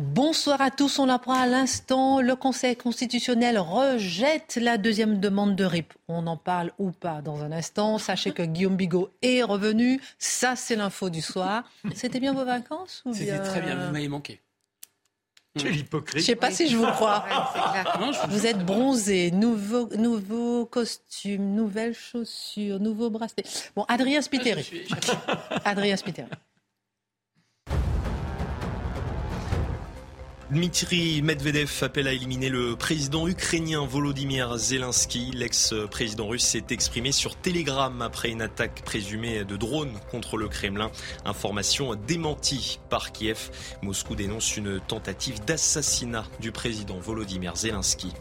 Bonsoir 0.00 0.62
à 0.62 0.70
tous. 0.70 0.98
On 0.98 1.04
l'apprend 1.04 1.34
à 1.34 1.46
l'instant. 1.46 2.22
Le 2.22 2.34
Conseil 2.34 2.74
constitutionnel 2.74 3.58
rejette 3.58 4.58
la 4.58 4.78
deuxième 4.78 5.20
demande 5.20 5.56
de 5.56 5.64
RIP. 5.64 5.92
On 6.08 6.26
en 6.26 6.38
parle 6.38 6.72
ou 6.78 6.90
pas 6.90 7.20
dans 7.20 7.42
un 7.42 7.52
instant. 7.52 7.98
Sachez 7.98 8.32
que 8.32 8.42
Guillaume 8.42 8.76
Bigot 8.76 9.10
est 9.20 9.42
revenu. 9.42 10.00
Ça, 10.18 10.56
c'est 10.56 10.74
l'info 10.74 11.10
du 11.10 11.20
soir. 11.20 11.64
C'était 11.94 12.18
bien 12.18 12.32
vos 12.32 12.46
vacances 12.46 13.04
C'était 13.12 13.40
très 13.40 13.60
bien. 13.60 13.76
Vous 13.76 13.92
m'avez 13.92 14.08
manqué. 14.08 14.40
Quel 15.58 15.76
hypocrite. 15.76 16.20
Je 16.20 16.24
sais 16.24 16.36
pas 16.36 16.50
si 16.50 16.70
je 16.70 16.78
vous 16.78 16.86
crois. 16.86 17.26
vous 18.30 18.46
êtes 18.46 18.64
bronzé, 18.64 19.30
nouveau, 19.32 19.86
nouveau 19.98 20.64
costume, 20.64 21.54
nouvelles 21.54 21.94
chaussures, 21.94 22.80
nouveau 22.80 23.10
bracelet. 23.10 23.44
Bon, 23.76 23.84
Adrien 23.86 24.22
Spiteri. 24.22 24.66
Adrien 25.66 25.96
Spiteri. 25.98 26.28
Dmitri 30.50 31.22
Medvedev 31.22 31.70
appelle 31.82 32.08
à 32.08 32.12
éliminer 32.12 32.48
le 32.48 32.74
président 32.74 33.28
ukrainien 33.28 33.86
Volodymyr 33.86 34.58
Zelensky. 34.58 35.30
L'ex-président 35.32 36.26
russe 36.26 36.42
s'est 36.42 36.64
exprimé 36.70 37.12
sur 37.12 37.36
Telegram 37.36 38.02
après 38.02 38.30
une 38.30 38.42
attaque 38.42 38.82
présumée 38.84 39.44
de 39.44 39.56
drone 39.56 39.92
contre 40.10 40.36
le 40.36 40.48
Kremlin. 40.48 40.90
Information 41.24 41.94
démentie 41.94 42.80
par 42.88 43.12
Kiev. 43.12 43.50
Moscou 43.82 44.16
dénonce 44.16 44.56
une 44.56 44.80
tentative 44.80 45.44
d'assassinat 45.44 46.26
du 46.40 46.50
président 46.50 46.98
Volodymyr 46.98 47.54
Zelensky. 47.54 48.12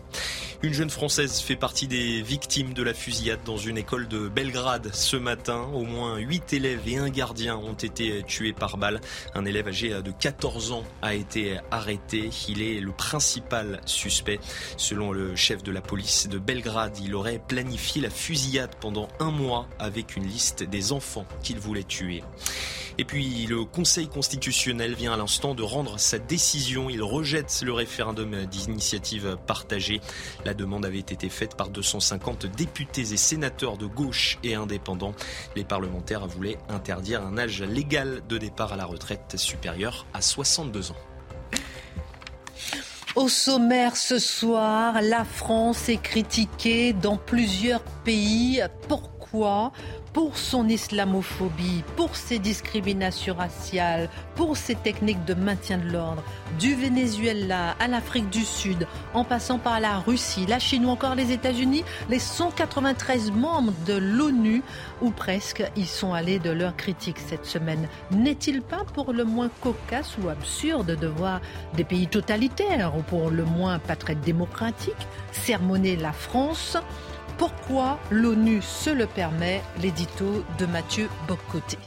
Une 0.62 0.74
jeune 0.74 0.90
Française 0.90 1.40
fait 1.40 1.56
partie 1.56 1.88
des 1.88 2.22
victimes 2.22 2.74
de 2.74 2.84
la 2.84 2.94
fusillade 2.94 3.40
dans 3.46 3.58
une 3.58 3.78
école 3.78 4.10
de 4.10 4.28
Belgrade 4.28 4.90
ce 4.94 5.16
matin. 5.16 5.70
Au 5.74 5.84
moins 5.84 6.18
8 6.18 6.52
élèves 6.52 6.82
et 6.86 6.98
un 6.98 7.10
gardien 7.10 7.56
ont 7.56 7.74
été 7.74 8.22
tués 8.24 8.52
par 8.52 8.78
balle. 8.78 9.00
Un 9.34 9.46
élève 9.46 9.70
âgé 9.70 9.90
de 10.02 10.12
14 10.12 10.74
ans 10.74 10.84
a 11.02 11.16
été 11.16 11.58
arrêté. 11.72 12.19
Il 12.48 12.62
est 12.62 12.80
le 12.80 12.92
principal 12.92 13.82
suspect. 13.86 14.40
Selon 14.78 15.12
le 15.12 15.36
chef 15.36 15.64
de 15.64 15.72
la 15.72 15.82
police 15.82 16.28
de 16.28 16.40
Belgrade, 16.40 16.98
il 17.04 17.16
aurait 17.16 17.42
planifié 17.48 18.02
la 18.02 18.10
fusillade 18.10 18.76
pendant 18.80 19.08
un 19.20 19.32
mois 19.32 19.68
avec 19.80 20.16
une 20.16 20.26
liste 20.26 20.64
des 20.64 20.92
enfants 20.92 21.26
qu'il 21.42 21.60
voulait 21.60 21.84
tuer. 21.84 22.24
Et 23.00 23.06
puis 23.06 23.46
le 23.48 23.64
Conseil 23.64 24.10
constitutionnel 24.10 24.94
vient 24.94 25.14
à 25.14 25.18
l'instant 25.18 25.56
de 25.56 25.64
rendre 25.64 25.98
sa 25.98 26.20
décision. 26.20 26.90
Il 26.90 27.02
rejette 27.02 27.62
le 27.66 27.72
référendum 27.72 28.46
d'initiative 28.46 29.38
partagée. 29.48 30.02
La 30.44 30.54
demande 30.54 30.86
avait 30.86 31.00
été 31.00 31.30
faite 31.30 31.56
par 31.56 31.70
250 31.70 32.46
députés 32.46 33.14
et 33.14 33.18
sénateurs 33.18 33.78
de 33.78 33.86
gauche 33.86 34.38
et 34.44 34.56
indépendants. 34.56 35.14
Les 35.56 35.64
parlementaires 35.64 36.28
voulaient 36.28 36.58
interdire 36.68 37.24
un 37.24 37.38
âge 37.38 37.62
légal 37.62 38.22
de 38.28 38.38
départ 38.38 38.74
à 38.74 38.76
la 38.76 38.86
retraite 38.86 39.38
supérieur 39.38 40.06
à 40.14 40.22
62 40.22 40.92
ans. 40.92 41.09
Au 43.16 43.28
sommaire 43.28 43.98
ce 43.98 44.20
soir, 44.20 45.02
la 45.02 45.26
France 45.26 45.90
est 45.90 46.02
critiquée 46.02 46.94
dans 46.94 47.18
plusieurs 47.18 47.82
pays. 48.04 48.62
Pourquoi? 48.88 49.72
Pour 50.20 50.38
son 50.38 50.68
islamophobie, 50.68 51.82
pour 51.96 52.14
ses 52.14 52.40
discriminations 52.40 53.36
raciales, 53.36 54.10
pour 54.36 54.58
ses 54.58 54.76
techniques 54.76 55.24
de 55.24 55.34
maintien 55.34 55.78
de 55.78 55.90
l'ordre, 55.90 56.22
du 56.60 56.76
Venezuela 56.76 57.78
à 57.80 57.88
l'Afrique 57.88 58.30
du 58.30 58.44
Sud, 58.44 58.86
en 59.14 59.24
passant 59.24 59.60
par 59.60 59.80
la 59.80 60.00
Russie, 60.00 60.46
la 60.46 60.60
Chine 60.60 60.86
ou 60.86 60.90
encore 60.90 61.16
les 61.16 61.32
États-Unis, 61.32 61.86
les 62.10 62.20
193 62.20 63.32
membres 63.32 63.72
de 63.86 63.94
l'ONU, 63.94 64.62
ou 65.02 65.12
presque, 65.12 65.64
y 65.78 65.86
sont 65.86 66.14
allés 66.14 66.40
de 66.40 66.52
leur 66.52 66.76
critique 66.76 67.20
cette 67.20 67.46
semaine. 67.46 67.88
N'est-il 68.12 68.62
pas 68.62 68.84
pour 68.94 69.14
le 69.14 69.24
moins 69.24 69.50
cocasse 69.62 70.18
ou 70.22 70.28
absurde 70.28 71.00
de 71.00 71.08
voir 71.08 71.40
des 71.76 71.86
pays 71.86 72.08
totalitaires, 72.08 72.92
ou 72.98 73.04
pour 73.04 73.30
le 73.30 73.46
moins 73.46 73.80
pas 73.80 73.96
très 73.96 74.16
démocratiques, 74.16 75.08
sermonner 75.32 75.96
la 75.96 76.12
France 76.12 76.76
pourquoi 77.40 77.98
l'ONU 78.12 78.62
se 78.62 78.90
le 78.90 79.08
permet 79.08 79.62
L'édito 79.82 80.44
de 80.60 80.66
Mathieu 80.66 81.10
Bocoté. 81.28 81.78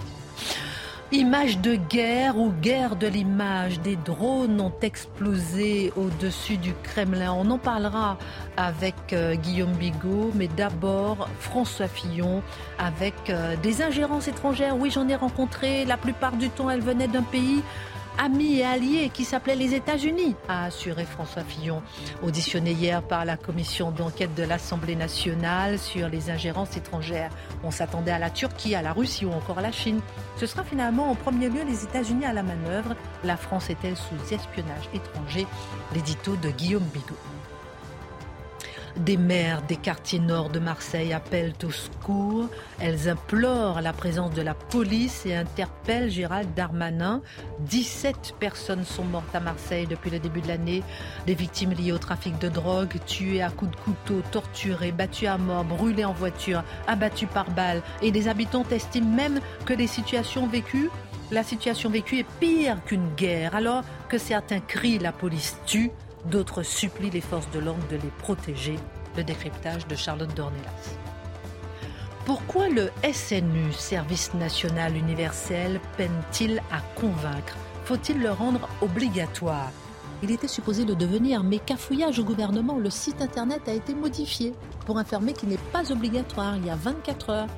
Image 1.12 1.58
de 1.58 1.74
guerre 1.74 2.38
ou 2.38 2.50
guerre 2.50 2.96
de 2.96 3.06
l'image, 3.06 3.80
des 3.80 3.96
drones 3.96 4.58
ont 4.62 4.72
explosé 4.80 5.92
au-dessus 5.94 6.56
du 6.56 6.72
Kremlin. 6.82 7.34
On 7.34 7.50
en 7.50 7.58
parlera 7.58 8.16
avec 8.56 8.94
euh, 9.12 9.34
Guillaume 9.34 9.72
Bigot, 9.72 10.32
mais 10.34 10.48
d'abord 10.48 11.28
François 11.38 11.88
Fillon 11.88 12.42
avec 12.78 13.14
euh, 13.28 13.54
des 13.62 13.82
ingérences 13.82 14.26
étrangères. 14.28 14.78
Oui, 14.78 14.90
j'en 14.90 15.06
ai 15.06 15.14
rencontré. 15.14 15.84
La 15.84 15.98
plupart 15.98 16.32
du 16.32 16.48
temps, 16.48 16.70
elles 16.70 16.80
venaient 16.80 17.08
d'un 17.08 17.22
pays 17.22 17.62
amis 18.18 18.58
et 18.58 18.64
alliés 18.64 19.10
qui 19.12 19.24
s'appelait 19.24 19.56
les 19.56 19.74
États-Unis, 19.74 20.36
a 20.48 20.64
assuré 20.64 21.04
François 21.04 21.42
Fillon, 21.42 21.82
auditionné 22.22 22.72
hier 22.72 23.02
par 23.02 23.24
la 23.24 23.36
commission 23.36 23.90
d'enquête 23.90 24.34
de 24.34 24.42
l'Assemblée 24.42 24.96
nationale 24.96 25.78
sur 25.78 26.08
les 26.08 26.30
ingérences 26.30 26.76
étrangères. 26.76 27.30
On 27.64 27.70
s'attendait 27.70 28.10
à 28.10 28.18
la 28.18 28.30
Turquie, 28.30 28.74
à 28.74 28.82
la 28.82 28.92
Russie 28.92 29.24
ou 29.24 29.32
encore 29.32 29.58
à 29.58 29.62
la 29.62 29.72
Chine. 29.72 30.00
Ce 30.36 30.46
sera 30.46 30.64
finalement 30.64 31.10
en 31.10 31.14
premier 31.14 31.48
lieu 31.48 31.62
les 31.66 31.84
États-Unis 31.84 32.24
à 32.24 32.32
la 32.32 32.42
manœuvre. 32.42 32.94
La 33.24 33.36
France 33.36 33.70
est-elle 33.70 33.96
sous 33.96 34.34
espionnage 34.34 34.88
étranger? 34.94 35.46
L'édito 35.94 36.36
de 36.36 36.50
Guillaume 36.50 36.86
Bigot. 36.92 37.16
Des 38.96 39.16
maires 39.16 39.62
des 39.62 39.76
quartiers 39.76 40.18
nord 40.18 40.50
de 40.50 40.58
Marseille 40.58 41.14
appellent 41.14 41.54
au 41.64 41.70
secours. 41.70 42.48
Elles 42.78 43.08
implorent 43.08 43.80
la 43.80 43.94
présence 43.94 44.32
de 44.34 44.42
la 44.42 44.52
police 44.52 45.24
et 45.24 45.34
interpellent 45.34 46.10
Gérald 46.10 46.52
Darmanin. 46.54 47.22
17 47.60 48.34
personnes 48.38 48.84
sont 48.84 49.04
mortes 49.04 49.34
à 49.34 49.40
Marseille 49.40 49.86
depuis 49.86 50.10
le 50.10 50.18
début 50.18 50.42
de 50.42 50.48
l'année. 50.48 50.82
Des 51.26 51.34
victimes 51.34 51.72
liées 51.72 51.92
au 51.92 51.98
trafic 51.98 52.38
de 52.38 52.50
drogue, 52.50 52.98
tuées 53.06 53.42
à 53.42 53.48
coups 53.48 53.70
de 53.70 53.76
couteau, 53.76 54.22
torturées, 54.30 54.92
battues 54.92 55.26
à 55.26 55.38
mort, 55.38 55.64
brûlées 55.64 56.04
en 56.04 56.12
voiture, 56.12 56.62
abattues 56.86 57.26
par 57.26 57.50
balles. 57.50 57.82
Et 58.02 58.10
des 58.10 58.28
habitants 58.28 58.66
estiment 58.70 59.16
même 59.16 59.40
que 59.64 59.72
la 59.72 59.86
situation 59.86 60.46
vécue 60.46 60.90
est 62.18 62.26
pire 62.40 62.76
qu'une 62.84 63.14
guerre, 63.16 63.54
alors 63.54 63.84
que 64.10 64.18
certains 64.18 64.60
crient 64.60 64.98
la 64.98 65.12
police 65.12 65.56
tue, 65.64 65.90
D'autres 66.26 66.62
supplient 66.62 67.10
les 67.10 67.20
forces 67.20 67.50
de 67.50 67.58
l'ordre 67.58 67.86
de 67.88 67.96
les 67.96 68.10
protéger. 68.18 68.78
Le 69.16 69.24
décryptage 69.24 69.86
de 69.86 69.94
Charlotte 69.94 70.34
Dornelas. 70.34 70.96
Pourquoi 72.24 72.68
le 72.68 72.90
SNU, 73.12 73.72
Service 73.72 74.32
national 74.34 74.96
universel, 74.96 75.80
peine-t-il 75.96 76.62
à 76.70 76.80
convaincre? 76.98 77.56
Faut-il 77.84 78.22
le 78.22 78.30
rendre 78.30 78.68
obligatoire? 78.80 79.70
Il 80.22 80.30
était 80.30 80.48
supposé 80.48 80.84
le 80.84 80.94
devenir, 80.94 81.42
mais 81.42 81.58
cafouillage 81.58 82.20
au 82.20 82.24
gouvernement, 82.24 82.78
le 82.78 82.90
site 82.90 83.20
internet 83.20 83.62
a 83.66 83.72
été 83.72 83.92
modifié 83.92 84.54
pour 84.86 84.98
informer 84.98 85.32
qu'il 85.32 85.48
n'est 85.48 85.58
pas 85.72 85.90
obligatoire 85.90 86.56
il 86.56 86.66
y 86.66 86.70
a 86.70 86.76
24 86.76 87.30
heures. 87.30 87.48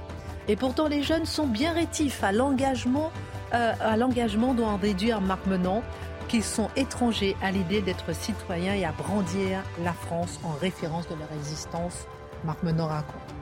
Et 0.48 0.56
pourtant, 0.56 0.88
les 0.88 1.02
jeunes 1.02 1.26
sont 1.26 1.46
bien 1.46 1.74
rétifs 1.74 2.24
à 2.24 2.32
l'engagement, 2.32 3.12
euh, 3.52 3.72
à 3.80 3.98
l'engagement 3.98 4.54
dont 4.54 4.66
en 4.66 4.78
réduire 4.78 5.20
Marc 5.20 5.46
Menant 5.46 5.82
qu'ils 6.28 6.44
sont 6.44 6.68
étrangers 6.76 7.36
à 7.42 7.50
l'idée 7.50 7.80
d'être 7.80 8.14
citoyens 8.14 8.74
et 8.74 8.84
à 8.84 8.92
brandir 8.92 9.62
la 9.82 9.92
France 9.92 10.40
en 10.44 10.52
référence 10.60 11.08
de 11.08 11.14
leur 11.14 11.32
existence. 11.32 12.06
Marc 12.44 12.58
raconte. 12.62 13.34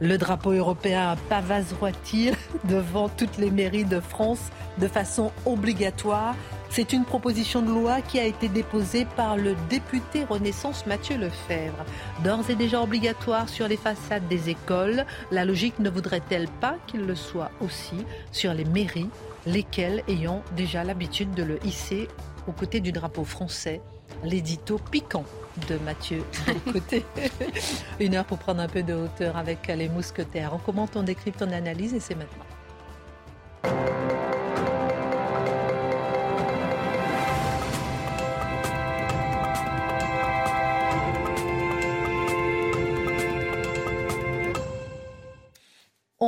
Le 0.00 0.16
drapeau 0.16 0.52
européen 0.52 1.16
pavaseroit-il 1.28 2.34
devant 2.64 3.08
toutes 3.08 3.36
les 3.36 3.50
mairies 3.50 3.84
de 3.84 3.98
France 3.98 4.50
de 4.78 4.86
façon 4.86 5.32
obligatoire 5.44 6.36
C'est 6.70 6.92
une 6.92 7.04
proposition 7.04 7.62
de 7.62 7.70
loi 7.70 8.00
qui 8.00 8.20
a 8.20 8.24
été 8.24 8.48
déposée 8.48 9.06
par 9.16 9.36
le 9.36 9.56
député 9.68 10.24
Renaissance 10.24 10.86
Mathieu 10.86 11.18
Lefebvre. 11.18 11.84
D'ores 12.22 12.48
et 12.48 12.54
déjà 12.54 12.80
obligatoire 12.80 13.48
sur 13.48 13.66
les 13.66 13.76
façades 13.76 14.28
des 14.28 14.50
écoles, 14.50 15.04
la 15.32 15.44
logique 15.44 15.80
ne 15.80 15.90
voudrait-elle 15.90 16.48
pas 16.60 16.76
qu'il 16.86 17.00
le 17.00 17.16
soit 17.16 17.50
aussi 17.60 18.06
sur 18.30 18.54
les 18.54 18.64
mairies 18.64 19.10
lesquels 19.46 20.02
ayant 20.08 20.42
déjà 20.56 20.84
l'habitude 20.84 21.32
de 21.34 21.42
le 21.42 21.64
hisser 21.64 22.08
aux 22.46 22.52
côtés 22.52 22.80
du 22.80 22.92
drapeau 22.92 23.24
français. 23.24 23.80
L'édito 24.24 24.78
piquant 24.90 25.24
de 25.68 25.76
Mathieu 25.78 26.24
côté. 26.72 27.04
Une 28.00 28.14
heure 28.14 28.24
pour 28.24 28.38
prendre 28.38 28.60
un 28.60 28.68
peu 28.68 28.82
de 28.82 28.94
hauteur 28.94 29.36
avec 29.36 29.66
les 29.68 29.88
mousquetaires. 29.88 30.52
On 30.54 30.58
commente, 30.58 30.96
on 30.96 31.02
décrypte, 31.02 31.42
on 31.42 31.52
analyse 31.52 31.94
et 31.94 32.00
c'est 32.00 32.14
maintenant. 32.14 32.44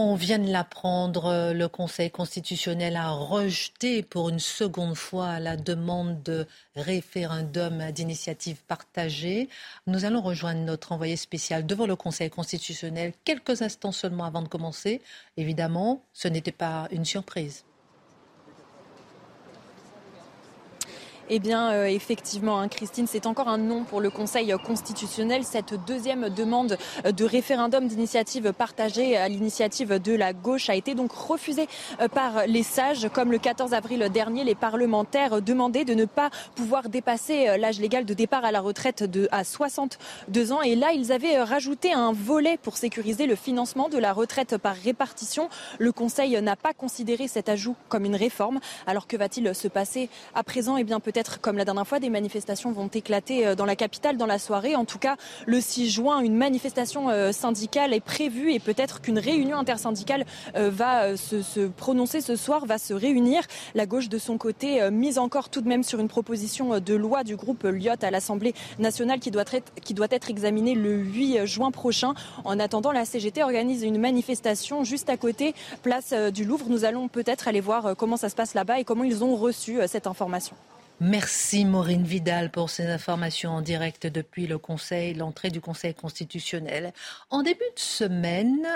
On 0.03 0.15
vient 0.15 0.39
de 0.39 0.51
l'apprendre, 0.51 1.53
le 1.53 1.69
Conseil 1.69 2.11
constitutionnel 2.11 2.97
a 2.97 3.11
rejeté 3.11 4.03
pour 4.03 4.31
une 4.31 4.39
seconde 4.39 4.95
fois 4.95 5.41
la 5.41 5.59
demande 5.59 6.23
de 6.23 6.47
référendum 6.75 7.93
d'initiative 7.93 8.63
partagée. 8.67 9.51
Nous 9.87 10.07
allons 10.07 10.23
rejoindre 10.23 10.61
notre 10.63 10.93
envoyé 10.93 11.17
spécial 11.17 11.67
devant 11.67 11.87
le 11.87 11.97
Conseil 11.97 12.31
constitutionnel 12.31 13.13
quelques 13.27 13.61
instants 13.61 13.93
seulement 13.93 14.25
avant 14.25 14.41
de 14.41 14.49
commencer. 14.49 15.03
Évidemment, 15.37 16.03
ce 16.15 16.29
n'était 16.29 16.51
pas 16.51 16.89
une 16.93 17.05
surprise. 17.05 17.65
Eh 21.33 21.39
bien, 21.39 21.71
euh, 21.71 21.85
effectivement, 21.85 22.59
hein, 22.59 22.67
Christine, 22.67 23.07
c'est 23.07 23.25
encore 23.25 23.47
un 23.47 23.57
non 23.57 23.85
pour 23.85 24.01
le 24.01 24.11
Conseil 24.11 24.53
constitutionnel. 24.67 25.45
Cette 25.45 25.75
deuxième 25.87 26.29
demande 26.29 26.77
de 27.05 27.25
référendum 27.25 27.87
d'initiative 27.87 28.53
partagée 28.53 29.17
à 29.17 29.29
l'initiative 29.29 30.01
de 30.01 30.13
la 30.13 30.33
gauche 30.33 30.69
a 30.69 30.75
été 30.75 30.97
donc 30.97 31.13
refusée 31.13 31.69
euh, 32.01 32.09
par 32.09 32.49
les 32.49 32.65
sages. 32.65 33.09
Comme 33.13 33.31
le 33.31 33.39
14 33.39 33.75
avril 33.75 34.09
dernier, 34.13 34.43
les 34.43 34.57
parlementaires 34.57 35.41
demandaient 35.41 35.85
de 35.85 35.95
ne 35.95 36.05
pas 36.05 36.31
pouvoir 36.57 36.89
dépasser 36.89 37.47
euh, 37.47 37.57
l'âge 37.59 37.79
légal 37.79 38.07
de 38.07 38.15
départ 38.15 38.45
à 38.45 38.51
la 38.51 38.61
retraite 38.61 39.05
de, 39.05 39.29
à 39.31 39.45
62 39.45 40.51
ans. 40.51 40.63
Et 40.63 40.75
là, 40.75 40.91
ils 40.93 41.13
avaient 41.13 41.41
rajouté 41.41 41.93
un 41.93 42.11
volet 42.11 42.59
pour 42.61 42.77
sécuriser 42.77 43.27
le 43.27 43.37
financement 43.37 43.89
de 43.89 43.99
la 43.99 44.13
retraite 44.13 44.57
par 44.57 44.75
répartition. 44.75 45.49
Le 45.79 45.93
Conseil 45.93 46.43
n'a 46.43 46.57
pas 46.57 46.73
considéré 46.73 47.29
cet 47.29 47.49
ajout 47.49 47.77
comme 47.89 48.05
une 48.05 48.17
réforme. 48.17 48.59
Alors 48.89 49.07
que 49.07 49.17
va-t-il 49.17 49.55
se 49.55 49.69
passer 49.69 50.09
à 50.35 50.43
présent? 50.43 50.77
Eh 50.77 50.83
bien, 50.83 50.99
peut-être 50.99 51.20
comme 51.41 51.57
la 51.57 51.65
dernière 51.65 51.87
fois, 51.87 52.01
des 52.01 52.11
manifestations 52.11 52.73
vont 52.73 52.89
éclater 52.89 53.47
euh, 53.47 53.55
dans 53.55 53.65
la 53.65 53.77
capitale 53.77 54.17
dans 54.17 54.27
la 54.27 54.39
soirée. 54.39 54.77
En 54.77 54.85
tout 54.85 54.99
cas, 54.99 55.17
le 55.47 55.61
6 55.61 55.91
juin, 55.91 56.21
une 56.21 56.37
manifestation 56.37 57.11
euh, 57.11 57.33
syndicale 57.33 57.93
est 57.93 58.01
prévue 58.01 58.53
et 58.53 58.59
peut-être 58.59 59.01
qu'une 59.01 59.19
réunion 59.19 59.59
intersyndicale 59.59 60.25
euh, 60.57 60.71
va 60.71 61.17
se, 61.17 61.67
prononcer 61.69 62.21
ce 62.21 62.37
soir, 62.37 62.67
va 62.67 62.79
se 62.79 62.95
réunir. 62.95 63.43
La 63.75 63.87
gauche, 63.87 64.09
de 64.09 64.19
son 64.19 64.39
côté, 64.39 64.91
mise 64.91 65.19
encore 65.19 65.49
tout 65.49 65.61
de 65.61 65.69
même 65.69 65.83
sur 65.83 66.01
une 66.01 66.09
proposition 66.09 66.79
de 66.79 66.95
loi 66.95 67.25
du 67.25 67.37
groupe 67.37 67.65
Lyot 67.65 68.03
à 68.03 68.11
l'Assemblée 68.11 68.55
nationale 68.79 69.21
qui 69.21 69.31
doit 69.31 70.09
être 70.11 70.31
examinée 70.31 70.75
le 70.75 70.97
8 70.97 71.47
juin 71.47 71.71
prochain. 71.71 72.15
En 72.45 72.59
attendant, 72.59 72.93
la 72.93 73.05
CGT 73.05 73.43
organise 73.43 73.83
une 73.83 73.99
manifestation 73.99 74.85
juste 74.85 75.11
à 75.11 75.17
côté, 75.17 75.55
place 75.83 76.13
du 76.13 76.45
Louvre. 76.45 76.67
Nous 76.69 76.85
allons 76.85 77.09
peut-être 77.09 77.49
aller 77.49 77.61
voir 77.61 77.97
comment 77.97 78.17
ça 78.17 78.29
se 78.29 78.35
passe 78.35 78.55
là-bas 78.55 78.81
et 78.81 78.85
comment 78.85 79.05
ils 79.05 79.25
ont 79.25 79.37
reçu 79.37 79.79
cette 79.87 80.07
information. 80.07 80.57
Merci 81.03 81.65
Maureen 81.65 82.05
Vidal 82.05 82.51
pour 82.51 82.69
ces 82.69 82.87
informations 82.87 83.53
en 83.53 83.63
direct 83.63 84.07
depuis 84.07 84.47
le 84.47 84.59
Conseil, 84.59 85.15
l'entrée 85.15 85.49
du 85.49 85.63
Conseil 85.63 85.95
constitutionnel. 85.95 86.93
En 87.31 87.43
début 87.43 87.61
de 87.75 87.81
semaine, 87.81 88.67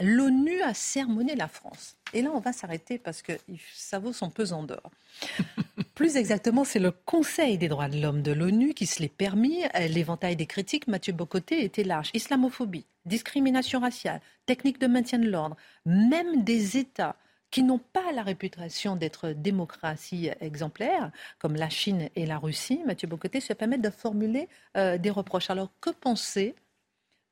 l'ONU 0.00 0.60
a 0.62 0.74
sermonné 0.74 1.36
la 1.36 1.46
France. 1.46 1.94
Et 2.12 2.22
là, 2.22 2.30
on 2.34 2.40
va 2.40 2.52
s'arrêter 2.52 2.98
parce 2.98 3.22
que 3.22 3.32
ça 3.72 4.00
vaut 4.00 4.12
son 4.12 4.28
pesant 4.28 4.64
d'or. 4.64 4.90
Plus 5.94 6.16
exactement, 6.16 6.64
c'est 6.64 6.80
le 6.80 6.90
Conseil 6.90 7.58
des 7.58 7.68
droits 7.68 7.88
de 7.88 8.00
l'homme 8.00 8.22
de 8.22 8.32
l'ONU 8.32 8.74
qui 8.74 8.86
se 8.86 9.00
l'est 9.00 9.08
permis. 9.08 9.62
L'éventail 9.88 10.34
des 10.34 10.46
critiques, 10.46 10.88
Mathieu 10.88 11.12
Bocoté, 11.12 11.62
était 11.62 11.84
large. 11.84 12.10
Islamophobie, 12.12 12.86
discrimination 13.04 13.78
raciale, 13.78 14.20
technique 14.46 14.80
de 14.80 14.88
maintien 14.88 15.20
de 15.20 15.30
l'ordre, 15.30 15.56
même 15.86 16.42
des 16.42 16.76
États 16.76 17.14
qui 17.50 17.62
n'ont 17.62 17.78
pas 17.78 18.12
la 18.12 18.22
réputation 18.22 18.96
d'être 18.96 19.30
démocratie 19.30 20.30
exemplaire, 20.40 21.10
comme 21.38 21.56
la 21.56 21.70
Chine 21.70 22.08
et 22.14 22.26
la 22.26 22.38
Russie, 22.38 22.82
Mathieu 22.86 23.08
Bocoté, 23.08 23.40
se 23.40 23.52
permettent 23.52 23.82
de 23.82 23.90
formuler 23.90 24.48
euh, 24.76 24.98
des 24.98 25.10
reproches. 25.10 25.50
Alors, 25.50 25.70
que 25.80 25.90
penser 25.90 26.54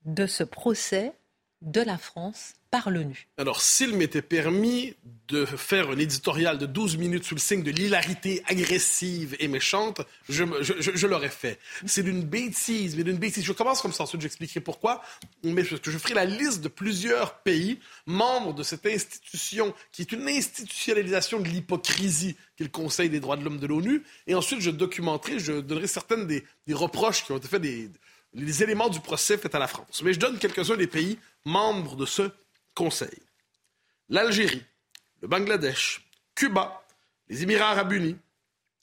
de 0.05 0.27
ce 0.27 0.45
procès 0.45 1.13
de 1.63 1.81
la 1.81 1.99
France 1.99 2.55
par 2.71 2.91
l'ONU. 2.91 3.29
Alors, 3.39 3.63
s'il 3.63 3.97
m'était 3.97 4.23
permis 4.23 4.95
de 5.29 5.45
faire 5.45 5.91
un 5.91 5.99
éditorial 5.99 6.59
de 6.59 6.67
12 6.67 6.99
minutes 6.99 7.25
sous 7.25 7.35
le 7.35 7.41
signe 7.41 7.63
de 7.63 7.71
l'hilarité 7.71 8.43
agressive 8.47 9.37
et 9.39 9.49
méchante, 9.49 10.03
je, 10.29 10.45
je, 10.61 11.07
l'aurais 11.07 11.31
fait. 11.31 11.59
C'est 11.87 12.03
d'une 12.03 12.23
bêtise, 12.23 12.97
mais 12.97 13.05
d'une 13.05 13.17
bêtise. 13.17 13.45
Je 13.45 13.53
commence 13.53 13.81
comme 13.81 13.93
ça, 13.93 14.03
ensuite 14.03 14.21
j'expliquerai 14.21 14.61
pourquoi, 14.61 15.03
mais 15.43 15.63
que 15.65 15.91
je 15.91 15.99
ferai 15.99 16.15
la 16.15 16.25
liste 16.25 16.61
de 16.61 16.69
plusieurs 16.69 17.39
pays 17.39 17.79
membres 18.05 18.53
de 18.53 18.63
cette 18.63 18.85
institution 18.87 19.75
qui 19.93 20.03
est 20.03 20.13
une 20.13 20.29
institutionnalisation 20.29 21.41
de 21.41 21.49
l'hypocrisie 21.49 22.37
qui 22.57 22.63
est 22.63 22.67
le 22.67 22.71
Conseil 22.71 23.11
des 23.11 23.21
droits 23.21 23.37
de 23.37 23.45
l'homme 23.45 23.59
de 23.59 23.67
l'ONU, 23.67 24.03
et 24.27 24.35
ensuite 24.35 24.61
je 24.61 24.71
documenterai, 24.71 25.39
je 25.39 25.53
donnerai 25.53 25.87
certaines 25.87 26.27
des, 26.27 26.45
des 26.67 26.75
reproches 26.75 27.25
qui 27.25 27.33
ont 27.33 27.37
été 27.37 27.49
faits 27.49 27.63
des 27.63 27.91
les 28.35 28.63
éléments 28.63 28.89
du 28.89 29.01
procès 29.01 29.39
faits 29.39 29.55
à 29.55 29.59
la 29.59 29.69
France. 29.69 30.03
Mais 30.03 30.13
je 30.13 30.19
donne 30.19 30.39
quelques-uns 30.39 30.77
des 30.77 30.87
pays 30.87 31.19
membres 31.45 31.97
de 31.97 32.07
ce 32.07 32.31
Conseil. 32.75 33.23
L'Algérie, 34.09 34.63
le 35.23 35.29
Bangladesh, 35.29 36.07
Cuba, 36.35 36.85
les 37.29 37.43
Émirats 37.43 37.71
arabes 37.71 37.93
unis, 37.93 38.17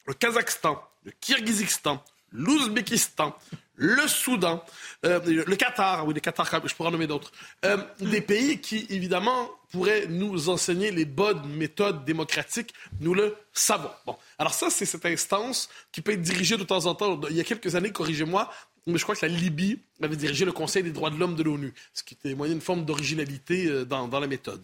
le 0.08 0.14
Kazakhstan, 0.14 0.84
le 1.04 1.12
Kirghizistan, 1.12 2.04
l'Ouzbékistan, 2.32 3.38
le 3.76 4.08
Soudan, 4.08 4.64
euh, 5.06 5.20
le 5.26 5.56
Qatar, 5.56 6.06
oui, 6.06 6.14
le 6.14 6.20
Qatar, 6.20 6.48
je 6.66 6.76
pourrais 6.76 6.90
en 6.90 6.92
nommer 6.92 7.08
d'autres. 7.08 7.32
Euh, 7.66 7.78
des 8.00 8.22
pays 8.22 8.60
qui, 8.62 8.86
évidemment, 8.90 9.50
pourraient 9.72 10.06
nous 10.08 10.50
enseigner 10.50 10.92
les 10.92 11.06
bonnes 11.06 11.48
méthodes 11.56 12.06
démocratiques, 12.06 12.74
nous 13.00 13.14
le 13.14 13.36
savons. 13.52 13.90
Bon, 14.06 14.18
alors 14.38 14.54
ça, 14.54 14.70
c'est 14.70 14.86
cette 14.86 15.06
instance 15.06 15.70
qui 15.92 16.02
peut 16.02 16.12
être 16.12 16.22
dirigée 16.22 16.58
de 16.58 16.64
temps 16.64 16.86
en 16.86 16.96
temps. 16.96 17.20
Il 17.30 17.36
y 17.36 17.42
a 17.42 17.44
quelques 17.44 17.76
années, 17.76 17.92
corrigez-moi, 17.92 18.52
je 18.88 19.04
crois 19.04 19.16
que 19.16 19.26
la 19.26 19.32
Libye 19.32 19.80
avait 20.02 20.16
dirigé 20.16 20.46
le 20.46 20.52
Conseil 20.52 20.84
des 20.84 20.92
droits 20.92 21.10
de 21.10 21.18
l'homme 21.18 21.36
de 21.36 21.44
l'ONU, 21.44 21.74
ce 21.94 22.04
qui 22.04 22.16
témoignait 22.16 22.54
une 22.54 22.62
forme 22.62 22.86
d'originalité 22.86 23.68
euh, 23.68 23.86
dans, 23.86 24.20
la 24.20 24.28
méthode. 24.28 24.64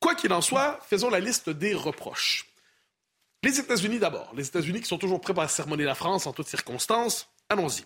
Quoi 0.00 0.14
qu'il 0.14 0.32
en 0.32 0.42
soit, 0.42 0.78
faisons 0.88 1.08
la 1.08 1.20
liste 1.20 1.48
des 1.48 1.74
reproches. 1.74 2.46
Les 3.42 3.58
États-Unis 3.58 3.98
d'abord. 3.98 4.32
Les 4.36 4.46
États-Unis 4.46 4.80
qui 4.80 4.88
sont 4.88 4.98
toujours 4.98 5.20
prêts 5.20 5.38
à 5.38 5.48
sermonner 5.48 5.84
la 5.84 5.94
France 5.94 6.26
en 6.26 6.32
toutes 6.32 6.48
circonstances. 6.48 7.28
Allons-y. 7.48 7.84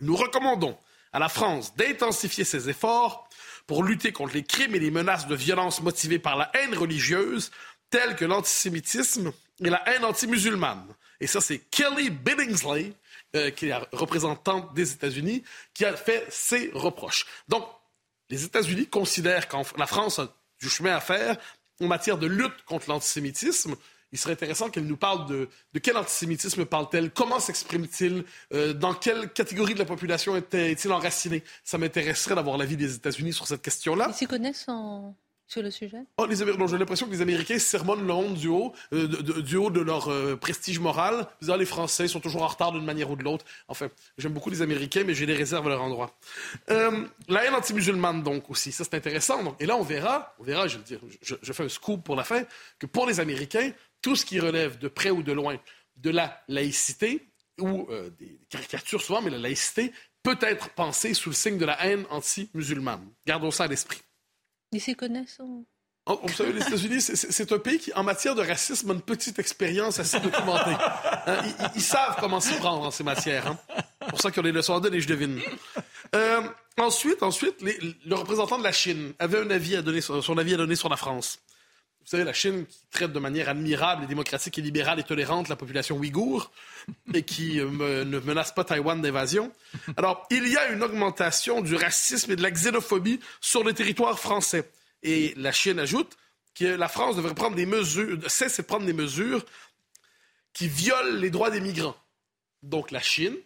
Nous 0.00 0.16
recommandons 0.16 0.76
à 1.12 1.18
la 1.18 1.28
France 1.28 1.74
d'intensifier 1.76 2.44
ses 2.44 2.68
efforts 2.68 3.28
pour 3.66 3.84
lutter 3.84 4.12
contre 4.12 4.34
les 4.34 4.42
crimes 4.42 4.74
et 4.74 4.80
les 4.80 4.90
menaces 4.90 5.26
de 5.26 5.34
violence 5.34 5.80
motivées 5.82 6.18
par 6.18 6.36
la 6.36 6.50
haine 6.54 6.76
religieuse, 6.76 7.50
telles 7.90 8.16
que 8.16 8.24
l'antisémitisme 8.24 9.32
et 9.60 9.70
la 9.70 9.88
haine 9.88 10.04
anti-musulmane. 10.04 10.94
Et 11.20 11.26
ça, 11.26 11.40
c'est 11.40 11.58
Kelly 11.58 12.10
Billingsley, 12.10 12.92
euh, 13.36 13.50
qui 13.50 13.66
est 13.66 13.70
la 13.70 13.86
représentante 13.92 14.74
des 14.74 14.92
États-Unis, 14.92 15.42
qui 15.74 15.84
a 15.84 15.96
fait 15.96 16.26
ces 16.30 16.70
reproches. 16.74 17.26
Donc, 17.48 17.66
les 18.28 18.44
États-Unis 18.44 18.86
considèrent 18.86 19.48
que 19.48 19.56
la 19.78 19.86
France 19.86 20.18
a 20.18 20.34
du 20.60 20.68
chemin 20.68 20.94
à 20.94 21.00
faire 21.00 21.36
en 21.80 21.86
matière 21.86 22.18
de 22.18 22.26
lutte 22.26 22.64
contre 22.66 22.88
l'antisémitisme. 22.88 23.74
Il 24.12 24.18
serait 24.18 24.34
intéressant 24.34 24.68
qu'elle 24.68 24.86
nous 24.86 24.96
parle 24.96 25.26
de, 25.26 25.48
de 25.72 25.78
quel 25.78 25.96
antisémitisme 25.96 26.66
parle-t-elle, 26.66 27.10
comment 27.10 27.40
s'exprime-t-il, 27.40 28.24
euh, 28.52 28.74
dans 28.74 28.92
quelle 28.92 29.32
catégorie 29.32 29.72
de 29.72 29.78
la 29.78 29.86
population 29.86 30.36
est-il 30.36 30.92
enraciné? 30.92 31.42
Ça 31.64 31.78
m'intéresserait 31.78 32.34
d'avoir 32.34 32.58
l'avis 32.58 32.76
des 32.76 32.94
États-Unis 32.94 33.32
sur 33.32 33.46
cette 33.46 33.62
question-là. 33.62 34.08
Ils 34.10 34.14
s'y 34.14 34.26
connaissent 34.26 34.68
en 34.68 35.16
sur 35.52 35.62
le 35.62 35.70
sujet? 35.70 35.98
Oh, 36.16 36.26
J'ai 36.28 36.78
l'impression 36.78 37.06
que 37.06 37.12
les 37.12 37.20
Américains 37.20 37.58
sermonnent 37.58 38.06
le 38.06 38.34
du 38.34 38.48
haut, 38.48 38.72
euh, 38.92 39.06
de, 39.06 39.40
du 39.40 39.56
haut 39.56 39.70
de 39.70 39.80
leur 39.80 40.08
euh, 40.08 40.34
prestige 40.36 40.80
moral. 40.80 41.26
Disant, 41.40 41.56
les 41.56 41.66
Français 41.66 42.08
sont 42.08 42.20
toujours 42.20 42.42
en 42.42 42.46
retard 42.46 42.72
d'une 42.72 42.84
manière 42.84 43.10
ou 43.10 43.16
de 43.16 43.22
l'autre. 43.22 43.44
Enfin, 43.68 43.88
j'aime 44.16 44.32
beaucoup 44.32 44.50
les 44.50 44.62
Américains, 44.62 45.04
mais 45.04 45.14
j'ai 45.14 45.26
des 45.26 45.34
réserves 45.34 45.66
à 45.66 45.70
leur 45.70 45.82
endroit. 45.82 46.16
Euh, 46.70 47.06
la 47.28 47.44
haine 47.44 47.54
anti-musulmane, 47.54 48.22
donc, 48.22 48.48
aussi. 48.50 48.72
Ça, 48.72 48.84
c'est 48.84 48.94
intéressant. 48.94 49.42
Donc, 49.44 49.56
et 49.60 49.66
là, 49.66 49.76
on 49.76 49.82
verra, 49.82 50.34
on 50.38 50.44
verra, 50.44 50.66
je 50.68 50.78
dire, 50.78 51.00
je, 51.20 51.52
fais 51.52 51.64
un 51.64 51.68
scoop 51.68 52.02
pour 52.02 52.16
la 52.16 52.24
fin, 52.24 52.42
que 52.78 52.86
pour 52.86 53.06
les 53.06 53.20
Américains, 53.20 53.72
tout 54.00 54.16
ce 54.16 54.24
qui 54.24 54.40
relève 54.40 54.78
de 54.78 54.88
près 54.88 55.10
ou 55.10 55.22
de 55.22 55.32
loin 55.32 55.58
de 55.96 56.10
la 56.10 56.42
laïcité, 56.48 57.26
ou 57.60 57.86
des 58.18 58.40
caricatures 58.48 59.02
souvent, 59.02 59.20
mais 59.20 59.30
la 59.30 59.38
laïcité, 59.38 59.92
peut 60.22 60.38
être 60.40 60.70
pensée 60.70 61.14
sous 61.14 61.28
le 61.28 61.34
signe 61.34 61.58
de 61.58 61.66
la 61.66 61.84
haine 61.84 62.06
anti-musulmane. 62.10 63.06
Gardons 63.26 63.50
ça 63.50 63.64
à 63.64 63.68
l'esprit. 63.68 64.00
Ils 64.72 64.80
s'y 64.80 64.94
connaissent 64.94 65.38
oh, 66.06 66.20
vous 66.22 66.32
savez, 66.32 66.52
les 66.52 66.62
États-Unis, 66.62 67.00
c'est 67.00 67.52
un 67.52 67.58
pays 67.58 67.78
qui, 67.78 67.92
en 67.94 68.02
matière 68.02 68.34
de 68.34 68.42
racisme, 68.42 68.90
a 68.90 68.94
une 68.94 69.02
petite 69.02 69.38
expérience 69.38 70.00
assez 70.00 70.18
documentée. 70.18 70.76
Hein, 71.26 71.38
ils, 71.74 71.82
savent 71.82 72.16
comment 72.18 72.40
s'y 72.40 72.54
prendre 72.54 72.82
en 72.82 72.90
ces 72.90 73.04
matières. 73.04 73.46
Hein. 73.46 73.58
Pour 74.08 74.20
ça 74.20 74.30
qu'ils 74.30 74.40
ont 74.40 74.44
des 74.44 74.52
leçons 74.52 74.74
à 74.74 74.80
donner, 74.80 75.00
je 75.00 75.08
devine. 75.08 75.40
Euh, 76.14 76.42
ensuite, 76.78 77.22
ensuite 77.22 77.62
le 77.62 78.14
représentant 78.14 78.58
de 78.58 78.64
la 78.64 78.72
Chine 78.72 79.12
avait 79.18 79.38
un 79.38 79.42
son 80.20 80.38
avis 80.38 80.54
à 80.54 80.56
donner 80.56 80.76
sur 80.76 80.88
la 80.88 80.96
France. 80.96 81.38
Vous 82.02 82.08
savez, 82.08 82.24
la 82.24 82.32
Chine 82.32 82.66
qui 82.66 82.80
traite 82.90 83.12
de 83.12 83.18
manière 83.20 83.48
admirable 83.48 84.04
et 84.04 84.06
démocratique 84.06 84.58
et 84.58 84.62
libérale 84.62 84.98
et 84.98 85.04
tolérante 85.04 85.48
la 85.48 85.56
population 85.56 85.96
ouïghour 85.96 86.50
et 87.14 87.22
qui 87.22 87.60
euh, 87.60 88.04
ne 88.04 88.18
menace 88.18 88.52
pas 88.52 88.64
Taïwan 88.64 89.00
d'invasion. 89.00 89.52
Alors, 89.96 90.26
il 90.30 90.48
y 90.48 90.56
a 90.56 90.72
une 90.72 90.82
augmentation 90.82 91.60
du 91.60 91.76
racisme 91.76 92.32
et 92.32 92.36
de 92.36 92.42
la 92.42 92.50
xénophobie 92.50 93.20
sur 93.40 93.62
le 93.62 93.72
territoire 93.72 94.18
français. 94.18 94.68
Et 95.04 95.32
la 95.36 95.52
Chine 95.52 95.78
ajoute 95.78 96.16
que 96.54 96.64
la 96.64 96.88
France 96.88 97.16
devrait 97.16 97.34
prendre 97.34 97.56
des 97.56 97.66
mesures, 97.66 98.18
cesser 98.28 98.62
de 98.62 98.66
prendre 98.66 98.84
des 98.84 98.92
mesures 98.92 99.44
qui 100.52 100.68
violent 100.68 101.18
les 101.18 101.30
droits 101.30 101.50
des 101.50 101.60
migrants. 101.60 101.96
Donc 102.62 102.90
la 102.90 103.00
Chine, 103.00 103.36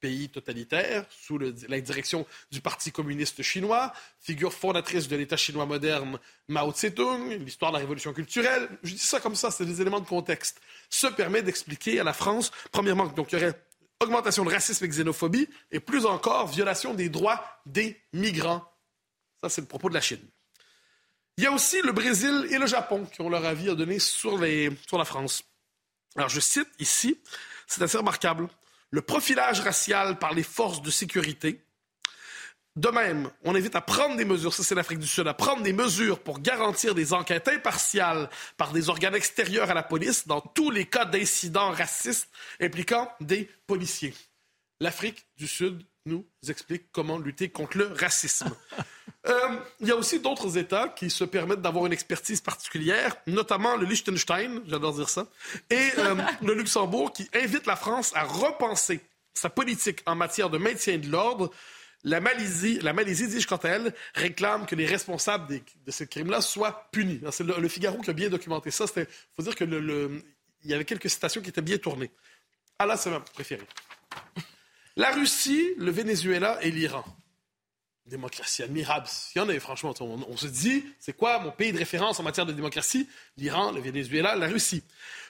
pays 0.00 0.28
totalitaire, 0.28 1.04
sous 1.10 1.38
la 1.38 1.80
direction 1.80 2.26
du 2.50 2.60
Parti 2.60 2.90
communiste 2.90 3.42
chinois, 3.42 3.92
figure 4.20 4.52
fondatrice 4.52 5.08
de 5.08 5.16
l'État 5.16 5.36
chinois 5.36 5.66
moderne 5.66 6.18
Mao 6.48 6.72
Tse-tung, 6.72 7.38
l'histoire 7.44 7.70
de 7.70 7.76
la 7.76 7.80
révolution 7.80 8.12
culturelle. 8.12 8.68
Je 8.82 8.92
dis 8.94 8.98
ça 8.98 9.20
comme 9.20 9.36
ça, 9.36 9.50
c'est 9.50 9.66
des 9.66 9.80
éléments 9.80 10.00
de 10.00 10.08
contexte. 10.08 10.60
Se 10.88 11.06
permet 11.06 11.42
d'expliquer 11.42 12.00
à 12.00 12.04
la 12.04 12.12
France, 12.12 12.50
premièrement, 12.72 13.06
donc 13.06 13.32
il 13.32 13.38
y 13.38 13.42
aurait 13.42 13.54
augmentation 14.00 14.44
de 14.44 14.50
racisme 14.50 14.84
et 14.84 14.88
xénophobie, 14.88 15.48
et 15.70 15.80
plus 15.80 16.06
encore, 16.06 16.48
violation 16.48 16.94
des 16.94 17.08
droits 17.08 17.44
des 17.66 18.00
migrants. 18.12 18.64
Ça, 19.42 19.48
c'est 19.48 19.60
le 19.60 19.66
propos 19.66 19.88
de 19.88 19.94
la 19.94 20.00
Chine. 20.00 20.26
Il 21.36 21.44
y 21.44 21.46
a 21.46 21.52
aussi 21.52 21.80
le 21.82 21.92
Brésil 21.92 22.46
et 22.50 22.58
le 22.58 22.66
Japon 22.66 23.06
qui 23.06 23.20
ont 23.20 23.30
leur 23.30 23.44
avis 23.44 23.70
à 23.70 23.74
donner 23.74 23.98
sur, 23.98 24.38
sur 24.86 24.98
la 24.98 25.04
France. 25.04 25.44
Alors, 26.16 26.28
je 26.28 26.40
cite 26.40 26.68
ici 26.78 27.18
C'est 27.66 27.82
assez 27.82 27.98
remarquable. 27.98 28.48
Le 28.90 29.02
profilage 29.02 29.60
racial 29.60 30.18
par 30.18 30.34
les 30.34 30.42
forces 30.42 30.82
de 30.82 30.90
sécurité. 30.90 31.64
De 32.76 32.88
même, 32.88 33.30
on 33.44 33.54
invite 33.54 33.74
à 33.74 33.80
prendre 33.80 34.16
des 34.16 34.24
mesures, 34.24 34.54
ça 34.54 34.62
c'est 34.62 34.74
l'Afrique 34.74 35.00
du 35.00 35.06
Sud, 35.06 35.26
à 35.26 35.34
prendre 35.34 35.62
des 35.62 35.72
mesures 35.72 36.20
pour 36.20 36.40
garantir 36.40 36.94
des 36.94 37.12
enquêtes 37.12 37.48
impartiales 37.48 38.30
par 38.56 38.72
des 38.72 38.88
organes 38.88 39.16
extérieurs 39.16 39.70
à 39.70 39.74
la 39.74 39.82
police 39.82 40.26
dans 40.26 40.40
tous 40.40 40.70
les 40.70 40.86
cas 40.86 41.04
d'incidents 41.04 41.72
racistes 41.72 42.28
impliquant 42.60 43.12
des 43.20 43.50
policiers. 43.66 44.14
L'Afrique 44.80 45.26
du 45.36 45.48
Sud 45.48 45.82
nous 46.06 46.26
explique 46.48 46.90
comment 46.92 47.18
lutter 47.18 47.50
contre 47.50 47.78
le 47.78 47.86
racisme. 47.86 48.54
Euh, 49.26 49.58
il 49.80 49.88
y 49.88 49.90
a 49.90 49.96
aussi 49.96 50.18
d'autres 50.18 50.56
États 50.56 50.88
qui 50.88 51.10
se 51.10 51.24
permettent 51.24 51.60
d'avoir 51.60 51.84
une 51.84 51.92
expertise 51.92 52.40
particulière, 52.40 53.16
notamment 53.26 53.76
le 53.76 53.84
Liechtenstein, 53.84 54.62
j'adore 54.66 54.94
dire 54.94 55.10
ça, 55.10 55.26
et 55.68 55.90
euh, 55.98 56.14
le 56.42 56.54
Luxembourg 56.54 57.12
qui 57.12 57.28
invite 57.34 57.66
la 57.66 57.76
France 57.76 58.12
à 58.14 58.24
repenser 58.24 59.00
sa 59.34 59.50
politique 59.50 60.00
en 60.06 60.14
matière 60.14 60.48
de 60.48 60.56
maintien 60.56 60.96
de 60.96 61.08
l'ordre. 61.08 61.50
La 62.02 62.20
Malaisie, 62.20 62.78
la 62.80 62.94
Malaisie, 62.94 63.28
dis-je 63.28 63.46
quant 63.46 63.56
à 63.56 63.68
elle, 63.68 63.94
réclame 64.14 64.64
que 64.64 64.74
les 64.74 64.86
responsables 64.86 65.60
de 65.84 65.90
ce 65.90 66.04
crime-là 66.04 66.40
soient 66.40 66.88
punis. 66.90 67.20
C'est 67.30 67.44
le, 67.44 67.68
Figaro 67.68 67.98
qui 67.98 68.08
a 68.08 68.14
bien 68.14 68.30
documenté 68.30 68.70
ça. 68.70 68.86
Il 68.96 69.06
faut 69.36 69.42
dire 69.42 69.54
que 69.54 69.64
le, 69.64 70.22
il 70.64 70.70
y 70.70 70.74
avait 70.74 70.86
quelques 70.86 71.10
citations 71.10 71.42
qui 71.42 71.50
étaient 71.50 71.60
bien 71.60 71.76
tournées. 71.76 72.10
Ah 72.78 72.86
là, 72.86 72.96
c'est 72.96 73.10
ma 73.10 73.20
préférée. 73.20 73.66
La 74.96 75.10
Russie, 75.12 75.74
le 75.78 75.90
Venezuela 75.90 76.58
et 76.62 76.70
l'Iran. 76.70 77.04
Démocratie 78.06 78.62
admirable. 78.62 79.06
Il 79.34 79.38
y 79.38 79.40
en 79.40 79.48
a, 79.48 79.60
franchement. 79.60 79.94
On, 80.00 80.36
se 80.36 80.46
dit, 80.46 80.84
c'est 80.98 81.16
quoi 81.16 81.38
mon 81.38 81.52
pays 81.52 81.72
de 81.72 81.78
référence 81.78 82.18
en 82.18 82.24
matière 82.24 82.46
de 82.46 82.52
démocratie? 82.52 83.08
L'Iran, 83.36 83.70
le 83.70 83.80
Venezuela, 83.80 84.34
la 84.34 84.48
Russie. 84.48 84.82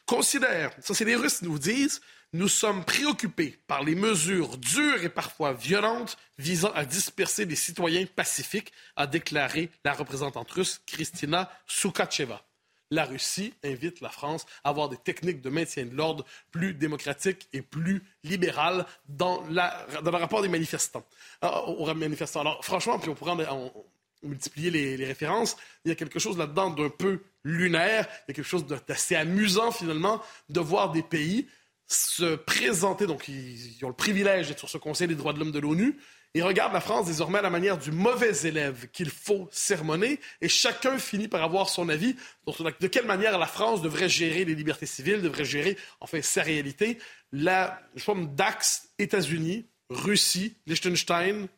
Considère, 0.07 0.73
ça 0.81 0.95
c'est 0.95 1.05
les 1.05 1.15
Russes 1.17 1.43
nous 1.43 1.59
disent, 1.59 2.01
nous 2.33 2.49
sommes 2.49 2.85
préoccupés 2.85 3.59
par 3.67 3.83
les 3.83 3.95
mesures 3.95 4.57
dures 4.57 5.03
et 5.03 5.09
parfois 5.09 5.53
violentes 5.53 6.17
visant 6.39 6.73
à 6.73 6.85
disperser 6.85 7.45
les 7.45 7.57
citoyens 7.57 8.07
pacifiques, 8.07 8.73
a 8.97 9.07
déclaré 9.07 9.71
la 9.85 9.93
représentante 9.93 10.51
russe 10.53 10.81
Kristina 10.87 11.51
Soukacheva 11.67 12.43
la 12.91 13.05
Russie 13.05 13.55
invite 13.65 14.01
la 14.01 14.09
France 14.09 14.47
à 14.65 14.71
avoir 14.71 14.89
des 14.89 14.97
techniques 14.97 15.41
de 15.41 15.51
maintien 15.51 15.87
de 15.87 15.95
l'ordre 15.95 16.25
plus 16.51 16.75
démocratiques 16.75 17.49
et 17.53 17.63
plus 17.63 18.03
libérales 18.25 18.87
dans, 19.09 19.43
le 19.49 20.11
rapport 20.11 20.43
des 20.43 20.49
manifestants. 20.49 21.05
Alors, 21.41 21.81
aux 21.81 21.95
manifestants. 21.95 22.41
Alors, 22.41 22.65
franchement, 22.65 22.99
puis 22.99 23.11
on 23.11 23.15
pourrait 23.15 23.47
multiplier 24.23 24.71
les, 24.71 25.07
références, 25.07 25.57
il 25.85 25.89
y 25.89 25.93
a 25.93 25.95
quelque 25.95 26.19
chose 26.19 26.37
là-dedans 26.37 26.71
d'un 26.71 26.91
peu 26.91 27.23
lunaire, 27.43 28.07
il 28.29 28.31
y 28.31 28.33
a 28.33 28.35
quelque 28.35 28.43
chose 28.43 28.67
d'assez 28.67 29.15
amusant 29.15 29.73
finalement 29.73 30.21
de 30.51 30.61
voir 30.61 30.93
des 30.93 31.03
pays 31.03 31.47
se 31.87 32.37
présenter, 32.37 33.07
donc 33.07 33.27
ils 33.29 33.83
ont 33.83 33.89
le 33.89 33.95
privilège 33.95 34.49
d'être 34.49 34.59
sur 34.59 34.69
ce 34.69 34.79
Conseil 34.79 35.09
des 35.09 35.17
droits 35.17 35.33
de 35.33 35.41
l'homme 35.41 35.51
de 35.51 35.59
l'ONU, 35.59 35.99
il 36.35 36.43
regarde 36.45 36.73
la 36.73 36.81
France 36.81 37.07
désormais 37.07 37.41
à 37.41 37.43
la 37.43 37.51
manière 37.51 37.77
du 37.77 37.91
mauvais 37.91 38.47
élève 38.47 38.89
qu'il 38.91 39.11
faut 39.11 39.49
sermonner 39.51 40.21
et 40.41 40.49
chacun 40.49 40.99
finit 40.99 41.29
par 41.29 41.43
avoir 41.43 41.69
son 41.69 41.89
avis 41.89 42.15
de 42.47 42.87
quelle 42.87 43.07
manière 43.07 43.37
la 43.39 43.47
France 43.47 43.83
devrait 43.83 44.09
gérer 44.09 44.45
les 44.45 44.55
libertés 44.55 44.87
civiles, 44.87 45.23
devrait 45.23 45.45
gérer, 45.45 45.77
enfin, 46.01 46.23
sa 46.23 46.43
réalité? 46.43 46.99
La 47.33 47.81
forme 47.97 48.35
d'axe 48.35 48.91
États-Unis, 48.99 49.67
Russie, 49.89 50.57
Liechtenstein 50.67 51.49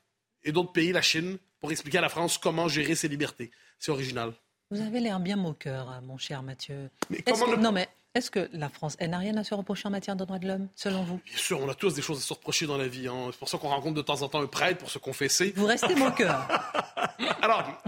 et 0.44 0.52
d'autres 0.52 0.72
pays, 0.72 0.92
la 0.92 1.02
Chine, 1.02 1.38
pour 1.60 1.70
expliquer 1.70 1.98
à 1.98 2.02
la 2.02 2.08
France 2.08 2.38
comment 2.38 2.68
gérer 2.68 2.94
ses 2.94 3.08
libertés. 3.08 3.50
C'est 3.78 3.90
original. 3.90 4.32
Vous 4.70 4.80
avez 4.80 5.00
l'air 5.00 5.20
bien 5.20 5.36
moqueur, 5.36 6.00
mon 6.02 6.16
cher 6.16 6.42
Mathieu. 6.42 6.88
Mais 7.10 7.20
comment 7.20 7.56
Non, 7.58 7.72
mais 7.72 7.88
est-ce 8.14 8.30
que 8.30 8.50
la 8.52 8.68
France, 8.68 8.96
elle 8.98 9.10
n'a 9.10 9.18
rien 9.18 9.36
à 9.38 9.44
se 9.44 9.54
reprocher 9.54 9.88
en 9.88 9.90
matière 9.90 10.16
de 10.16 10.24
droits 10.24 10.38
de 10.38 10.46
l'homme, 10.46 10.68
selon 10.74 11.02
vous? 11.02 11.20
Bien 11.24 11.36
sûr, 11.36 11.60
on 11.60 11.68
a 11.68 11.74
tous 11.74 11.94
des 11.94 12.02
choses 12.02 12.18
à 12.18 12.20
se 12.20 12.32
reprocher 12.32 12.66
dans 12.66 12.76
la 12.76 12.86
vie. 12.86 13.08
Hein. 13.08 13.28
C'est 13.32 13.38
pour 13.38 13.48
ça 13.48 13.56
qu'on 13.56 13.68
rencontre 13.68 13.94
de 13.94 14.02
temps 14.02 14.20
en 14.20 14.28
temps 14.28 14.42
un 14.42 14.46
prêtre 14.46 14.78
pour 14.78 14.90
se 14.90 14.98
confesser. 14.98 15.52
Vous 15.56 15.64
restez 15.64 15.94
mon 15.94 16.10
cœur. 16.10 16.46
Alors, 17.42 17.82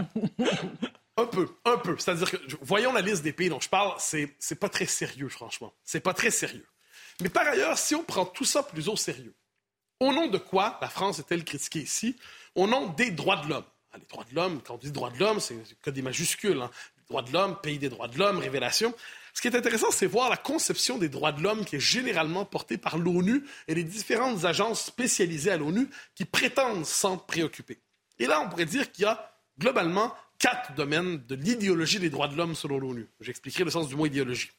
un 1.17 1.25
peu, 1.25 1.47
un 1.63 1.77
peu. 1.77 1.95
C'est-à-dire 1.99 2.31
que, 2.31 2.37
voyons 2.61 2.91
la 2.91 3.01
liste 3.01 3.23
des 3.23 3.33
pays 3.33 3.49
dont 3.49 3.59
je 3.59 3.69
parle, 3.69 3.93
c'est, 3.99 4.35
c'est 4.39 4.59
pas 4.59 4.69
très 4.69 4.87
sérieux, 4.87 5.29
franchement. 5.29 5.73
C'est 5.83 5.99
pas 5.99 6.13
très 6.13 6.31
sérieux. 6.31 6.65
Mais 7.21 7.29
par 7.29 7.47
ailleurs, 7.47 7.77
si 7.77 7.93
on 7.93 8.03
prend 8.03 8.25
tout 8.25 8.45
ça 8.45 8.63
plus 8.63 8.89
au 8.89 8.95
sérieux, 8.95 9.35
au 9.99 10.11
nom 10.11 10.27
de 10.27 10.37
quoi 10.37 10.77
la 10.81 10.89
France 10.89 11.19
est-elle 11.19 11.43
critiquée 11.43 11.81
ici? 11.81 12.17
Au 12.55 12.67
nom 12.67 12.87
des 12.87 13.11
droits 13.11 13.37
de 13.37 13.49
l'homme. 13.49 13.63
Ah, 13.93 13.97
les 13.97 14.05
droits 14.07 14.25
de 14.29 14.35
l'homme, 14.35 14.61
quand 14.61 14.73
on 14.73 14.77
dit 14.77 14.91
droits 14.91 15.11
de 15.11 15.19
l'homme, 15.19 15.39
c'est 15.39 15.55
que 15.81 15.89
des 15.89 16.01
majuscules. 16.01 16.61
Hein. 16.61 16.71
Droits 17.09 17.21
de 17.21 17.31
l'homme, 17.31 17.55
pays 17.61 17.77
des 17.77 17.89
droits 17.89 18.07
de 18.07 18.17
l'homme, 18.17 18.39
révélation. 18.39 18.93
Ce 19.35 19.41
qui 19.41 19.49
est 19.49 19.55
intéressant, 19.55 19.91
c'est 19.91 20.05
voir 20.05 20.29
la 20.29 20.37
conception 20.37 20.97
des 20.97 21.09
droits 21.09 21.33
de 21.33 21.43
l'homme 21.43 21.65
qui 21.65 21.75
est 21.75 21.79
généralement 21.81 22.45
portée 22.45 22.77
par 22.77 22.97
l'ONU 22.97 23.43
et 23.67 23.75
les 23.75 23.83
différentes 23.83 24.45
agences 24.45 24.85
spécialisées 24.85 25.51
à 25.51 25.57
l'ONU 25.57 25.89
qui 26.15 26.23
prétendent 26.23 26.85
s'en 26.85 27.17
préoccuper. 27.17 27.77
Et 28.17 28.27
là, 28.27 28.41
on 28.41 28.49
pourrait 28.49 28.65
dire 28.65 28.89
qu'il 28.93 29.03
y 29.03 29.07
a 29.07 29.37
globalement 29.59 30.15
quatre 30.39 30.73
domaines 30.75 31.17
de 31.27 31.35
l'idéologie 31.35 31.99
des 31.99 32.09
droits 32.09 32.29
de 32.29 32.37
l'homme 32.37 32.55
selon 32.55 32.79
l'ONU. 32.79 33.09
J'expliquerai 33.19 33.65
le 33.65 33.71
sens 33.71 33.89
du 33.89 33.97
mot 33.97 34.05
idéologie. 34.05 34.51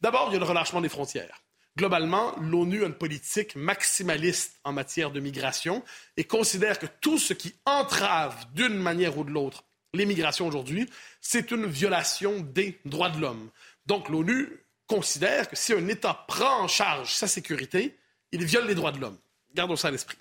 D'abord, 0.00 0.26
il 0.30 0.32
y 0.32 0.36
a 0.36 0.40
le 0.40 0.44
relâchement 0.44 0.80
des 0.80 0.88
frontières. 0.88 1.44
Globalement, 1.76 2.34
l'ONU 2.40 2.82
a 2.82 2.88
une 2.88 2.94
politique 2.94 3.54
maximaliste 3.54 4.58
en 4.64 4.72
matière 4.72 5.12
de 5.12 5.20
migration 5.20 5.84
et 6.16 6.24
considère 6.24 6.80
que 6.80 6.86
tout 7.00 7.18
ce 7.18 7.32
qui 7.32 7.54
entrave 7.64 8.44
d'une 8.54 8.74
manière 8.74 9.16
ou 9.18 9.22
de 9.22 9.30
l'autre 9.30 9.62
les 9.94 10.06
migrations 10.06 10.46
aujourd'hui, 10.46 10.88
c'est 11.20 11.50
une 11.50 11.66
violation 11.66 12.40
des 12.40 12.78
droits 12.84 13.10
de 13.10 13.20
l'homme. 13.20 13.50
Donc 13.86 14.08
l'ONU 14.08 14.48
considère 14.86 15.48
que 15.48 15.56
si 15.56 15.72
un 15.72 15.86
État 15.88 16.24
prend 16.26 16.62
en 16.62 16.68
charge 16.68 17.14
sa 17.14 17.28
sécurité, 17.28 17.96
il 18.32 18.44
viole 18.44 18.66
les 18.66 18.74
droits 18.74 18.92
de 18.92 18.98
l'homme. 18.98 19.18
Gardons 19.54 19.76
ça 19.76 19.88
à 19.88 19.90
l'esprit. 19.90 20.18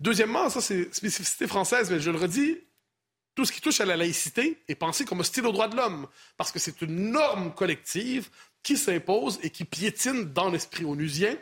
Deuxièmement, 0.00 0.50
ça 0.50 0.60
c'est 0.60 0.94
spécificité 0.94 1.46
française, 1.46 1.90
mais 1.90 2.00
je 2.00 2.10
le 2.10 2.18
redis, 2.18 2.58
tout 3.34 3.44
ce 3.44 3.52
qui 3.52 3.60
touche 3.60 3.80
à 3.80 3.84
la 3.84 3.96
laïcité 3.96 4.62
est 4.68 4.74
pensé 4.74 5.04
comme 5.04 5.20
hostile 5.20 5.46
aux 5.46 5.52
droits 5.52 5.68
de 5.68 5.76
l'homme, 5.76 6.08
parce 6.36 6.52
que 6.52 6.58
c'est 6.58 6.82
une 6.82 7.10
norme 7.10 7.54
collective 7.54 8.28
qui 8.62 8.76
s'impose 8.76 9.38
et 9.42 9.50
qui 9.50 9.64
piétine 9.64 10.32
dans 10.32 10.50
l'esprit 10.50 10.84
onusien 10.84 11.36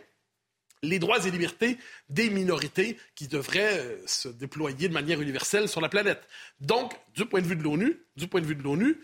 les 0.85 0.99
droits 0.99 1.25
et 1.27 1.31
libertés 1.31 1.79
des 2.09 2.31
minorités 2.31 2.99
qui 3.15 3.27
devraient 3.27 3.79
euh, 3.79 4.03
se 4.07 4.29
déployer 4.29 4.89
de 4.89 4.93
manière 4.93 5.21
universelle 5.21 5.69
sur 5.69 5.81
la 5.81 5.89
planète. 5.89 6.23
Donc, 6.61 6.93
du 7.15 7.25
point 7.25 7.41
de 7.41 7.47
vue 7.47 7.57
de 7.57 7.63
l'ONU, 7.63 7.99
du 8.17 8.29
point 8.29 8.41
de 8.41 8.47
vue 8.47 8.55
de 8.55 8.63
l'ONU, 8.63 9.01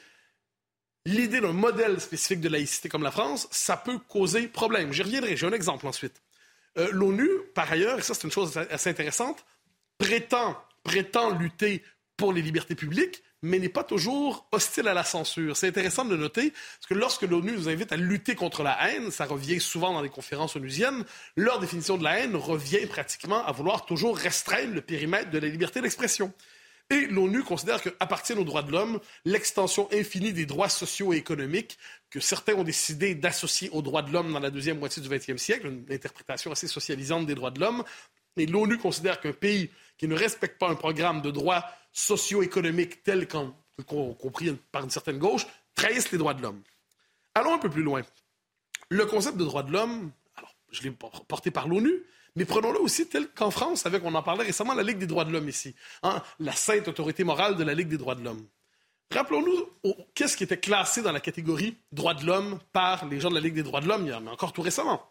l'idée 1.06 1.40
d'un 1.40 1.52
modèle 1.52 2.00
spécifique 2.00 2.40
de 2.40 2.48
laïcité 2.48 2.88
comme 2.88 3.02
la 3.02 3.10
France, 3.10 3.48
ça 3.50 3.76
peut 3.76 3.98
causer 3.98 4.48
problème. 4.48 4.92
J'y 4.92 5.02
reviendrai, 5.02 5.36
j'ai 5.36 5.46
un 5.46 5.52
exemple 5.52 5.86
ensuite. 5.86 6.22
Euh, 6.78 6.88
L'ONU, 6.92 7.28
par 7.54 7.70
ailleurs, 7.70 7.98
et 7.98 8.02
ça 8.02 8.14
c'est 8.14 8.24
une 8.24 8.32
chose 8.32 8.56
assez 8.56 8.90
intéressante, 8.90 9.44
prétend, 9.98 10.56
prétend 10.84 11.36
lutter 11.36 11.82
pour 12.16 12.32
les 12.32 12.42
libertés 12.42 12.74
publiques, 12.74 13.22
mais 13.42 13.58
n'est 13.58 13.70
pas 13.70 13.84
toujours 13.84 14.46
hostile 14.52 14.86
à 14.88 14.94
la 14.94 15.04
censure. 15.04 15.56
C'est 15.56 15.68
intéressant 15.68 16.04
de 16.04 16.16
noter, 16.16 16.50
parce 16.50 16.86
que 16.88 16.94
lorsque 16.94 17.22
l'ONU 17.22 17.52
nous 17.52 17.68
invite 17.68 17.92
à 17.92 17.96
lutter 17.96 18.34
contre 18.34 18.62
la 18.62 18.76
haine, 18.88 19.10
ça 19.10 19.24
revient 19.24 19.60
souvent 19.60 19.94
dans 19.94 20.02
les 20.02 20.10
conférences 20.10 20.56
onusiennes, 20.56 21.04
leur 21.36 21.58
définition 21.58 21.96
de 21.96 22.04
la 22.04 22.18
haine 22.18 22.36
revient 22.36 22.86
pratiquement 22.86 23.44
à 23.46 23.52
vouloir 23.52 23.86
toujours 23.86 24.16
restreindre 24.16 24.74
le 24.74 24.82
périmètre 24.82 25.30
de 25.30 25.38
la 25.38 25.48
liberté 25.48 25.80
d'expression. 25.80 26.32
Et 26.90 27.06
l'ONU 27.06 27.44
considère 27.44 27.80
qu'appartiennent 27.80 28.40
aux 28.40 28.44
droits 28.44 28.64
de 28.64 28.72
l'homme 28.72 28.98
l'extension 29.24 29.88
infinie 29.92 30.32
des 30.32 30.44
droits 30.44 30.68
sociaux 30.68 31.12
et 31.12 31.16
économiques 31.16 31.78
que 32.10 32.18
certains 32.18 32.54
ont 32.54 32.64
décidé 32.64 33.14
d'associer 33.14 33.70
aux 33.70 33.80
droits 33.80 34.02
de 34.02 34.12
l'homme 34.12 34.32
dans 34.32 34.40
la 34.40 34.50
deuxième 34.50 34.80
moitié 34.80 35.00
du 35.00 35.08
XXe 35.08 35.40
siècle, 35.40 35.68
une 35.68 35.86
interprétation 35.88 36.50
assez 36.50 36.66
socialisante 36.66 37.26
des 37.26 37.36
droits 37.36 37.52
de 37.52 37.60
l'homme. 37.60 37.84
Et 38.36 38.46
l'ONU 38.46 38.76
considère 38.78 39.20
qu'un 39.20 39.32
pays 39.32 39.70
qui 39.98 40.08
ne 40.08 40.16
respecte 40.16 40.58
pas 40.58 40.68
un 40.68 40.74
programme 40.74 41.22
de 41.22 41.30
droits 41.30 41.64
socio-économiques 41.92 43.04
tel 43.04 43.28
qu'en 43.28 43.54
compris 43.86 44.56
par 44.72 44.82
une 44.82 44.90
certaine 44.90 45.18
gauche 45.18 45.46
trahisse 45.76 46.10
les 46.10 46.18
droits 46.18 46.34
de 46.34 46.42
l'homme. 46.42 46.62
Allons 47.34 47.54
un 47.54 47.58
peu 47.58 47.70
plus 47.70 47.82
loin. 47.82 48.02
Le 48.88 49.06
concept 49.06 49.36
de 49.36 49.44
droits 49.44 49.62
de 49.62 49.72
l'homme, 49.72 50.10
je 50.70 50.82
l'ai 50.82 50.90
porté 50.90 51.50
par 51.50 51.68
l'ONU, 51.68 52.04
mais 52.36 52.44
prenons-le 52.44 52.80
aussi 52.80 53.08
tel 53.08 53.28
qu'en 53.28 53.50
France, 53.50 53.86
avec, 53.86 54.04
on 54.04 54.14
en 54.14 54.22
parlait 54.22 54.44
récemment, 54.44 54.74
la 54.74 54.82
Ligue 54.82 54.98
des 54.98 55.06
droits 55.06 55.24
de 55.24 55.32
l'homme 55.32 55.48
ici, 55.48 55.74
hein, 56.02 56.22
la 56.38 56.52
sainte 56.52 56.88
autorité 56.88 57.24
morale 57.24 57.56
de 57.56 57.64
la 57.64 57.74
Ligue 57.74 57.88
des 57.88 57.98
droits 57.98 58.14
de 58.14 58.22
l'homme. 58.22 58.46
Rappelons-nous 59.12 59.94
qu'est-ce 60.14 60.36
qui 60.36 60.44
était 60.44 60.60
classé 60.60 61.02
dans 61.02 61.10
la 61.10 61.18
catégorie 61.18 61.76
droits 61.90 62.14
de 62.14 62.24
l'homme 62.24 62.60
par 62.72 63.06
les 63.06 63.18
gens 63.18 63.28
de 63.28 63.34
la 63.34 63.40
Ligue 63.40 63.54
des 63.54 63.64
droits 63.64 63.80
de 63.80 63.88
l'homme, 63.88 64.06
il 64.06 64.14
encore 64.28 64.52
tout 64.52 64.62
récemment. 64.62 65.04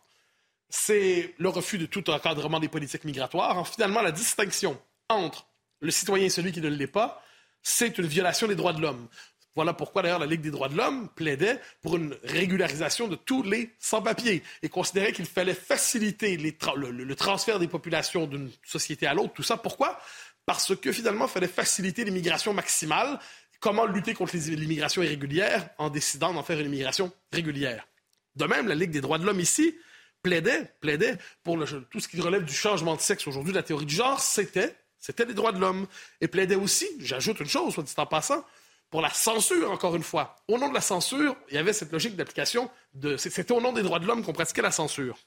C'est 0.69 1.35
le 1.37 1.49
refus 1.49 1.77
de 1.77 1.85
tout 1.85 2.09
encadrement 2.09 2.59
des 2.59 2.69
politiques 2.69 3.03
migratoires. 3.03 3.57
Hein, 3.57 3.65
finalement, 3.65 4.01
la 4.01 4.11
distinction 4.11 4.79
entre 5.09 5.47
le 5.81 5.91
citoyen 5.91 6.25
et 6.25 6.29
celui 6.29 6.51
qui 6.51 6.61
ne 6.61 6.69
l'est 6.69 6.87
pas, 6.87 7.21
c'est 7.61 7.97
une 7.97 8.05
violation 8.05 8.47
des 8.47 8.55
droits 8.55 8.73
de 8.73 8.81
l'homme. 8.81 9.07
Voilà 9.55 9.73
pourquoi 9.73 10.01
d'ailleurs 10.01 10.19
la 10.19 10.25
Ligue 10.25 10.41
des 10.41 10.51
droits 10.51 10.69
de 10.69 10.77
l'homme 10.77 11.09
plaidait 11.15 11.59
pour 11.81 11.97
une 11.97 12.15
régularisation 12.23 13.07
de 13.07 13.15
tous 13.15 13.43
les 13.43 13.71
sans-papiers 13.79 14.43
et 14.61 14.69
considérait 14.69 15.11
qu'il 15.11 15.25
fallait 15.25 15.53
faciliter 15.53 16.37
le, 16.37 17.15
transfert 17.15 17.59
des 17.59 17.67
populations 17.67 18.27
d'une 18.27 18.51
société 18.63 19.07
à 19.07 19.13
l'autre. 19.13 19.33
Tout 19.33 19.43
ça, 19.43 19.57
pourquoi? 19.57 19.99
Parce 20.45 20.75
que 20.75 20.91
finalement, 20.91 21.25
il 21.25 21.31
fallait 21.31 21.47
faciliter 21.47 22.05
l'immigration 22.05 22.53
maximale. 22.53 23.19
Comment 23.59 23.85
lutter 23.85 24.13
contre 24.13 24.37
l'immigration 24.37 25.03
irrégulière 25.03 25.69
en 25.77 25.89
décidant 25.89 26.33
d'en 26.33 26.43
faire 26.43 26.59
une 26.59 26.67
immigration 26.67 27.11
régulière? 27.33 27.87
De 28.35 28.45
même, 28.45 28.67
la 28.67 28.75
Ligue 28.75 28.91
des 28.91 29.01
droits 29.01 29.17
de 29.17 29.25
l'homme 29.25 29.39
ici 29.39 29.75
plaidait, 30.21 30.71
plaidait 30.79 31.17
pour 31.43 31.57
tout 31.89 31.99
ce 31.99 32.07
qui 32.07 32.21
relève 32.21 32.45
du 32.45 32.53
changement 32.53 32.95
de 32.95 33.01
sexe 33.01 33.27
aujourd'hui, 33.27 33.53
la 33.53 33.63
théorie 33.63 33.85
du 33.85 33.95
genre, 33.95 34.19
c'était, 34.21 34.75
c'était 34.99 35.25
les 35.25 35.33
droits 35.33 35.51
de 35.51 35.59
l'homme. 35.59 35.87
Et 36.21 36.27
plaidait 36.27 36.55
aussi, 36.55 36.87
j'ajoute 36.99 37.39
une 37.39 37.47
chose, 37.47 37.73
soit 37.73 37.83
dit 37.83 37.93
en 37.97 38.05
passant, 38.05 38.45
pour 38.89 39.01
la 39.01 39.11
censure, 39.11 39.71
encore 39.71 39.95
une 39.95 40.03
fois. 40.03 40.35
Au 40.47 40.57
nom 40.57 40.69
de 40.69 40.73
la 40.73 40.81
censure, 40.81 41.35
il 41.49 41.55
y 41.55 41.57
avait 41.57 41.73
cette 41.73 41.91
logique 41.91 42.15
d'application, 42.15 42.69
c'était 43.17 43.51
au 43.51 43.61
nom 43.61 43.71
des 43.71 43.83
droits 43.83 43.99
de 43.99 44.05
l'homme 44.05 44.23
qu'on 44.23 44.33
pratiquait 44.33 44.61
la 44.61 44.71
censure. 44.71 45.17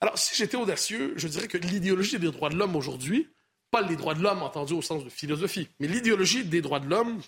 Alors, 0.00 0.18
si 0.18 0.34
j'étais 0.36 0.56
audacieux, 0.56 1.12
je 1.16 1.28
dirais 1.28 1.48
que 1.48 1.58
l'idéologie 1.58 2.18
des 2.18 2.30
droits 2.30 2.50
de 2.50 2.56
l'homme 2.56 2.76
aujourd'hui, 2.76 3.28
pas 3.70 3.82
les 3.82 3.96
droits 3.96 4.14
de 4.14 4.22
l'homme 4.22 4.42
entendus 4.42 4.74
au 4.74 4.82
sens 4.82 5.04
de 5.04 5.10
philosophie, 5.10 5.68
mais 5.80 5.86
l'idéologie 5.86 6.44
des 6.44 6.60
droits 6.60 6.80
de 6.80 6.88
l'homme 6.88 7.20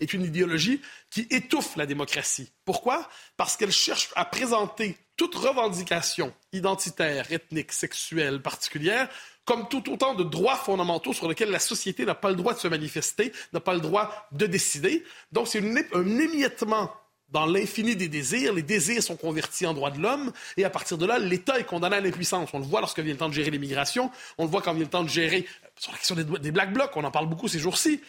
est 0.00 0.14
une 0.14 0.24
idéologie 0.24 0.80
qui 1.10 1.26
étouffe 1.30 1.76
la 1.76 1.86
démocratie. 1.86 2.52
Pourquoi? 2.64 3.08
Parce 3.36 3.56
qu'elle 3.56 3.72
cherche 3.72 4.10
à 4.16 4.24
présenter 4.24 4.96
toute 5.16 5.34
revendication 5.34 6.34
identitaire, 6.52 7.30
ethnique, 7.30 7.72
sexuelle 7.72 8.40
particulière 8.40 9.08
comme 9.44 9.68
tout 9.68 9.90
autant 9.92 10.14
de 10.14 10.24
droits 10.24 10.56
fondamentaux 10.56 11.12
sur 11.12 11.28
lesquels 11.28 11.50
la 11.50 11.58
société 11.58 12.04
n'a 12.04 12.14
pas 12.14 12.30
le 12.30 12.36
droit 12.36 12.54
de 12.54 12.58
se 12.58 12.68
manifester, 12.68 13.32
n'a 13.52 13.60
pas 13.60 13.74
le 13.74 13.80
droit 13.80 14.28
de 14.32 14.46
décider. 14.46 15.04
Donc, 15.32 15.48
c'est 15.48 15.60
un 15.60 16.18
émiettement 16.18 16.92
dans 17.28 17.46
l'infini 17.46 17.96
des 17.96 18.08
désirs. 18.08 18.52
Les 18.52 18.62
désirs 18.62 19.02
sont 19.02 19.16
convertis 19.16 19.66
en 19.66 19.74
droits 19.74 19.90
de 19.90 20.00
l'homme 20.00 20.32
et 20.56 20.64
à 20.64 20.70
partir 20.70 20.98
de 20.98 21.06
là, 21.06 21.18
l'État 21.18 21.58
est 21.58 21.64
condamné 21.64 21.96
à 21.96 22.00
l'impuissance. 22.00 22.50
On 22.52 22.58
le 22.58 22.64
voit 22.64 22.80
lorsque 22.80 23.00
vient 23.00 23.12
le 23.12 23.18
temps 23.18 23.28
de 23.28 23.34
gérer 23.34 23.50
l'immigration, 23.50 24.10
on 24.38 24.44
le 24.44 24.50
voit 24.50 24.62
quand 24.62 24.74
vient 24.74 24.84
le 24.84 24.90
temps 24.90 25.02
de 25.02 25.08
gérer, 25.08 25.46
sur 25.76 25.92
la 25.92 25.98
question 25.98 26.14
des 26.14 26.50
Black 26.52 26.72
Blocs, 26.72 26.90
on 26.94 27.04
en 27.04 27.10
parle 27.10 27.28
beaucoup 27.28 27.48
ces 27.48 27.58
jours-ci, 27.58 28.00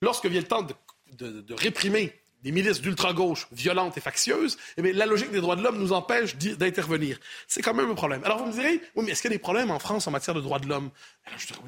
lorsque 0.00 0.26
vient 0.26 0.40
le 0.40 0.46
temps 0.46 0.66
de 1.12 1.54
réprimer 1.54 2.12
des 2.44 2.52
milices 2.52 2.80
d'ultra-gauche 2.80 3.48
violentes 3.52 3.96
et 3.96 4.00
factieuses, 4.00 4.58
eh 4.76 4.92
la 4.92 5.06
logique 5.06 5.32
des 5.32 5.40
droits 5.40 5.56
de 5.56 5.62
l'homme 5.62 5.78
nous 5.78 5.92
empêche 5.92 6.36
d'intervenir. 6.36 7.18
C'est 7.48 7.62
quand 7.62 7.74
même 7.74 7.90
un 7.90 7.94
problème. 7.94 8.22
Alors 8.24 8.38
vous 8.38 8.46
me 8.46 8.52
direz, 8.52 8.80
oui, 8.94 9.04
mais 9.04 9.12
est-ce 9.12 9.22
qu'il 9.22 9.30
y 9.30 9.34
a 9.34 9.36
des 9.36 9.42
problèmes 9.42 9.70
en 9.70 9.78
France 9.78 10.06
en 10.06 10.10
matière 10.10 10.34
de 10.34 10.40
droits 10.40 10.58
de 10.58 10.68
l'homme? 10.68 10.90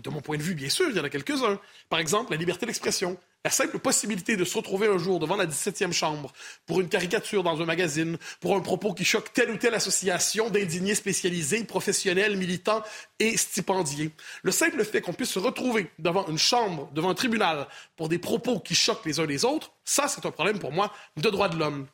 De 0.04 0.10
mon 0.10 0.20
point 0.20 0.36
de 0.36 0.42
vue, 0.42 0.54
bien 0.54 0.68
sûr, 0.68 0.86
il 0.90 0.96
y 0.96 1.00
en 1.00 1.04
a 1.04 1.08
quelques-uns. 1.08 1.58
Par 1.88 1.98
exemple, 1.98 2.30
la 2.30 2.36
liberté 2.36 2.66
d'expression. 2.66 3.18
La 3.46 3.50
simple 3.50 3.78
possibilité 3.78 4.36
de 4.36 4.44
se 4.44 4.56
retrouver 4.56 4.88
un 4.88 4.98
jour 4.98 5.20
devant 5.20 5.36
la 5.36 5.46
17e 5.46 5.92
chambre 5.92 6.32
pour 6.66 6.80
une 6.80 6.88
caricature 6.88 7.44
dans 7.44 7.62
un 7.62 7.64
magazine, 7.64 8.18
pour 8.40 8.56
un 8.56 8.60
propos 8.60 8.92
qui 8.92 9.04
choque 9.04 9.32
telle 9.32 9.52
ou 9.52 9.56
telle 9.56 9.76
association 9.76 10.50
d'indignés 10.50 10.96
spécialisés, 10.96 11.62
professionnels, 11.62 12.36
militants 12.36 12.82
et 13.20 13.36
stipendiés. 13.36 14.10
Le 14.42 14.50
simple 14.50 14.84
fait 14.84 15.00
qu'on 15.00 15.12
puisse 15.12 15.30
se 15.30 15.38
retrouver 15.38 15.92
devant 16.00 16.26
une 16.26 16.38
chambre, 16.38 16.90
devant 16.92 17.10
un 17.10 17.14
tribunal, 17.14 17.68
pour 17.94 18.08
des 18.08 18.18
propos 18.18 18.58
qui 18.58 18.74
choquent 18.74 19.06
les 19.06 19.20
uns 19.20 19.26
les 19.26 19.44
autres, 19.44 19.70
ça, 19.84 20.08
c'est 20.08 20.26
un 20.26 20.32
problème 20.32 20.58
pour 20.58 20.72
moi 20.72 20.92
de 21.16 21.30
droit 21.30 21.48
de 21.48 21.56
l'homme. 21.56 21.86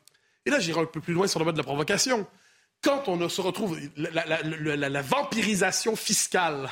Et 0.47 0.49
là, 0.49 0.59
j'irai 0.59 0.81
un 0.81 0.85
peu 0.85 1.01
plus 1.01 1.13
loin 1.13 1.27
sur 1.27 1.37
le 1.37 1.45
mode 1.45 1.53
de 1.53 1.59
la 1.59 1.65
provocation. 1.65 2.25
Quand 2.81 3.07
on 3.07 3.29
se 3.29 3.41
retrouve, 3.41 3.77
la 3.95 5.01
vampirisation 5.03 5.95
fiscale 5.95 6.71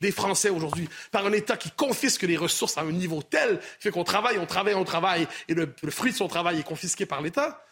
des 0.00 0.12
Français 0.12 0.50
aujourd'hui 0.50 0.88
par 1.10 1.26
un 1.26 1.32
État 1.32 1.56
qui 1.56 1.70
confisque 1.70 2.22
les 2.22 2.36
ressources 2.36 2.76
à 2.78 2.82
un 2.82 2.92
niveau 2.92 3.22
tel 3.22 3.58
qui 3.58 3.64
fait 3.80 3.90
qu'on 3.90 4.04
travaille, 4.04 4.38
on 4.38 4.46
travaille, 4.46 4.74
on 4.74 4.84
travaille, 4.84 5.26
et 5.48 5.54
le, 5.54 5.72
fruit 5.90 6.12
de 6.12 6.16
son 6.16 6.28
travail 6.28 6.60
est 6.60 6.64
confisqué 6.64 7.06
par 7.06 7.22
l'État, 7.22 7.64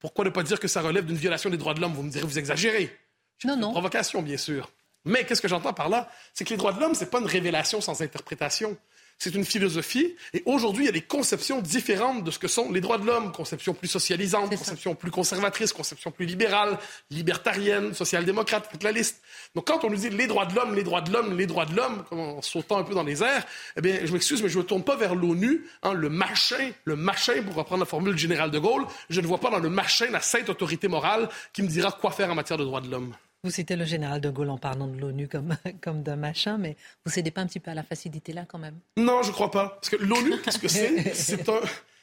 pourquoi 0.00 0.24
ne 0.24 0.30
pas 0.30 0.42
dire 0.42 0.60
que 0.60 0.68
ça 0.68 0.82
relève 0.82 1.06
d'une 1.06 1.16
violation 1.16 1.50
des 1.50 1.56
droits 1.56 1.74
de 1.74 1.80
l'homme? 1.80 1.94
Vous 1.94 2.02
me 2.02 2.10
direz, 2.10 2.24
vous 2.24 2.38
exagérez. 2.38 2.96
Non, 3.44 3.56
non. 3.56 3.72
Provocation, 3.72 4.22
bien 4.22 4.36
sûr. 4.36 4.70
Mais 5.04 5.24
qu'est-ce 5.24 5.40
que 5.40 5.48
j'entends 5.48 5.72
par 5.72 5.88
là? 5.88 6.10
C'est 6.34 6.44
que 6.44 6.50
les 6.50 6.56
droits 6.56 6.72
de 6.72 6.80
l'homme, 6.80 6.94
ce 6.94 7.04
n'est 7.04 7.10
pas 7.10 7.20
une 7.20 7.26
révélation 7.26 7.80
sans 7.80 8.02
interprétation 8.02 8.76
c'est 9.18 9.34
une 9.34 9.44
philosophie. 9.44 10.14
Et 10.34 10.42
aujourd'hui, 10.44 10.84
il 10.84 10.86
y 10.86 10.90
a 10.90 10.92
des 10.92 11.00
conceptions 11.00 11.60
différentes 11.60 12.24
de 12.24 12.30
ce 12.30 12.38
que 12.38 12.48
sont 12.48 12.70
les 12.70 12.80
droits 12.80 12.98
de 12.98 13.06
l'homme. 13.06 13.32
Conception 13.32 13.74
plus 13.74 13.88
socialisante, 13.88 14.50
conception 14.50 14.94
plus 14.94 15.10
conservatrice, 15.10 15.72
conception 15.72 16.10
plus 16.10 16.26
libérale, 16.26 16.78
libertarienne, 17.10 17.94
social-démocrate, 17.94 18.70
toute 18.70 18.82
la 18.82 18.92
liste. 18.92 19.22
Donc 19.54 19.66
quand 19.66 19.84
on 19.84 19.90
nous 19.90 19.96
dit 19.96 20.10
les 20.10 20.26
droits 20.26 20.46
de 20.46 20.54
l'homme, 20.54 20.74
les 20.74 20.84
droits 20.84 21.00
de 21.00 21.12
l'homme, 21.12 21.36
les 21.36 21.46
droits 21.46 21.64
de 21.66 21.74
l'homme, 21.74 22.04
en 22.10 22.42
sautant 22.42 22.78
un 22.78 22.84
peu 22.84 22.94
dans 22.94 23.04
les 23.04 23.22
airs, 23.22 23.44
eh 23.76 23.80
bien, 23.80 24.00
je 24.04 24.12
m'excuse, 24.12 24.42
mais 24.42 24.48
je 24.48 24.58
ne 24.58 24.62
me 24.62 24.68
tourne 24.68 24.84
pas 24.84 24.96
vers 24.96 25.14
l'ONU, 25.14 25.64
hein, 25.82 25.94
le 25.94 26.08
machin, 26.10 26.72
le 26.84 26.96
machin, 26.96 27.42
pour 27.42 27.54
reprendre 27.54 27.80
la 27.80 27.86
formule 27.86 28.14
du 28.14 28.20
général 28.20 28.50
de 28.50 28.58
Gaulle. 28.58 28.86
Je 29.08 29.20
ne 29.20 29.26
vois 29.26 29.38
pas 29.38 29.50
dans 29.50 29.58
le 29.58 29.70
machin 29.70 30.06
la 30.10 30.20
sainte 30.20 30.50
autorité 30.50 30.88
morale 30.88 31.28
qui 31.52 31.62
me 31.62 31.68
dira 31.68 31.90
quoi 31.92 32.10
faire 32.10 32.30
en 32.30 32.34
matière 32.34 32.58
de 32.58 32.64
droits 32.64 32.80
de 32.80 32.90
l'homme. 32.90 33.14
Vous 33.44 33.50
citez 33.50 33.76
le 33.76 33.84
général 33.84 34.20
de 34.20 34.30
Gaulle 34.30 34.50
en 34.50 34.58
parlant 34.58 34.88
de 34.88 34.98
l'ONU 34.98 35.28
comme, 35.28 35.56
comme 35.82 36.02
d'un 36.02 36.16
machin, 36.16 36.58
mais 36.58 36.76
vous 37.04 37.12
cédez 37.12 37.30
pas 37.30 37.40
un 37.40 37.46
petit 37.46 37.60
peu 37.60 37.70
à 37.70 37.74
la 37.74 37.82
facilité 37.82 38.32
là 38.32 38.44
quand 38.46 38.58
même? 38.58 38.78
Non, 38.96 39.22
je 39.22 39.30
crois 39.30 39.50
pas. 39.50 39.78
Parce 39.80 39.90
que 39.90 39.96
l'ONU, 39.96 40.40
qu'est-ce 40.42 40.58
que 40.58 40.68
c'est? 40.68 41.14
C'est 41.14 41.48
un. 41.48 41.60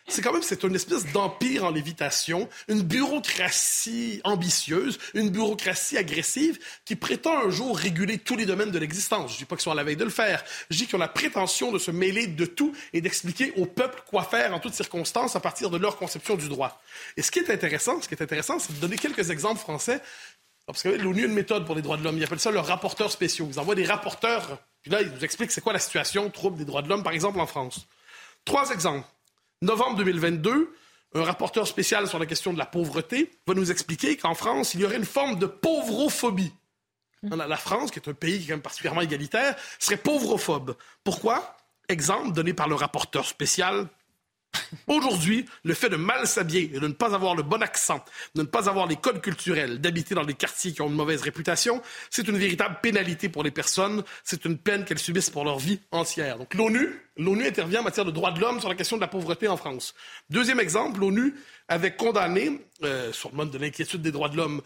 C'est 0.08 0.22
quand 0.22 0.34
même 0.34 0.44
c'est 0.44 0.64
une 0.64 0.76
espèce 0.76 1.06
d'empire 1.14 1.64
en 1.64 1.72
lévitation, 1.72 2.50
une 2.68 2.82
bureaucratie 2.82 4.20
ambitieuse, 4.26 5.00
une 5.14 5.30
bureaucratie 5.30 5.98
agressive 5.98 6.60
qui 6.84 6.98
prétend 6.98 7.46
un 7.46 7.50
jour 7.50 7.78
réguler 7.78 8.18
tous 8.18 8.36
les 8.36 8.46
domaines 8.46 8.72
de 8.72 8.80
l'existence. 8.80 9.34
Je 9.34 9.38
dis 9.38 9.46
pas 9.46 9.56
qu'ils 9.56 9.64
sont 9.64 9.72
à 9.72 9.76
la 9.76 9.84
veille 9.84 9.96
de 9.96 10.04
le 10.04 10.10
faire. 10.10 10.44
Je 10.70 10.78
dis 10.78 10.88
qu'ils 10.88 10.98
ont 10.98 11.00
la 11.00 11.08
prétention 11.08 11.72
de 11.72 11.80
se 11.80 11.90
mêler 11.90 12.28
de 12.28 12.46
tout 12.46 12.76
et 12.92 13.00
d'expliquer 13.00 13.54
au 13.56 13.66
peuple 13.66 14.04
quoi 14.06 14.24
faire 14.24 14.54
en 14.54 14.60
toutes 14.60 14.74
circonstances 14.74 15.38
à 15.38 15.40
partir 15.40 15.70
de 15.70 15.78
leur 15.78 15.96
conception 15.96 16.36
du 16.36 16.50
droit. 16.50 16.82
Et 17.16 17.22
ce 17.22 17.32
qui 17.32 17.40
est 17.40 17.50
intéressant, 17.50 18.02
ce 18.02 18.10
qui 18.10 18.14
est 18.14 18.22
intéressant, 18.22 18.60
c'est 18.60 18.74
de 18.74 18.80
donner 18.80 18.98
quelques 18.98 19.30
exemples 19.30 19.62
français 19.62 20.02
parce 20.66 20.84
que 20.84 20.90
l'ONU 20.90 21.24
a 21.24 21.26
une 21.26 21.34
méthode 21.34 21.66
pour 21.66 21.76
les 21.76 21.82
droits 21.82 21.98
de 21.98 22.04
l'homme. 22.04 22.18
Ils 22.18 22.24
appellent 22.24 22.40
ça 22.40 22.52
leurs 22.52 22.68
rapporteurs 22.68 23.12
spéciaux. 23.12 23.48
Ils 23.50 23.60
envoient 23.60 23.76
des 23.76 23.86
rapporteurs, 23.86 24.60
puis 24.82 24.92
là, 24.92 25.02
ils 25.02 25.10
nous 25.10 25.24
expliquent 25.24 25.52
c'est 25.52 25.62
quoi 25.62 25.74
la 25.74 25.80
situation 25.80 26.30
trouble 26.30 26.58
des 26.58 26.66
droits 26.66 26.82
de 26.82 26.90
l'homme, 26.90 27.04
par 27.04 27.14
exemple, 27.14 27.40
en 27.40 27.48
France. 27.48 27.88
Trois 28.46 28.72
exemples. 28.72 29.08
Novembre 29.62 29.98
2022, 29.98 30.74
un 31.16 31.24
rapporteur 31.24 31.68
spécial 31.68 32.08
sur 32.08 32.20
la 32.20 32.26
question 32.26 32.54
de 32.54 32.58
la 32.58 32.66
pauvreté 32.66 33.32
va 33.48 33.54
nous 33.54 33.72
expliquer 33.72 34.18
qu'en 34.18 34.34
France, 34.34 34.74
il 34.74 34.82
y 34.82 34.86
aurait 34.86 34.98
une 34.98 35.06
forme 35.06 35.38
de 35.38 35.46
pauvrophobie. 35.46 36.54
La 37.24 37.56
France, 37.56 37.92
qui 37.92 38.00
est 38.00 38.10
un 38.10 38.14
pays 38.14 38.46
quand 38.46 38.54
même 38.54 38.62
particulièrement 38.62 39.00
égalitaire, 39.00 39.56
serait 39.80 39.96
pauvrophobe. 39.96 40.76
Pourquoi? 41.06 41.56
Exemple 41.88 42.34
donné 42.34 42.54
par 42.54 42.68
le 42.68 42.76
rapporteur 42.76 43.26
spécial 43.26 43.88
Aujourd'hui, 44.88 45.46
le 45.64 45.74
fait 45.74 45.90
de 45.90 45.96
mal 45.96 46.28
s'habiller 46.28 46.72
et 46.74 46.80
de 46.80 46.88
ne 46.88 46.94
pas 46.94 47.16
avoir 47.16 47.36
le 47.36 47.44
bon 47.44 47.62
accent, 47.62 48.04
de 48.36 48.42
ne 48.42 48.48
pas 48.48 48.70
avoir 48.70 48.88
les 48.88 48.96
codes 48.96 49.22
culturels, 49.22 49.80
d'habiter 49.80 50.16
dans 50.16 50.26
des 50.26 50.34
quartiers 50.34 50.74
qui 50.74 50.82
ont 50.82 50.88
une 50.88 50.96
mauvaise 50.96 51.22
réputation, 51.22 51.82
c'est 52.10 52.28
une 52.28 52.38
véritable 52.38 52.78
pénalité 52.82 53.30
pour 53.30 53.44
les 53.44 53.52
personnes. 53.52 54.04
C'est 54.24 54.46
une 54.46 54.58
peine 54.58 54.86
qu'elles 54.86 55.00
subissent 55.00 55.30
pour 55.30 55.46
leur 55.46 55.60
vie 55.60 55.80
entière. 55.92 56.38
Donc 56.38 56.54
l'ONU, 56.54 56.90
l'ONU 57.18 57.46
intervient 57.46 57.82
en 57.82 57.84
matière 57.84 58.06
de 58.06 58.12
droits 58.12 58.32
de 58.32 58.40
l'homme 58.40 58.60
sur 58.60 58.70
la 58.70 58.76
question 58.76 58.98
de 58.98 59.02
la 59.02 59.08
pauvreté 59.08 59.48
en 59.48 59.58
France. 59.58 59.94
Deuxième 60.30 60.60
exemple, 60.60 61.00
l'ONU 61.00 61.36
avait 61.68 61.96
condamné, 61.96 62.62
euh, 62.84 63.12
sur 63.14 63.30
le 63.32 63.38
mode 63.38 63.52
de 63.52 63.58
l'inquiétude 63.58 64.02
des 64.02 64.12
droits 64.12 64.30
de 64.30 64.38
l'homme, 64.38 64.62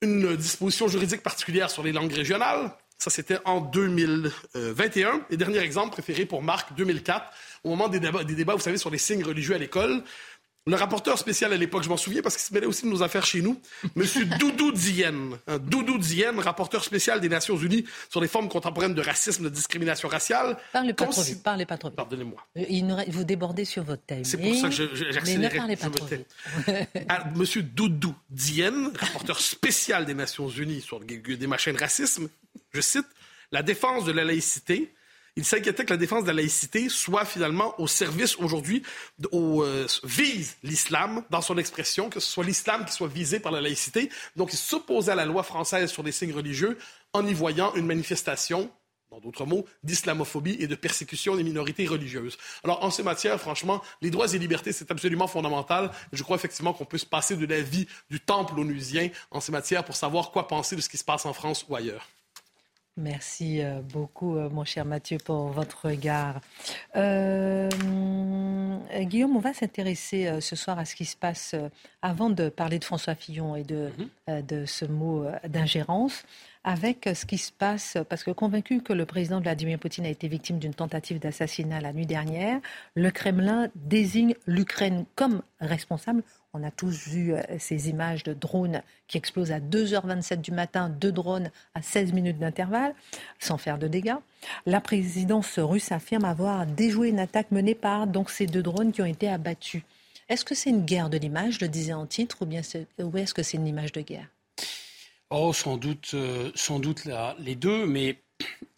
une 0.00 0.36
disposition 0.36 0.88
juridique 0.88 1.22
particulière 1.22 1.70
sur 1.70 1.82
les 1.82 1.92
langues 1.92 2.12
régionales. 2.12 2.72
Ça, 3.02 3.10
c'était 3.10 3.38
en 3.46 3.60
2021. 3.60 5.22
Et 5.30 5.36
dernier 5.36 5.58
exemple 5.58 5.90
préféré 5.90 6.24
pour 6.24 6.40
Marc, 6.40 6.72
2004 6.76 7.32
au 7.64 7.70
moment 7.70 7.88
des 7.88 7.98
débats, 7.98 8.22
des 8.22 8.36
débats, 8.36 8.54
vous 8.54 8.60
savez, 8.60 8.76
sur 8.76 8.90
les 8.90 8.98
signes 8.98 9.24
religieux 9.24 9.56
à 9.56 9.58
l'école. 9.58 10.04
Le 10.64 10.76
rapporteur 10.76 11.18
spécial 11.18 11.52
à 11.52 11.56
l'époque, 11.56 11.82
je 11.82 11.88
m'en 11.88 11.96
souviens 11.96 12.22
parce 12.22 12.36
qu'il 12.36 12.44
se 12.44 12.54
mêlait 12.54 12.66
aussi 12.66 12.84
de 12.84 12.90
nos 12.90 13.02
affaires 13.02 13.26
chez 13.26 13.42
nous, 13.42 13.60
M. 13.96 14.04
Doudou 14.38 14.70
Dienne. 14.70 15.36
Doudou 15.60 15.98
Dienne, 15.98 16.38
rapporteur 16.38 16.84
spécial 16.84 17.20
des 17.20 17.28
Nations 17.28 17.56
Unies 17.56 17.84
sur 18.08 18.20
les 18.20 18.28
formes 18.28 18.48
contemporaines 18.48 18.94
de 18.94 19.02
racisme, 19.02 19.42
de 19.42 19.48
discrimination 19.48 20.08
raciale. 20.08 20.56
Parlez 20.72 20.94
pas 20.94 21.06
trop 21.06 21.22
vite, 21.22 21.42
parlez 21.42 21.66
pas 21.66 21.78
trop 21.78 21.88
vite. 21.88 21.96
Pardonnez-moi. 21.96 22.46
Euh, 22.58 23.04
vous 23.08 23.24
débordez 23.24 23.64
sur 23.64 23.82
votre 23.82 24.02
thème. 24.02 24.24
C'est 24.24 24.36
pour 24.36 24.54
ça 24.54 24.68
que 24.68 24.94
j'ai 24.94 25.16
accéléré. 25.16 25.36
Mais 25.36 25.48
ne 25.48 25.56
parlez 25.56 25.76
pas 25.76 25.90
trop 25.90 26.06
vite. 26.06 26.26
Ah, 27.08 27.24
M. 27.34 27.62
Doudou 27.62 28.14
Dienne, 28.30 28.92
rapporteur 28.96 29.40
spécial 29.40 30.04
des 30.04 30.14
Nations 30.14 30.48
Unies 30.48 30.80
sur 30.80 31.00
des 31.00 31.46
machins 31.48 31.72
de 31.72 31.78
racisme, 31.78 32.28
je 32.72 32.80
cite, 32.80 33.06
la 33.50 33.64
défense 33.64 34.04
de 34.04 34.12
la 34.12 34.22
laïcité 34.24 34.94
il 35.36 35.44
s'inquiétait 35.44 35.84
que 35.84 35.92
la 35.92 35.96
défense 35.96 36.24
de 36.24 36.28
la 36.28 36.34
laïcité 36.34 36.88
soit 36.88 37.24
finalement 37.24 37.78
au 37.80 37.86
service 37.86 38.36
aujourd'hui, 38.36 38.82
euh, 39.32 39.86
vise 40.04 40.56
l'islam 40.62 41.24
dans 41.30 41.40
son 41.40 41.56
expression, 41.58 42.10
que 42.10 42.20
ce 42.20 42.30
soit 42.30 42.44
l'islam 42.44 42.84
qui 42.84 42.92
soit 42.92 43.08
visé 43.08 43.40
par 43.40 43.52
la 43.52 43.60
laïcité. 43.60 44.10
Donc 44.36 44.52
il 44.52 44.58
s'opposait 44.58 45.12
à 45.12 45.14
la 45.14 45.24
loi 45.24 45.42
française 45.42 45.90
sur 45.90 46.02
les 46.02 46.12
signes 46.12 46.34
religieux 46.34 46.76
en 47.12 47.26
y 47.26 47.32
voyant 47.32 47.74
une 47.74 47.86
manifestation 47.86 48.70
dans 49.10 49.20
d'autres 49.20 49.44
mots, 49.44 49.66
d'islamophobie 49.82 50.56
et 50.58 50.66
de 50.66 50.74
persécution 50.74 51.36
des 51.36 51.44
minorités 51.44 51.86
religieuses. 51.86 52.38
Alors, 52.64 52.82
en 52.82 52.90
ces 52.90 53.02
matières, 53.02 53.38
franchement, 53.38 53.82
les 54.00 54.10
droits 54.10 54.32
et 54.32 54.38
libertés, 54.38 54.72
c'est 54.72 54.90
absolument 54.90 55.26
fondamental. 55.26 55.90
Je 56.14 56.22
crois 56.22 56.36
effectivement 56.36 56.72
qu'on 56.72 56.86
peut 56.86 56.96
se 56.96 57.04
passer 57.04 57.36
de 57.36 57.44
la 57.44 57.60
vie 57.60 57.86
du 58.08 58.20
temple 58.20 58.58
onusien 58.58 59.10
en 59.30 59.40
ces 59.40 59.52
matières 59.52 59.84
pour 59.84 59.96
savoir 59.96 60.30
quoi 60.30 60.48
penser 60.48 60.76
de 60.76 60.80
ce 60.80 60.88
qui 60.88 60.96
se 60.96 61.04
passe 61.04 61.26
en 61.26 61.34
France 61.34 61.66
ou 61.68 61.76
ailleurs. 61.76 62.08
Merci 62.98 63.62
euh, 63.62 63.80
beaucoup, 63.80 64.36
euh, 64.36 64.50
mon 64.50 64.64
cher 64.64 64.84
Mathieu, 64.84 65.16
pour 65.16 65.48
votre 65.48 65.88
regard. 65.88 66.42
Euh, 66.94 67.70
Guillaume, 69.00 69.34
on 69.34 69.40
va 69.40 69.54
s'intéresser 69.54 70.40
ce 70.40 70.54
soir 70.56 70.78
à 70.78 70.84
ce 70.84 70.94
qui 70.94 71.06
se 71.06 71.16
passe 71.16 71.54
avant 72.02 72.28
de 72.28 72.50
parler 72.50 72.78
de 72.78 72.84
François 72.84 73.14
Fillon 73.14 73.56
et 73.56 73.64
de, 73.64 73.90
mhm. 74.28 74.42
de 74.42 74.66
ce 74.66 74.84
mot 74.84 75.24
d'ingérence, 75.48 76.24
avec 76.62 77.08
ce 77.14 77.24
qui 77.24 77.38
se 77.38 77.50
passe, 77.50 77.96
parce 78.10 78.22
que 78.22 78.30
convaincu 78.30 78.82
que 78.82 78.92
le 78.92 79.06
président 79.06 79.40
Vladimir 79.40 79.78
Poutine 79.78 80.04
a 80.04 80.10
été 80.10 80.28
victime 80.28 80.58
d'une 80.58 80.74
tentative 80.74 81.18
d'assassinat 81.18 81.80
la 81.80 81.94
nuit 81.94 82.06
dernière, 82.06 82.60
le 82.94 83.10
Kremlin 83.10 83.68
désigne 83.74 84.34
l'Ukraine 84.46 85.06
comme 85.16 85.42
responsable 85.60 86.22
On 86.54 86.64
a 86.64 86.70
tous 86.70 87.08
vu 87.08 87.32
ces 87.58 87.88
images 87.88 88.24
de 88.24 88.34
drones 88.34 88.82
qui 89.08 89.16
explosent 89.16 89.52
à 89.52 89.58
2h27 89.58 90.42
du 90.42 90.50
matin, 90.50 90.90
deux 90.90 91.10
drones 91.10 91.50
à 91.74 91.80
16 91.80 92.12
minutes 92.12 92.38
d'intervalle, 92.38 92.94
sans 93.38 93.56
faire 93.56 93.78
de 93.78 93.88
dégâts. 93.88 94.16
La 94.66 94.82
présidence 94.82 95.58
russe 95.58 95.92
affirme 95.92 96.26
avoir 96.26 96.66
déjoué 96.66 97.08
une 97.08 97.20
attaque 97.20 97.52
menée 97.52 97.74
par 97.74 98.06
donc, 98.06 98.28
ces 98.28 98.46
deux 98.46 98.62
drones 98.62 98.92
qui 98.92 99.00
ont 99.00 99.06
été 99.06 99.30
abattus. 99.30 99.80
Est-ce 100.28 100.44
que 100.44 100.54
c'est 100.54 100.68
une 100.68 100.84
guerre 100.84 101.08
de 101.08 101.16
l'image, 101.16 101.58
le 101.62 101.68
disais 101.68 101.94
en 101.94 102.04
titre, 102.04 102.42
ou 102.42 102.44
bien 102.44 102.60
est-ce 102.60 103.32
que 103.32 103.42
c'est 103.42 103.56
une 103.56 103.66
image 103.66 103.92
de 103.92 104.02
guerre? 104.02 104.28
Oh, 105.30 105.54
sans 105.54 105.78
doute, 105.78 106.14
sans 106.54 106.80
doute 106.80 107.08
les 107.38 107.54
deux, 107.54 107.86
mais 107.86 108.18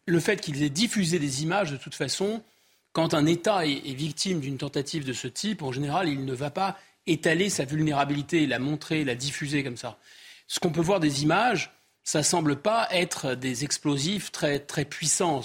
le 0.06 0.20
fait 0.20 0.40
qu'ils 0.40 0.62
aient 0.62 0.70
diffusé 0.70 1.18
des 1.18 1.42
images, 1.42 1.72
de 1.72 1.76
toute 1.76 1.96
façon, 1.96 2.40
quand 2.92 3.14
un 3.14 3.26
État 3.26 3.66
est, 3.66 3.94
victime 3.94 4.38
d'une 4.38 4.58
tentative 4.58 5.04
de 5.04 5.12
ce 5.12 5.26
type, 5.26 5.62
en 5.62 5.72
général, 5.72 6.08
il 6.08 6.24
ne 6.24 6.34
va 6.34 6.50
pas 6.50 6.78
étaler 7.07 7.49
sa 7.49 7.64
vulnérabilité, 7.64 8.47
la 8.47 8.59
montrer, 8.59 9.05
la 9.05 9.14
diffuser 9.14 9.62
comme 9.62 9.77
ça. 9.77 9.99
Ce 10.47 10.61
qu'on 10.61 10.71
peut 10.71 10.81
voir 10.81 11.01
des 11.01 11.23
images, 11.23 11.71
ça 12.03 12.23
semble 12.23 12.57
pas 12.57 12.88
être 12.90 13.35
des 13.35 13.64
explosifs 13.64 14.31
très, 14.31 14.59
très 14.59 14.85
puissants. 14.85 15.40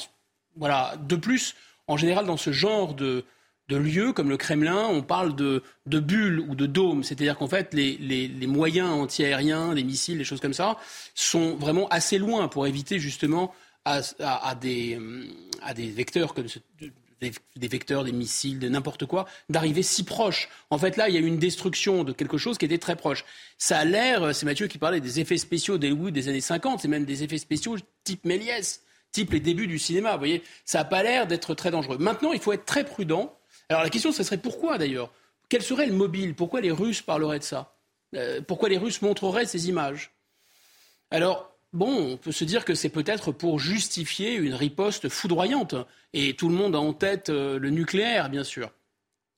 Voilà. 0.57 0.95
De 1.07 1.15
plus, 1.15 1.55
en 1.87 1.97
général, 1.97 2.25
dans 2.25 2.37
ce 2.37 2.51
genre 2.51 2.93
de, 2.93 3.25
lieux 3.69 4.13
comme 4.13 4.29
le 4.29 4.37
Kremlin, 4.37 4.87
on 4.87 5.01
parle 5.01 5.35
de, 5.35 5.63
bulles 5.85 6.39
ou 6.39 6.55
de 6.55 6.65
dômes. 6.65 7.03
C'est-à-dire 7.03 7.37
qu'en 7.37 7.47
fait, 7.47 7.73
les, 7.73 7.97
les, 7.97 8.47
moyens 8.47 8.89
antiaériens, 8.89 9.73
les 9.73 9.83
missiles, 9.83 10.17
les 10.17 10.23
choses 10.23 10.41
comme 10.41 10.53
ça, 10.53 10.77
sont 11.15 11.55
vraiment 11.55 11.87
assez 11.89 12.17
loin 12.17 12.47
pour 12.47 12.67
éviter 12.67 12.99
justement 12.99 13.53
à, 13.85 14.55
des, 14.55 14.99
à 15.63 15.73
des 15.73 15.89
vecteurs 15.89 16.33
comme 16.33 16.47
des, 17.21 17.67
vecteurs, 17.67 18.03
des 18.03 18.11
missiles, 18.11 18.59
de 18.59 18.69
n'importe 18.69 19.05
quoi, 19.05 19.25
d'arriver 19.49 19.83
si 19.83 20.03
proche. 20.03 20.49
En 20.69 20.77
fait, 20.77 20.97
là, 20.97 21.09
il 21.09 21.15
y 21.15 21.17
a 21.17 21.21
eu 21.21 21.25
une 21.25 21.39
destruction 21.39 22.03
de 22.03 22.11
quelque 22.13 22.37
chose 22.37 22.57
qui 22.57 22.65
était 22.65 22.77
très 22.77 22.95
proche. 22.95 23.25
Ça 23.57 23.79
a 23.79 23.85
l'air, 23.85 24.33
c'est 24.33 24.45
Mathieu 24.45 24.67
qui 24.67 24.77
parlait 24.77 25.01
des 25.01 25.19
effets 25.19 25.37
spéciaux 25.37 25.77
des 25.77 26.29
années 26.29 26.41
50, 26.41 26.81
c'est 26.81 26.87
même 26.87 27.05
des 27.05 27.23
effets 27.23 27.37
spéciaux 27.37 27.77
type 28.03 28.25
Méliès, 28.25 28.81
type 29.11 29.31
les 29.31 29.39
débuts 29.39 29.67
du 29.67 29.79
cinéma. 29.79 30.13
Vous 30.13 30.19
voyez, 30.19 30.43
ça 30.65 30.79
n'a 30.79 30.85
pas 30.85 31.03
l'air 31.03 31.27
d'être 31.27 31.53
très 31.55 31.71
dangereux. 31.71 31.97
Maintenant, 31.97 32.31
il 32.31 32.39
faut 32.39 32.53
être 32.53 32.65
très 32.65 32.83
prudent. 32.83 33.37
Alors 33.69 33.83
la 33.83 33.89
question, 33.89 34.11
ce 34.11 34.23
serait 34.23 34.37
pourquoi 34.37 34.77
d'ailleurs? 34.77 35.11
Quel 35.49 35.63
serait 35.63 35.87
le 35.87 35.93
mobile? 35.93 36.35
Pourquoi 36.35 36.61
les 36.61 36.71
Russes 36.71 37.01
parleraient 37.01 37.39
de 37.39 37.43
ça? 37.43 37.75
Euh, 38.15 38.41
Pourquoi 38.41 38.69
les 38.69 38.77
Russes 38.77 39.01
montreraient 39.01 39.45
ces 39.45 39.69
images? 39.69 40.11
Alors, 41.11 41.55
Bon, 41.71 42.13
on 42.13 42.17
peut 42.17 42.31
se 42.31 42.45
dire 42.45 42.65
que 42.65 42.73
c'est 42.73 42.89
peut-être 42.89 43.31
pour 43.31 43.59
justifier 43.59 44.33
une 44.33 44.55
riposte 44.55 45.07
foudroyante. 45.07 45.75
Et 46.13 46.33
tout 46.35 46.49
le 46.49 46.55
monde 46.55 46.75
a 46.75 46.79
en 46.79 46.93
tête 46.93 47.29
euh, 47.29 47.59
le 47.59 47.69
nucléaire, 47.69 48.29
bien 48.31 48.43
sûr. 48.43 48.71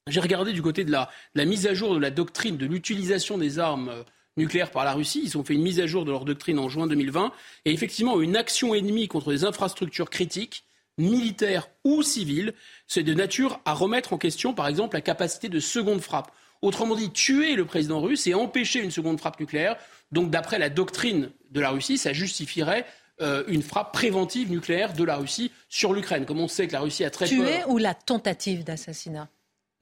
J'ai 0.07 0.21
regardé 0.21 0.53
du 0.53 0.61
côté 0.61 0.85
de 0.85 0.91
la, 0.91 1.09
mise 1.45 1.67
à 1.67 1.73
jour 1.73 1.93
de 1.93 1.99
la 1.99 2.09
doctrine 2.09 2.55
de 2.55 2.65
l'utilisation 2.65 3.37
des 3.37 3.59
armes 3.59 3.89
euh, 3.89 4.03
nucléaires 4.37 4.71
par 4.71 4.85
la 4.85 4.93
Russie. 4.93 5.21
Ils 5.25 5.37
ont 5.37 5.43
fait 5.43 5.55
une 5.55 5.61
mise 5.61 5.81
à 5.81 5.87
jour 5.87 6.05
de 6.05 6.11
leur 6.11 6.23
doctrine 6.23 6.57
en 6.57 6.69
juin 6.69 6.87
2020. 6.87 7.33
Et 7.65 7.73
effectivement, 7.73 8.21
une 8.21 8.37
action 8.37 8.73
ennemie 8.73 9.09
contre 9.09 9.31
des 9.31 9.43
infrastructures 9.43 10.09
critiques, 10.09 10.63
militaires 10.97 11.67
ou 11.83 12.01
civiles, 12.01 12.53
c'est 12.87 13.03
de 13.03 13.13
nature 13.13 13.59
à 13.65 13.73
remettre 13.73 14.13
en 14.13 14.17
question, 14.17 14.53
par 14.53 14.67
exemple, 14.67 14.95
la 14.95 15.01
capacité 15.01 15.49
de 15.49 15.59
seconde 15.59 15.99
frappe. 15.99 16.31
Autrement 16.61 16.95
dit, 16.95 17.11
tuer 17.11 17.55
le 17.55 17.65
président 17.65 18.01
russe 18.01 18.27
et 18.27 18.33
empêcher 18.33 18.79
une 18.79 18.91
seconde 18.91 19.19
frappe 19.19 19.39
nucléaire 19.39 19.77
donc, 20.11 20.29
d'après 20.29 20.59
la 20.59 20.69
doctrine 20.69 21.31
de 21.51 21.61
la 21.61 21.69
Russie, 21.69 21.97
ça 21.97 22.13
justifierait 22.13 22.85
euh, 23.21 23.43
une 23.47 23.61
frappe 23.61 23.93
préventive 23.93 24.51
nucléaire 24.51 24.93
de 24.93 25.03
la 25.03 25.15
Russie 25.15 25.51
sur 25.69 25.93
l'Ukraine. 25.93 26.25
Comme 26.25 26.39
on 26.39 26.47
sait 26.47 26.67
que 26.67 26.73
la 26.73 26.81
Russie 26.81 27.05
a 27.05 27.09
très 27.09 27.27
Tuer 27.27 27.63
ou 27.67 27.77
la 27.77 27.93
tentative 27.93 28.63
d'assassinat? 28.63 29.29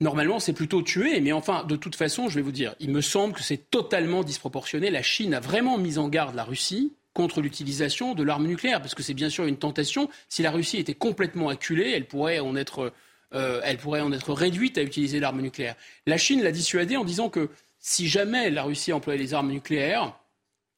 Normalement, 0.00 0.38
c'est 0.38 0.54
plutôt 0.54 0.80
tuer, 0.80 1.20
mais 1.20 1.32
enfin, 1.32 1.64
de 1.64 1.76
toute 1.76 1.94
façon, 1.94 2.28
je 2.28 2.36
vais 2.36 2.40
vous 2.40 2.52
dire, 2.52 2.74
il 2.80 2.90
me 2.90 3.02
semble 3.02 3.34
que 3.34 3.42
c'est 3.42 3.70
totalement 3.70 4.22
disproportionné. 4.22 4.90
La 4.90 5.02
Chine 5.02 5.34
a 5.34 5.40
vraiment 5.40 5.76
mis 5.76 5.98
en 5.98 6.08
garde 6.08 6.34
la 6.34 6.44
Russie 6.44 6.94
contre 7.12 7.42
l'utilisation 7.42 8.14
de 8.14 8.22
l'arme 8.22 8.46
nucléaire, 8.46 8.80
parce 8.80 8.94
que 8.94 9.02
c'est 9.02 9.14
bien 9.14 9.28
sûr 9.28 9.44
une 9.44 9.58
tentation. 9.58 10.08
Si 10.30 10.42
la 10.42 10.52
Russie 10.52 10.78
était 10.78 10.94
complètement 10.94 11.50
acculée, 11.50 11.92
elle 11.94 12.06
pourrait 12.06 12.38
en 12.38 12.56
être, 12.56 12.94
euh, 13.34 13.60
elle 13.64 13.78
pourrait 13.78 14.00
en 14.00 14.12
être 14.12 14.32
réduite 14.32 14.78
à 14.78 14.82
utiliser 14.82 15.20
l'arme 15.20 15.40
nucléaire. 15.40 15.76
La 16.06 16.18
Chine 16.18 16.42
l'a 16.42 16.52
dissuadée 16.52 16.96
en 16.96 17.04
disant 17.04 17.28
que 17.28 17.48
si 17.78 18.08
jamais 18.08 18.50
la 18.50 18.62
Russie 18.62 18.92
employait 18.92 19.18
les 19.18 19.34
armes 19.34 19.50
nucléaires, 19.50 20.14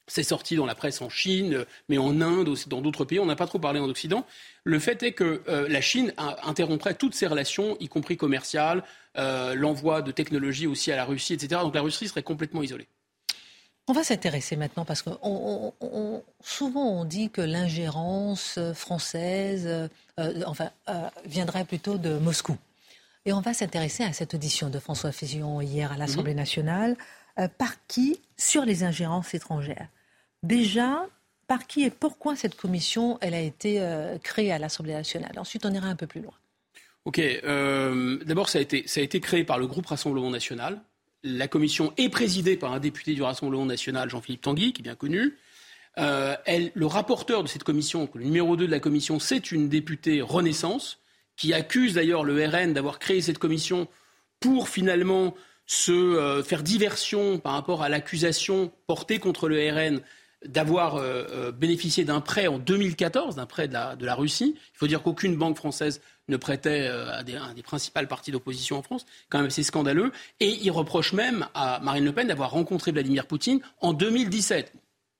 c'est 0.07 0.23
sorti 0.23 0.57
dans 0.57 0.67
la 0.67 0.75
presse 0.75 1.01
en 1.01 1.09
Chine, 1.09 1.65
mais 1.89 1.99
en 1.99 2.21
Inde, 2.21 2.49
aussi 2.49 2.69
dans 2.69 2.81
d'autres 2.81 3.05
pays. 3.05 3.21
On 3.21 3.27
n'a 3.27 3.37
pas 3.37 3.47
trop 3.47 3.59
parlé 3.59 3.81
en 3.81 3.89
Occident. 3.89 4.27
Le 4.65 4.79
fait 4.79 5.03
est 5.03 5.13
que 5.13 5.43
euh, 5.49 5.69
la 5.69 5.81
Chine 5.81 6.13
interromprait 6.43 6.95
toutes 6.95 7.15
ses 7.15 7.27
relations, 7.27 7.77
y 7.81 7.89
compris 7.89 8.17
commerciales, 8.17 8.83
euh, 9.17 9.55
l'envoi 9.55 10.03
de 10.03 10.11
technologies 10.11 10.67
aussi 10.67 10.93
à 10.93 10.97
la 10.97 11.05
Russie, 11.05 11.35
etc. 11.35 11.61
Donc 11.63 11.75
la 11.75 11.83
Russie 11.83 12.09
serait 12.09 12.23
complètement 12.23 12.63
isolée. 12.63 12.89
On 13.93 13.95
va 13.95 14.05
s'intéresser 14.05 14.57
maintenant 14.57 14.87
parce 14.87 15.03
que 15.03 15.11
souvent 16.43 17.01
on 17.01 17.05
dit 17.05 17.29
que 17.29 17.43
l'ingérence 17.43 18.59
française, 18.73 19.69
euh, 20.19 20.43
enfin, 20.47 20.71
viendrait 21.27 21.67
plutôt 21.67 21.99
de 21.99 22.17
Moscou. 22.17 22.57
Et 23.27 23.35
on 23.35 23.43
va 23.43 23.53
s'intéresser 23.53 24.03
à 24.03 24.15
cette 24.15 24.33
audition 24.33 24.71
de 24.71 24.79
François 24.79 25.13
Fillon 25.13 25.61
hier 25.61 25.93
à 25.93 25.99
l'Assemblée 25.99 26.33
mhm. 26.33 26.39
nationale. 26.39 26.97
par 27.59 27.87
qui 27.87 28.19
sur 28.39 28.65
les 28.65 28.83
ingérences 28.83 29.35
étrangères? 29.35 29.89
Déjà, 30.43 31.07
par 31.47 31.67
qui 31.67 31.83
et 31.83 31.91
pourquoi 31.91 32.35
cette 32.35 32.55
commission 32.55 33.19
elle 33.21 33.35
a 33.35 33.41
été 33.41 33.83
euh, 33.83 34.17
créée 34.17 34.53
à 34.53 34.59
l'Assemblée 34.59 34.95
nationale? 34.95 35.33
Ensuite, 35.37 35.67
on 35.67 35.75
ira 35.75 35.89
un 35.89 35.97
peu 35.97 36.07
plus 36.07 36.23
loin. 36.23 36.33
Ok. 37.05 37.19
Euh, 37.19 38.19
d'abord, 38.25 38.49
ça, 38.49 38.61
ça 38.87 39.01
a 39.01 39.03
été 39.03 39.21
créé 39.21 39.45
par 39.45 39.59
le 39.59 39.67
groupe 39.67 39.85
Rassemblement 39.85 40.31
national. 40.31 40.81
La 41.25 41.49
commission 41.49 41.93
est 41.97 42.09
présidée 42.09 42.57
par 42.57 42.73
un 42.73 42.81
député 42.81 43.15
du 43.15 43.23
Rassemblement 43.23 43.67
national, 43.67 44.11
Jean-Philippe 44.11 44.43
Tanguy, 44.43 44.73
qui 44.73 44.83
est 44.83 44.85
bien 44.85 44.95
connu. 44.95 45.37
Euh, 45.99 46.35
le 46.47 46.87
rapporteur 46.87 47.43
de 47.43 47.49
cette 47.49 47.65
commission, 47.65 48.09
le 48.15 48.25
numéro 48.25 48.57
2 48.57 48.67
de 48.67 48.71
la 48.71 48.81
commission, 48.81 49.19
c'est 49.19 49.53
une 49.53 49.69
députée 49.69 50.21
Renaissance, 50.21 50.99
qui 51.37 51.55
accuse 51.55 51.95
d'ailleurs 51.95 52.25
le 52.25 52.45
RN 52.45 52.73
d'avoir 52.73 52.99
créé 52.99 53.21
cette 53.21 53.39
commission 53.39 53.89
pour 54.41 54.69
finalement 54.69 55.35
se 55.67 56.43
faire 56.45 56.63
diversion 56.63 57.39
par 57.39 57.53
rapport 57.53 57.83
à 57.83 57.89
l'accusation 57.89 58.73
portée 58.87 59.19
contre 59.19 59.49
le 59.49 59.71
RN 59.71 60.03
d'avoir 60.47 60.97
euh, 60.97 61.25
euh, 61.31 61.53
bénéficié 61.53 62.05
d'un 62.05 62.21
prêt 62.21 62.47
en 62.47 62.59
2014, 62.59 63.37
d'un 63.37 63.47
prêt 63.47 63.69
de 63.69 63.75
la, 63.75 64.15
Russie. 64.15 64.55
Il 64.57 64.79
faut 64.79 64.87
dire 64.87 65.03
qu'aucune 65.03 65.37
banque 65.37 65.57
française 65.57 66.01
ne 66.29 66.37
prêtait 66.37 66.89
euh, 66.89 67.13
à 67.13 67.23
des, 67.23 67.37
un 67.37 67.55
des 67.55 67.63
principales 67.63 68.09
partis 68.09 68.31
d'opposition 68.31 68.79
en 68.79 68.83
France. 68.83 69.07
Quand 69.29 69.41
même, 69.41 69.51
c'est 69.51 69.63
scandaleux. 69.63 70.13
Et 70.41 70.51
il 70.63 70.71
reproche 70.71 71.13
même 71.13 71.47
à 71.55 71.81
Marine 71.81 72.05
Le 72.05 72.13
Pen 72.13 72.29
d'avoir 72.29 72.51
rencontré 72.51 72.93
Vladimir 72.93 73.27
Poutine 73.27 73.61
en 73.81 73.93
2017. 73.93 74.73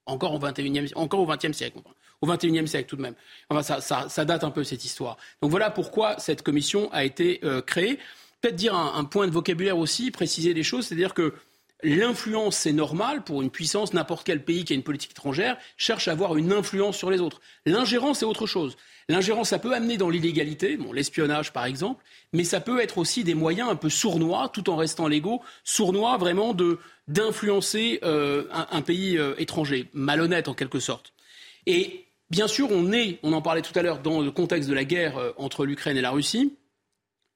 Encore 0.07 0.35
au 0.35 0.39
21e, 0.39 0.93
encore 0.97 1.21
au 1.21 1.27
20e 1.27 1.53
siècle. 1.53 1.79
Au 2.21 2.27
21e 2.27 2.67
siècle 2.67 2.89
tout 2.89 2.97
de 2.97 3.03
même. 3.03 3.15
Enfin, 3.49 3.81
ça, 3.81 4.25
date 4.25 4.45
un 4.45 4.51
peu 4.51 4.65
cette 4.65 4.85
histoire. 4.85 5.17
Donc 5.41 5.51
voilà 5.51 5.71
pourquoi 5.71 6.19
cette 6.19 6.43
commission 6.43 6.93
a 6.93 7.05
été 7.05 7.41
créée. 7.67 7.99
Peut-être 8.41 8.57
dire 8.57 8.75
un, 8.75 8.95
un, 8.97 9.05
point 9.05 9.29
de 9.29 9.33
vocabulaire 9.33 9.79
aussi, 9.79 10.11
préciser 10.11 10.55
des 10.55 10.65
choses, 10.65 10.87
c'est-à-dire 10.87 11.15
que 11.15 11.35
L'influence, 11.85 12.57
c'est 12.57 12.73
normal 12.73 13.25
pour 13.25 13.43
une 13.43 13.51
puissance, 13.51 13.93
n'importe 13.93 14.25
quel 14.25 14.45
pays 14.45 14.65
qui 14.65 14.73
a 14.73 14.77
une 14.77 14.85
politique 14.85 15.11
étrangère 15.11 15.57
cherche 15.77 16.07
à 16.07 16.13
avoir 16.13 16.37
une 16.37 16.53
influence 16.53 16.97
sur 16.97 17.11
les 17.11 17.21
autres. 17.21 17.41
L'ingérence, 17.67 18.21
c'est 18.21 18.25
autre 18.25 18.47
chose. 18.47 18.77
L'ingérence, 19.09 19.49
ça 19.49 19.59
peut 19.59 19.75
amener 19.75 19.97
dans 19.97 20.09
l'illégalité, 20.09 20.77
bon, 20.77 20.93
l'espionnage 20.93 21.53
par 21.53 21.65
exemple, 21.65 22.05
mais 22.33 22.45
ça 22.45 22.61
peut 22.61 22.81
être 22.81 22.99
aussi 22.99 23.25
des 23.25 23.35
moyens 23.35 23.69
un 23.69 23.75
peu 23.75 23.91
sournois, 23.91 24.49
tout 24.49 24.71
en 24.71 24.77
restant 24.77 25.09
légaux, 25.09 25.43
sournois 25.65 26.17
vraiment 26.19 26.57
d'influencer 27.09 27.99
euh, 28.05 28.45
un, 28.53 28.83
pays 28.83 29.19
euh, 29.19 29.35
étranger, 29.39 29.89
malhonnête 29.93 30.47
en 30.47 30.55
quelque 30.55 30.79
sorte. 30.79 31.13
Et 31.67 32.07
bien 32.31 32.47
sûr, 32.47 32.69
on 32.71 32.93
est, 32.93 33.19
on 33.25 33.33
en 33.33 33.43
parlait 33.43 33.63
tout 33.63 33.77
à 33.77 33.83
l'heure, 33.83 33.99
dans 33.99 34.21
le 34.21 34.31
contexte 34.31 34.69
de 34.69 34.75
la 34.75 34.85
guerre 34.85 35.19
euh, 35.19 35.33
entre 35.37 35.67
l'Ukraine 35.67 35.97
et 35.97 36.01
la 36.03 36.13
Russie 36.13 36.57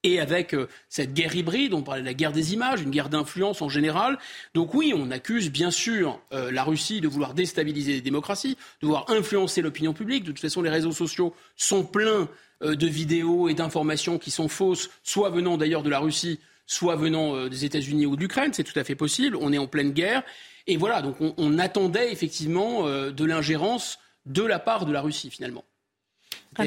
et 0.07 0.21
avec 0.21 0.55
euh, 0.55 0.69
cette 0.89 1.15
guerre 1.15 1.35
hybride, 1.35 1.75
on 1.75 1.83
parlait 1.83 2.01
de 2.01 2.07
la 2.07 2.15
guerre 2.15 2.31
des 2.31 2.55
images, 2.55 2.81
une 2.81 2.91
guerre 2.91 3.09
d'influence 3.09 3.61
en 3.61 3.69
général. 3.69 4.19
Donc 4.55 4.73
oui, 4.73 4.95
on 4.97 5.11
accuse 5.11 5.51
bien 5.51 5.73
sûr 5.73 6.21
euh, 6.33 6.53
la 6.53 6.63
Russie 6.63 7.01
de 7.01 7.09
vouloir 7.09 7.35
déstabiliser 7.35 7.93
les 7.93 8.01
démocraties, 8.01 8.57
de 8.81 8.87
vouloir 8.87 9.11
influencer 9.11 9.63
l'opinion 9.63 9.93
publique. 9.93 10.23
De 10.23 10.31
toute 10.31 10.41
façon, 10.41 10.63
les 10.63 10.71
réseaux 10.71 10.93
sociaux 10.93 11.35
sont 11.57 11.83
pleins 11.83 12.29
euh, 12.63 12.77
de 12.77 12.87
vidéos 12.87 13.49
et 13.49 13.55
d'informations 13.55 14.19
qui 14.19 14.31
sont 14.31 14.49
fausses, 14.49 14.91
soit 15.03 15.31
venant 15.31 15.57
d'ailleurs 15.57 15.83
de 15.83 15.91
la 15.91 15.99
Russie, 15.99 16.39
soit 16.67 16.95
venant 16.95 17.47
des 17.47 17.65
États-Unis 17.65 18.07
ou 18.07 18.17
de 18.17 18.21
l'Ukraine. 18.21 18.53
C'est 18.53 18.65
tout 18.65 18.79
à 18.79 18.83
fait 18.83 18.97
possible. 18.97 19.37
On 19.41 19.53
est 19.53 19.59
en 19.59 19.69
pleine 19.69 19.93
guerre. 19.93 20.23
Et 20.67 20.77
voilà, 20.77 21.01
donc 21.01 21.21
on, 21.21 21.33
on 21.37 21.61
attendait 21.61 22.11
effectivement 22.11 22.89
de 22.89 23.25
l'ingérence 23.25 24.01
de 24.25 24.43
la 24.43 24.59
part 24.59 24.85
de 24.85 24.93
la 24.93 25.01
Russie 25.01 25.31
finalement. 25.31 25.63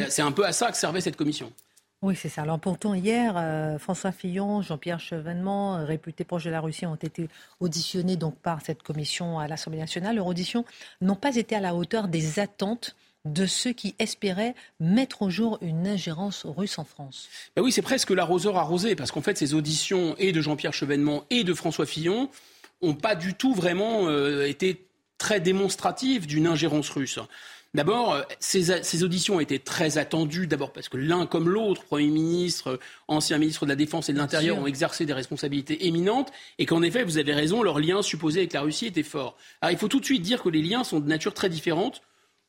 C'est 0.08 0.22
un 0.22 0.32
peu 0.32 0.46
à 0.46 0.54
ça 0.54 0.72
que 0.72 0.78
servait 0.78 1.02
cette 1.02 1.18
commission. 1.18 1.52
Oui, 2.02 2.16
c'est 2.16 2.30
ça. 2.30 2.44
Alors 2.44 2.60
pourtant, 2.60 2.94
hier, 2.94 3.34
euh, 3.36 3.78
François 3.78 4.14
Fillon, 4.14 4.62
Jean-Pierre 4.62 5.02
Chevènement, 5.02 5.76
euh, 5.76 5.86
réputés 5.86 6.24
proches 6.24 6.46
de 6.46 6.50
la 6.50 6.62
Russie, 6.62 6.86
ont 6.86 6.96
été 6.96 7.28
auditionnés 7.60 8.18
par 8.42 8.62
cette 8.62 8.84
commission 8.84 9.38
à 9.38 9.50
l'Assemblée 9.50 9.80
nationale. 9.80 10.16
Leurs 10.16 10.28
auditions 10.28 10.64
n'ont 11.02 11.18
pas 11.18 11.36
été 11.36 11.58
à 11.58 11.60
la 11.60 11.76
hauteur 11.76 12.08
des 12.08 12.40
attentes 12.40 12.96
de 13.26 13.46
ceux 13.46 13.74
qui 13.74 13.96
espéraient 14.00 14.56
mettre 14.80 15.24
au 15.24 15.30
jour 15.30 15.58
une 15.62 15.88
ingérence 15.88 16.46
russe 16.46 16.80
en 16.80 16.86
France. 16.86 17.28
Ben 17.58 17.62
oui, 17.62 17.74
c'est 17.74 17.82
presque 17.82 18.12
l'arroseur 18.12 18.56
arrosé, 18.56 18.96
parce 18.96 19.12
qu'en 19.12 19.22
fait, 19.22 19.38
ces 19.38 19.54
auditions 19.54 20.16
et 20.18 20.32
de 20.32 20.40
Jean-Pierre 20.40 20.74
Chevènement 20.74 21.26
et 21.30 21.44
de 21.44 21.54
François 21.54 21.86
Fillon 21.86 22.30
n'ont 22.82 22.94
pas 22.94 23.16
du 23.16 23.34
tout 23.34 23.54
vraiment 23.54 24.10
été 24.46 24.88
très 25.18 25.42
démonstratives 25.42 26.28
d'une 26.28 26.48
ingérence 26.48 26.90
russe. 26.90 27.20
D'abord, 27.76 28.14
euh, 28.14 28.24
ces, 28.40 29.04
auditions 29.04 29.36
ont 29.36 29.40
été 29.40 29.60
très 29.60 30.00
attendues, 30.00 30.48
d'abord 30.48 30.74
parce 30.74 30.90
que 30.90 30.98
l'un 30.98 31.28
comme 31.28 31.48
l'autre, 31.48 31.84
Premier 31.84 32.08
ministre, 32.08 32.80
ancien 33.08 33.38
ministre 33.38 33.66
de 33.66 33.70
la 33.70 33.76
Défense 33.76 34.10
et 34.10 34.14
de 34.14 34.18
l'Intérieur, 34.18 34.58
ont 34.58 34.66
exercé 34.66 35.06
des 35.06 35.14
responsabilités 35.14 35.86
éminentes, 35.86 36.32
et 36.58 36.66
qu'en 36.66 36.82
effet, 36.82 37.04
vous 37.04 37.20
avez 37.20 37.34
raison, 37.34 37.62
leurs 37.62 37.80
liens 37.80 38.02
supposés 38.02 38.40
avec 38.40 38.54
la 38.54 38.62
Russie 38.62 38.88
étaient 38.88 39.04
forts. 39.04 39.38
Alors 39.62 39.72
il 39.72 39.78
faut 39.78 39.88
tout 39.88 40.00
de 40.00 40.06
suite 40.06 40.24
dire 40.24 40.42
que 40.42 40.50
les 40.50 40.64
liens 40.64 40.84
sont 40.84 41.00
de 41.00 41.08
nature 41.08 41.36
très 41.36 41.50
différente. 41.50 42.02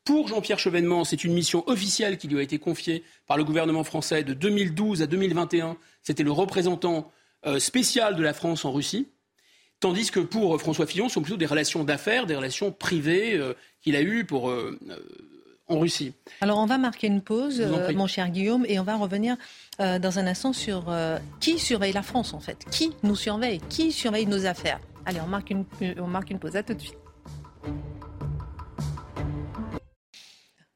Pour 0.06 0.28
Jean-Pierre 0.28 0.58
Chevènement, 0.58 1.04
c'est 1.04 1.22
une 1.24 1.34
mission 1.34 1.68
officielle 1.68 2.16
qui 2.16 2.26
lui 2.26 2.38
a 2.38 2.42
été 2.42 2.58
confiée 2.58 3.04
par 3.26 3.36
le 3.36 3.44
gouvernement 3.44 3.84
français 3.84 4.24
de 4.24 4.32
2012 4.32 5.02
à 5.02 5.06
2021. 5.06 5.76
C'était 6.02 6.22
le 6.22 6.32
représentant 6.32 7.12
euh, 7.44 7.58
spécial 7.58 8.16
de 8.16 8.22
la 8.22 8.32
France 8.32 8.64
en 8.64 8.72
Russie. 8.72 9.08
Tandis 9.80 10.10
que 10.10 10.20
pour 10.20 10.60
François 10.60 10.86
Fillon, 10.86 11.08
ce 11.08 11.14
sont 11.14 11.22
plutôt 11.22 11.38
des 11.38 11.46
relations 11.46 11.84
d'affaires, 11.84 12.26
des 12.26 12.36
relations 12.36 12.70
privées 12.70 13.34
euh, 13.34 13.54
qu'il 13.82 13.96
a 13.96 14.02
eues 14.02 14.26
pour, 14.26 14.50
euh, 14.50 14.78
euh, 14.90 14.96
en 15.68 15.78
Russie. 15.78 16.12
Alors 16.42 16.58
on 16.58 16.66
va 16.66 16.76
marquer 16.76 17.06
une 17.06 17.22
pause, 17.22 17.66
mon 17.94 18.06
cher 18.06 18.28
Guillaume, 18.28 18.66
et 18.68 18.78
on 18.78 18.82
va 18.82 18.96
revenir 18.96 19.36
dans 19.78 20.18
un 20.18 20.26
instant 20.26 20.52
sur 20.52 20.92
qui 21.38 21.60
surveille 21.60 21.92
la 21.92 22.02
France 22.02 22.34
en 22.34 22.40
fait. 22.40 22.66
Qui 22.72 22.92
nous 23.04 23.14
surveille? 23.14 23.60
Qui 23.68 23.92
surveille 23.92 24.26
nos 24.26 24.46
affaires? 24.46 24.80
Allez, 25.06 25.20
on 25.24 25.28
marque 25.28 25.50
une, 25.50 25.64
on 26.00 26.08
marque 26.08 26.30
une 26.30 26.40
pause. 26.40 26.56
À 26.56 26.64
tout 26.64 26.74
de 26.74 26.80
suite. 26.80 26.98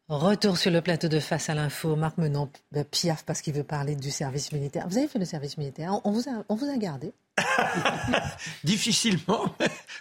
Retour 0.08 0.58
sur 0.58 0.70
le 0.70 0.82
plateau 0.82 1.08
de 1.08 1.18
Face 1.18 1.48
à 1.48 1.54
l'info. 1.54 1.96
Marc 1.96 2.18
Menon 2.18 2.50
piaf 2.90 3.24
parce 3.24 3.40
qu'il 3.40 3.54
veut 3.54 3.64
parler 3.64 3.96
du 3.96 4.10
service 4.10 4.52
militaire. 4.52 4.86
Vous 4.86 4.98
avez 4.98 5.08
fait 5.08 5.18
le 5.18 5.24
service 5.24 5.56
militaire 5.56 5.98
On 6.04 6.10
vous 6.10 6.28
a, 6.28 6.44
on 6.50 6.56
vous 6.56 6.68
a 6.68 6.76
gardé 6.76 7.14
Difficilement. 8.64 9.46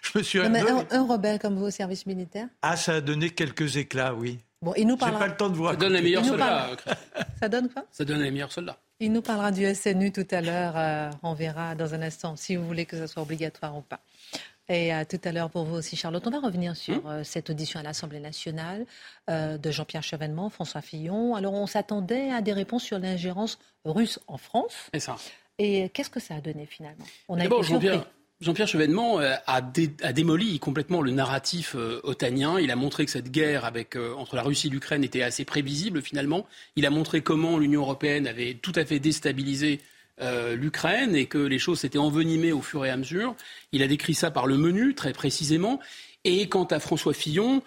Je 0.01 0.17
me 0.17 0.23
suis 0.23 0.39
un, 0.39 0.53
un, 0.91 1.07
rebelle 1.07 1.39
comme 1.39 1.57
vous 1.57 1.67
au 1.67 1.71
service 1.71 2.05
militaire? 2.05 2.47
Ah, 2.61 2.75
ça 2.75 2.95
a 2.95 3.01
donné 3.01 3.29
quelques 3.29 3.77
éclats, 3.77 4.13
oui. 4.13 4.39
Bon, 4.61 4.73
il 4.75 4.87
nous 4.87 4.97
parlera... 4.97 5.19
pas 5.19 5.27
le 5.27 5.37
temps 5.37 5.49
de 5.49 5.55
voir. 5.55 5.71
Ça 5.71 5.77
donne 5.77 5.93
les 5.93 6.01
meilleurs 6.01 6.25
soldats. 6.25 6.67
Ça 7.39 7.49
donne 7.49 7.69
quoi? 7.69 7.85
Ça 7.91 8.03
donne 8.03 8.21
les 8.21 8.31
meilleurs 8.31 8.51
soldats. 8.51 8.77
Il 8.99 9.11
nous 9.11 9.21
parlera 9.21 9.51
du 9.51 9.65
SNU 9.73 10.11
tout 10.11 10.27
à 10.31 10.41
l'heure. 10.41 10.73
Euh, 10.75 11.09
on 11.23 11.33
verra 11.33 11.75
dans 11.75 11.93
un 11.93 12.01
instant 12.01 12.35
si 12.35 12.57
vous 12.57 12.65
voulez 12.65 12.85
que 12.85 12.97
ce 12.97 13.07
soit 13.07 13.23
obligatoire 13.23 13.77
ou 13.77 13.81
pas. 13.81 13.99
Et 14.69 14.91
à 14.91 15.05
tout 15.05 15.19
à 15.23 15.31
l'heure 15.31 15.49
pour 15.49 15.65
vous 15.65 15.75
aussi, 15.75 15.95
Charlotte. 15.95 16.25
On 16.25 16.29
va 16.29 16.39
revenir 16.39 16.75
sur 16.75 17.03
hmm 17.03 17.07
euh, 17.07 17.23
cette 17.23 17.49
audition 17.49 17.79
à 17.79 17.83
l'Assemblée 17.83 18.19
nationale 18.19 18.85
euh, 19.29 19.57
de 19.57 19.71
Jean-Pierre 19.71 20.03
Chevènement, 20.03 20.49
François 20.49 20.81
Fillon. 20.81 21.35
Alors, 21.35 21.53
on 21.53 21.67
s'attendait 21.67 22.31
à 22.31 22.41
des 22.41 22.53
réponses 22.53 22.83
sur 22.83 22.97
l'ingérence 22.99 23.59
russe 23.83 24.19
en 24.27 24.37
France. 24.37 24.89
C'est 24.93 24.99
ça. 24.99 25.17
Et 25.59 25.89
qu'est-ce 25.89 26.09
que 26.09 26.19
ça 26.19 26.35
a 26.35 26.41
donné 26.41 26.65
finalement? 26.65 27.05
D'abord, 27.29 27.63
Jean-Pierre. 27.63 28.05
Jean-Pierre 28.43 28.67
Chevènement 28.67 29.19
euh, 29.21 29.35
a, 29.47 29.61
démoli 29.61 30.59
complètement 30.59 31.01
le 31.01 31.11
narratif 31.11 31.75
euh, 31.75 32.01
otanien. 32.03 32.59
Il 32.59 32.71
a 32.71 32.75
montré 32.75 33.05
que 33.05 33.11
cette 33.11 33.31
guerre 33.31 33.63
avec, 33.63 33.95
euh, 33.95 34.13
entre 34.15 34.35
la 34.35 34.43
Russie 34.43 34.67
et 34.67 34.69
l'Ukraine 34.69 35.03
était 35.03 35.23
assez 35.23 35.45
prévisible 35.45 36.01
finalement. 36.01 36.45
Il 36.75 36.85
a 36.85 36.89
montré 36.89 37.21
comment 37.21 37.57
l'Union 37.57 37.81
européenne 37.81 38.27
avait 38.27 38.55
tout 38.55 38.73
à 38.75 38.83
fait 38.83 38.99
déstabilisé 38.99 39.79
l'Ukraine 40.55 41.15
et 41.15 41.25
que 41.25 41.37
les 41.37 41.59
choses 41.59 41.79
s'étaient 41.79 41.97
envenimées 41.97 42.51
au 42.51 42.61
fur 42.61 42.85
et 42.85 42.89
à 42.89 42.97
mesure. 42.97 43.35
Il 43.71 43.83
a 43.83 43.87
décrit 43.87 44.13
ça 44.13 44.31
par 44.31 44.47
le 44.47 44.57
menu, 44.57 44.95
très 44.95 45.13
précisément. 45.13 45.79
Et 46.23 46.47
quant 46.47 46.65
à 46.65 46.79
François 46.79 47.13
Fillon, 47.13 47.61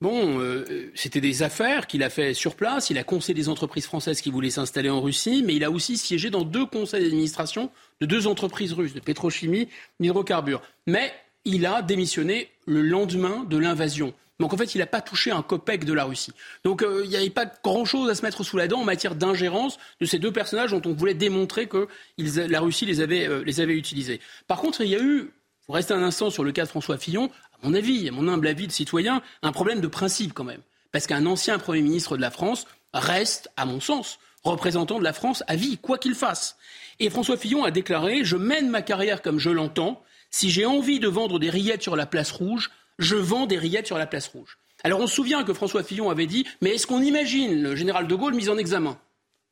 Bon, 0.00 0.38
euh, 0.38 0.92
c'était 0.94 1.20
des 1.20 1.42
affaires 1.42 1.88
qu'il 1.88 2.04
a 2.04 2.10
fait 2.10 2.32
sur 2.32 2.54
place. 2.54 2.88
Il 2.90 2.98
a 2.98 3.04
conseillé 3.04 3.34
des 3.34 3.48
entreprises 3.48 3.86
françaises 3.86 4.20
qui 4.20 4.30
voulaient 4.30 4.50
s'installer 4.50 4.90
en 4.90 5.00
Russie, 5.00 5.42
mais 5.44 5.56
il 5.56 5.64
a 5.64 5.72
aussi 5.72 5.96
siégé 5.96 6.30
dans 6.30 6.44
deux 6.44 6.66
conseils 6.66 7.02
d'administration 7.02 7.70
de 8.00 8.06
deux 8.06 8.28
entreprises 8.28 8.72
russes, 8.72 8.94
de 8.94 9.00
pétrochimie, 9.00 9.68
d'hydrocarbures. 9.98 10.62
Mais 10.86 11.12
il 11.44 11.66
a 11.66 11.82
démissionné 11.82 12.48
le 12.66 12.82
lendemain 12.82 13.44
de 13.50 13.56
l'invasion. 13.56 14.14
Donc 14.40 14.52
en 14.52 14.56
fait, 14.56 14.74
il 14.74 14.78
n'a 14.78 14.86
pas 14.86 15.00
touché 15.00 15.30
un 15.30 15.42
copec 15.42 15.84
de 15.84 15.92
la 15.92 16.04
Russie. 16.04 16.32
Donc 16.64 16.82
euh, 16.82 17.02
il 17.04 17.10
n'y 17.10 17.16
avait 17.16 17.30
pas 17.30 17.46
grand-chose 17.64 18.08
à 18.08 18.14
se 18.14 18.22
mettre 18.22 18.44
sous 18.44 18.56
la 18.56 18.68
dent 18.68 18.80
en 18.80 18.84
matière 18.84 19.14
d'ingérence 19.14 19.78
de 20.00 20.06
ces 20.06 20.18
deux 20.18 20.32
personnages 20.32 20.70
dont 20.70 20.82
on 20.84 20.92
voulait 20.92 21.14
démontrer 21.14 21.66
que 21.66 21.88
la 22.18 22.60
Russie 22.60 22.86
les 22.86 23.00
avait, 23.00 23.26
euh, 23.26 23.42
les 23.44 23.60
avait 23.60 23.74
utilisés. 23.74 24.20
Par 24.46 24.60
contre, 24.60 24.80
il 24.82 24.88
y 24.88 24.94
a 24.94 25.02
eu, 25.02 25.30
pour 25.66 25.74
rester 25.74 25.94
un 25.94 26.02
instant 26.02 26.30
sur 26.30 26.44
le 26.44 26.52
cas 26.52 26.64
de 26.64 26.68
François 26.68 26.98
Fillon, 26.98 27.30
à 27.62 27.66
mon 27.66 27.74
avis, 27.74 28.08
à 28.08 28.12
mon 28.12 28.28
humble 28.28 28.46
avis 28.46 28.68
de 28.68 28.72
citoyen, 28.72 29.22
un 29.42 29.52
problème 29.52 29.80
de 29.80 29.88
principe 29.88 30.32
quand 30.32 30.44
même. 30.44 30.62
Parce 30.92 31.06
qu'un 31.06 31.26
ancien 31.26 31.58
Premier 31.58 31.82
ministre 31.82 32.16
de 32.16 32.22
la 32.22 32.30
France 32.30 32.66
reste, 32.94 33.50
à 33.56 33.66
mon 33.66 33.80
sens, 33.80 34.18
représentant 34.44 34.98
de 34.98 35.04
la 35.04 35.12
France 35.12 35.42
à 35.48 35.56
vie, 35.56 35.78
quoi 35.78 35.98
qu'il 35.98 36.14
fasse. 36.14 36.56
Et 37.00 37.10
François 37.10 37.36
Fillon 37.36 37.64
a 37.64 37.70
déclaré 37.70 38.24
Je 38.24 38.36
mène 38.36 38.70
ma 38.70 38.82
carrière 38.82 39.20
comme 39.20 39.38
je 39.38 39.50
l'entends. 39.50 40.02
Si 40.30 40.50
j'ai 40.50 40.66
envie 40.66 41.00
de 41.00 41.08
vendre 41.08 41.38
des 41.38 41.50
rillettes 41.50 41.82
sur 41.82 41.96
la 41.96 42.06
place 42.06 42.30
rouge, 42.30 42.70
je 42.98 43.16
vends 43.16 43.46
des 43.46 43.58
rillettes 43.58 43.86
sur 43.86 43.98
la 43.98 44.06
place 44.06 44.28
rouge. 44.28 44.58
Alors 44.84 45.00
on 45.00 45.06
se 45.06 45.14
souvient 45.14 45.44
que 45.44 45.52
François 45.52 45.82
Fillon 45.82 46.10
avait 46.10 46.26
dit 46.26 46.46
Mais 46.60 46.74
est-ce 46.74 46.86
qu'on 46.86 47.02
imagine 47.02 47.62
le 47.62 47.76
général 47.76 48.06
de 48.06 48.14
Gaulle 48.14 48.34
mis 48.34 48.48
en 48.48 48.58
examen? 48.58 48.98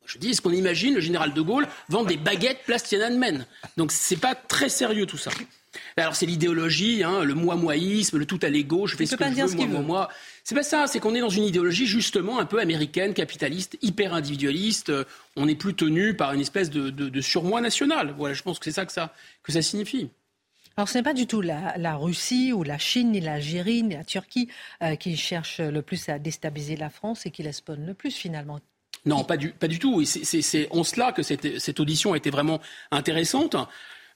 Je 0.07 0.19
dis, 0.19 0.31
est-ce 0.31 0.41
qu'on 0.41 0.53
imagine 0.53 0.95
le 0.95 1.01
général 1.01 1.35
de 1.35 1.41
Gaulle 1.41 1.67
vendre 1.89 2.07
des 2.07 2.17
baguettes 2.17 2.61
place 2.65 2.85
Tiananmen 2.85 3.45
Donc 3.77 3.91
c'est 3.93 4.17
pas 4.17 4.35
très 4.35 4.69
sérieux 4.69 5.05
tout 5.05 5.19
ça. 5.19 5.31
Alors 5.97 6.15
c'est 6.15 6.27
l'idéologie, 6.27 7.03
hein, 7.03 7.25
le 7.25 7.35
moi-moïsme, 7.35 8.19
le 8.19 8.25
tout 8.25 8.39
à 8.43 8.49
l'ego, 8.49 8.87
je 8.87 8.97
fais 8.97 9.05
ce 9.05 9.17
que 9.17 9.25
je 9.25 9.31
veux, 9.31 9.57
moi, 9.57 9.67
moi, 9.67 9.83
moi. 9.83 10.09
C'est 10.45 10.55
pas 10.55 10.63
ça, 10.63 10.87
c'est 10.87 11.01
qu'on 11.01 11.15
est 11.15 11.21
dans 11.21 11.29
une 11.29 11.45
idéologie 11.45 11.87
justement 11.87 12.39
un 12.39 12.47
peu 12.47 12.61
américaine, 12.61 13.15
capitaliste, 13.15 13.77
hyper 13.83 14.15
individualiste. 14.15 14.93
On 15.35 15.47
n'est 15.47 15.57
plus 15.57 15.75
tenu 15.75 16.15
par 16.15 16.33
une 16.33 16.41
espèce 16.41 16.71
de, 16.71 17.21
surmoi 17.21 17.61
national. 17.61 18.15
Voilà, 18.17 18.35
je 18.35 18.43
pense 18.43 18.59
que 18.59 18.65
c'est 18.65 18.73
ça 18.73 18.87
que 18.87 18.93
ça, 18.93 19.13
que 19.43 19.53
ça 19.53 19.61
signifie. 19.61 20.09
Alors 20.77 20.89
ce 20.89 20.99
n'est 20.99 21.03
pas 21.03 21.15
du 21.15 21.27
tout 21.27 21.41
la, 21.41 21.97
Russie 21.97 22.53
ou 22.53 22.63
la 22.63 22.77
Chine, 22.77 23.13
ni 23.13 23.21
l'Algérie, 23.21 23.83
ni 23.83 23.95
la 23.95 24.05
Turquie 24.05 24.49
euh, 24.83 24.95
qui 24.97 25.17
cherchent 25.17 25.61
le 25.61 25.81
plus 25.81 26.09
à 26.11 26.19
déstabiliser 26.19 26.77
la 26.77 26.91
France 26.91 27.25
et 27.25 27.31
qui 27.31 27.43
l'espawnent 27.43 27.87
le 27.87 27.95
plus 27.95 28.15
finalement. 28.15 28.61
Non, 29.07 29.25
pas 29.25 29.37
du, 29.37 29.53
pas 29.53 29.69
du 29.69 29.79
tout. 29.79 30.05
C'est 30.05 30.69
en 30.71 30.85
cela 30.85 31.13
que 31.13 31.23
cette, 31.23 31.61
cette, 31.61 31.81
audition 31.81 32.13
a 32.13 32.17
été 32.17 32.29
vraiment 32.29 32.61
intéressante. 32.91 33.57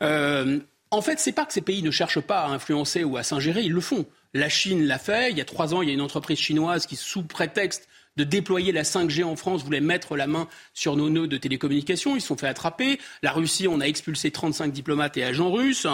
Euh, 0.03 0.61
en 0.91 1.01
fait, 1.01 1.19
c'est 1.21 1.33
pas 1.33 1.47
que 1.47 1.53
ces 1.53 1.61
pays 1.61 1.83
ne 1.83 1.91
cherchent 1.91 2.21
pas 2.21 2.41
à 2.41 2.49
influencer 2.49 3.05
ou 3.05 3.17
à 3.17 3.23
s'ingérer, 3.23 3.63
ils 3.63 3.73
le 3.73 3.81
font. 3.81 4.05
La 4.35 4.49
Chine 4.49 4.85
l'a 4.85 4.99
fait. 4.99 5.31
Il 5.31 5.39
y 5.39 5.41
a 5.41 5.45
trois 5.45 5.75
ans, 5.75 5.83
il 5.83 5.89
y 5.89 5.93
a 5.93 5.95
une 5.95 6.01
entreprise 6.01 6.39
chinoise 6.39 6.87
qui, 6.87 6.97
sous 6.97 7.23
prétexte 7.23 7.89
de 8.21 8.25
déployer 8.25 8.71
la 8.71 8.83
5G 8.83 9.25
en 9.25 9.35
France, 9.35 9.65
voulait 9.65 9.81
mettre 9.81 10.15
la 10.15 10.27
main 10.27 10.47
sur 10.75 10.95
nos 10.95 11.09
nœuds 11.09 11.27
de 11.27 11.39
télécommunications. 11.39 12.17
Ils 12.17 12.21
se 12.21 12.27
sont 12.27 12.37
fait 12.37 12.47
attraper. 12.47 13.01
La 13.23 13.33
Russie, 13.33 13.67
on 13.67 13.81
a 13.81 13.87
expulsé 13.87 14.31
35 14.31 14.73
diplomates 14.73 15.17
et 15.17 15.25
agents 15.25 15.51
russes. 15.51 15.87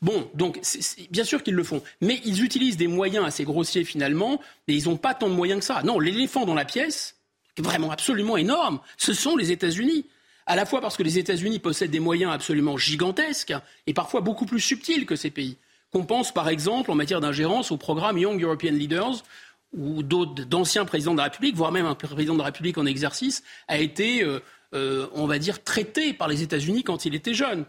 Bon, 0.00 0.30
donc 0.32 0.60
bien 1.10 1.24
sûr 1.24 1.42
qu'ils 1.42 1.54
le 1.54 1.62
font. 1.62 1.82
Mais 2.00 2.22
ils 2.24 2.42
utilisent 2.42 2.78
des 2.78 2.86
moyens 2.86 3.26
assez 3.26 3.44
grossiers 3.44 3.84
finalement, 3.84 4.40
et 4.66 4.74
ils 4.74 4.88
n'ont 4.88 4.96
pas 4.96 5.12
tant 5.12 5.28
de 5.28 5.34
moyens 5.34 5.60
que 5.60 5.66
ça. 5.66 5.82
Non, 5.82 6.00
l'éléphant 6.00 6.46
dans 6.46 6.54
la 6.54 6.64
pièce, 6.64 7.16
vraiment 7.58 7.90
absolument 7.90 8.38
énorme, 8.38 8.80
ce 8.96 9.12
sont 9.12 9.36
les 9.36 9.52
États-Unis 9.52 10.06
à 10.46 10.56
la 10.56 10.64
fois 10.64 10.80
parce 10.80 10.96
que 10.96 11.02
les 11.02 11.18
États-Unis 11.18 11.58
possèdent 11.58 11.90
des 11.90 12.00
moyens 12.00 12.32
absolument 12.32 12.78
gigantesques 12.78 13.54
et 13.86 13.92
parfois 13.92 14.22
beaucoup 14.22 14.46
plus 14.46 14.60
subtils 14.60 15.06
que 15.06 15.16
ces 15.16 15.30
pays. 15.30 15.58
Qu'on 15.92 16.04
pense 16.04 16.34
par 16.34 16.48
exemple 16.48 16.90
en 16.90 16.94
matière 16.94 17.20
d'ingérence 17.20 17.70
au 17.70 17.76
programme 17.76 18.18
Young 18.18 18.42
European 18.42 18.72
Leaders, 18.72 19.22
d'autres 19.74 20.44
d'anciens 20.44 20.84
présidents 20.84 21.12
de 21.12 21.18
la 21.18 21.24
République, 21.24 21.56
voire 21.56 21.72
même 21.72 21.86
un 21.86 21.94
président 21.94 22.34
de 22.34 22.38
la 22.38 22.46
République 22.46 22.78
en 22.78 22.86
exercice, 22.86 23.42
a 23.68 23.78
été, 23.78 24.22
euh, 24.22 24.40
euh, 24.74 25.06
on 25.14 25.26
va 25.26 25.38
dire, 25.38 25.62
traité 25.62 26.12
par 26.12 26.28
les 26.28 26.42
États-Unis 26.42 26.84
quand 26.84 27.04
il 27.04 27.14
était 27.14 27.34
jeune. 27.34 27.64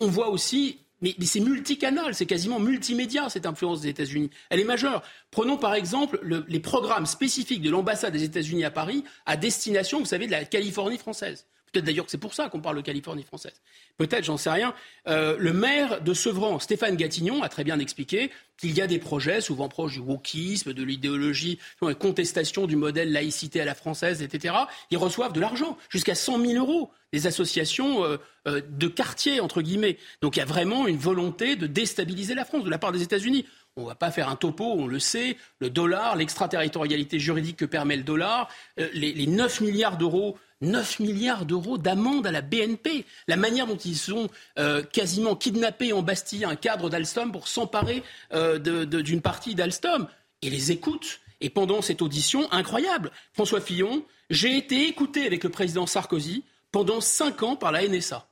On 0.00 0.08
voit 0.08 0.28
aussi 0.28 0.78
mais, 1.04 1.14
c'est 1.26 1.40
multicanal, 1.40 2.14
c'est 2.14 2.24
quasiment 2.24 2.58
multimédia 2.58 3.28
cette 3.28 3.44
influence 3.44 3.82
des 3.82 3.90
États-Unis. 3.90 4.30
Elle 4.48 4.60
est 4.60 4.64
majeure. 4.64 5.02
Prenons 5.30 5.58
par 5.58 5.74
exemple 5.74 6.18
les 6.48 6.60
programmes 6.60 7.04
spécifiques 7.04 7.60
de 7.60 7.68
l'ambassade 7.68 8.14
des 8.14 8.24
États-Unis 8.24 8.64
à 8.64 8.70
Paris 8.70 9.04
à 9.26 9.36
destination, 9.36 9.98
vous 9.98 10.06
savez, 10.06 10.26
de 10.26 10.30
la 10.30 10.46
Californie 10.46 10.96
française. 10.96 11.46
Peut-être 11.74 11.86
d'ailleurs 11.86 12.04
que 12.04 12.12
c'est 12.12 12.18
pour 12.18 12.34
ça 12.34 12.48
qu'on 12.48 12.60
parle 12.60 12.76
de 12.76 12.82
Californie 12.82 13.24
française. 13.24 13.60
Peut-être, 13.98 14.22
j'en 14.22 14.36
sais 14.36 14.50
rien. 14.50 14.74
Euh, 15.08 15.36
le 15.40 15.52
maire 15.52 16.02
de 16.02 16.14
Sevran, 16.14 16.60
Stéphane 16.60 16.94
Gatignon, 16.94 17.42
a 17.42 17.48
très 17.48 17.64
bien 17.64 17.80
expliqué 17.80 18.30
qu'il 18.56 18.70
y 18.76 18.80
a 18.80 18.86
des 18.86 19.00
projets 19.00 19.40
souvent 19.40 19.68
proches 19.68 19.94
du 19.94 19.98
wokisme, 19.98 20.72
de 20.72 20.84
l'idéologie, 20.84 21.58
de 21.82 21.88
la 21.88 21.94
contestation 21.94 22.68
du 22.68 22.76
modèle 22.76 23.10
laïcité 23.10 23.60
à 23.60 23.64
la 23.64 23.74
française, 23.74 24.22
etc. 24.22 24.54
Ils 24.92 24.98
reçoivent 24.98 25.32
de 25.32 25.40
l'argent, 25.40 25.76
jusqu'à 25.88 26.14
100 26.14 26.46
000 26.46 26.64
euros, 26.64 26.92
des 27.12 27.26
associations 27.26 28.04
euh, 28.04 28.18
euh, 28.46 28.60
de 28.68 28.86
quartier, 28.86 29.40
entre 29.40 29.60
guillemets. 29.60 29.98
Donc 30.20 30.36
il 30.36 30.38
y 30.38 30.42
a 30.42 30.46
vraiment 30.46 30.86
une 30.86 30.96
volonté 30.96 31.56
de 31.56 31.66
déstabiliser 31.66 32.36
la 32.36 32.44
France 32.44 32.62
de 32.62 32.70
la 32.70 32.78
part 32.78 32.92
des 32.92 33.02
États-Unis. 33.02 33.46
On 33.76 33.82
ne 33.82 33.86
va 33.88 33.94
pas 33.96 34.12
faire 34.12 34.28
un 34.28 34.36
topo, 34.36 34.64
on 34.64 34.86
le 34.86 35.00
sait, 35.00 35.36
le 35.58 35.68
dollar, 35.68 36.14
l'extraterritorialité 36.14 37.18
juridique 37.18 37.56
que 37.56 37.64
permet 37.64 37.96
le 37.96 38.04
dollar, 38.04 38.48
les, 38.76 39.12
les 39.12 39.26
9 39.26 39.62
milliards 39.62 39.96
d'euros 39.96 40.38
9 40.64 41.00
milliards 41.00 41.46
d'euros 41.46 41.78
d'amende 41.78 42.26
à 42.26 42.32
la 42.32 42.40
BNP. 42.40 43.04
La 43.28 43.36
manière 43.36 43.66
dont 43.66 43.76
ils 43.76 44.12
ont 44.12 44.28
euh, 44.58 44.82
quasiment 44.82 45.36
kidnappé 45.36 45.92
en 45.92 46.02
Bastille 46.02 46.44
un 46.44 46.56
cadre 46.56 46.90
d'Alstom 46.90 47.32
pour 47.32 47.48
s'emparer 47.48 48.02
euh, 48.32 48.58
d'une 48.58 49.20
partie 49.20 49.54
d'Alstom. 49.54 50.08
Et 50.42 50.50
les 50.50 50.72
écoute. 50.72 51.20
Et 51.40 51.50
pendant 51.50 51.82
cette 51.82 52.00
audition 52.00 52.50
incroyable, 52.52 53.10
François 53.32 53.60
Fillon, 53.60 54.04
j'ai 54.30 54.56
été 54.56 54.88
écouté 54.88 55.26
avec 55.26 55.44
le 55.44 55.50
président 55.50 55.86
Sarkozy 55.86 56.44
pendant 56.72 57.00
5 57.00 57.42
ans 57.42 57.56
par 57.56 57.72
la 57.72 57.86
NSA. 57.86 58.26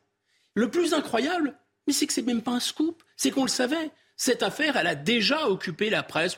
Le 0.55 0.71
plus 0.71 0.95
incroyable, 0.95 1.55
mais 1.87 1.93
c'est 1.93 2.07
que 2.07 2.13
c'est 2.13 2.23
même 2.23 2.43
pas 2.43 2.53
un 2.53 2.61
scoop, 2.61 3.03
c'est 3.17 3.31
qu'on 3.31 3.43
le 3.43 3.49
savait. 3.49 3.91
Cette 4.25 4.45
affaire, 4.45 4.77
elle 4.77 4.87
a 4.87 4.95
déjà 4.95 5.49
occupé 5.49 5.91
la 5.91 6.05
presse. 6.05 6.37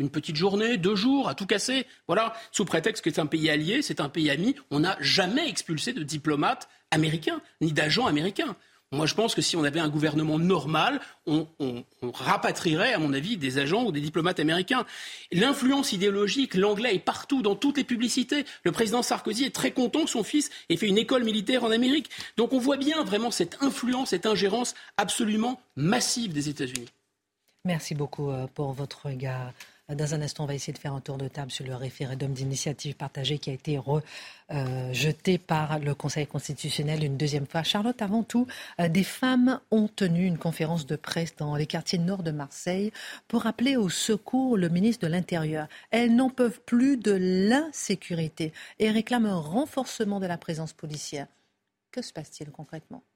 une 0.00 0.10
petite 0.10 0.34
journée, 0.34 0.76
deux 0.76 0.96
jours, 0.96 1.28
à 1.28 1.36
tout 1.36 1.46
casser. 1.46 1.86
Voilà, 2.08 2.32
sous 2.50 2.64
prétexte 2.64 3.04
que 3.04 3.12
c'est 3.12 3.20
un 3.20 3.26
pays 3.26 3.48
allié, 3.48 3.80
c'est 3.80 4.00
un 4.00 4.08
pays 4.08 4.28
ami. 4.28 4.56
On 4.72 4.80
n'a 4.80 4.96
jamais 4.98 5.48
expulsé 5.48 5.92
de 5.92 6.02
diplomates 6.02 6.68
américains, 6.90 7.40
ni 7.60 7.70
d'agents 7.70 8.08
américains. 8.08 8.56
Moi, 8.90 9.06
je 9.06 9.14
pense 9.14 9.36
que 9.36 9.40
si 9.40 9.54
on 9.54 9.62
avait 9.62 9.78
un 9.78 9.88
gouvernement 9.88 10.40
normal, 10.40 11.00
on, 11.28 11.46
rapatrierait, 12.12 12.92
à 12.92 12.98
mon 12.98 13.12
avis, 13.12 13.36
des 13.36 13.58
agents 13.58 13.84
ou 13.84 13.92
des 13.92 14.00
diplomates 14.00 14.40
américains. 14.40 14.84
L'influence 15.30 15.92
idéologique, 15.92 16.56
l'anglais 16.56 16.96
est 16.96 16.98
partout, 16.98 17.40
dans 17.40 17.54
toutes 17.54 17.76
les 17.76 17.84
publicités. 17.84 18.44
Le 18.64 18.72
président 18.72 19.04
Sarkozy 19.04 19.44
est 19.44 19.54
très 19.54 19.70
content 19.70 20.02
que 20.02 20.10
son 20.10 20.24
fils 20.24 20.50
ait 20.70 20.76
fait 20.76 20.88
une 20.88 20.98
école 20.98 21.22
militaire 21.22 21.62
en 21.62 21.70
Amérique. 21.70 22.10
Donc 22.36 22.52
on 22.52 22.58
voit 22.58 22.78
bien 22.78 23.04
vraiment 23.04 23.30
cette 23.30 23.58
influence, 23.60 24.08
cette 24.08 24.26
ingérence 24.26 24.74
absolument 24.96 25.60
massive 25.76 26.32
des 26.32 26.48
États-Unis. 26.48 26.88
Merci 27.64 27.94
beaucoup 27.94 28.30
euh, 28.30 28.48
pour 28.48 28.72
votre 28.72 29.06
regard. 29.06 29.52
Dans 29.88 30.14
un 30.14 30.22
instant, 30.22 30.44
on 30.44 30.46
va 30.48 30.54
essayer 30.54 30.72
de 30.72 30.78
faire 30.78 30.94
un 30.94 31.00
tour 31.00 31.16
de 31.16 31.28
table 31.28 31.52
sur 31.52 31.64
le 31.64 31.76
référendum 31.76 32.32
d'initiative 32.32 32.96
partagée 32.96 33.38
qui 33.38 33.50
a 33.50 33.52
été 33.52 33.78
rejeté 33.78 35.38
par 35.38 35.78
le 35.78 35.94
Conseil 35.94 36.26
constitutionnel 36.26 37.04
une 37.04 37.16
deuxième 37.16 37.46
fois. 37.46 37.62
Charlotte, 37.62 38.00
avant 38.02 38.24
tout, 38.24 38.48
euh, 38.80 38.88
des 38.88 39.04
femmes 39.04 39.60
ont 39.70 39.86
tenu 39.86 40.26
une 40.26 40.38
conférence 40.38 40.86
de 40.86 40.96
presse 40.96 41.36
dans 41.36 41.54
les 41.54 41.66
quartiers 41.66 41.98
nord 42.00 42.24
de 42.24 42.32
Marseille 42.32 42.92
pour 43.28 43.46
appeler 43.46 43.76
au 43.76 43.88
secours 43.88 44.56
le 44.56 44.68
ministre 44.68 45.06
de 45.06 45.12
l'Intérieur. 45.12 45.68
Elles 45.92 46.14
n'en 46.16 46.30
peuvent 46.30 46.60
plus 46.62 46.96
de 46.96 47.12
l'insécurité 47.12 48.52
et 48.80 48.90
réclament 48.90 49.26
un 49.26 49.40
renforcement 49.40 50.18
de 50.18 50.26
la 50.26 50.38
présence 50.38 50.72
policière. 50.72 51.28
Que 51.92 52.02
se 52.02 52.12
passe-t-il 52.12 52.50
concrètement? 52.50 53.02
euh, 53.02 53.11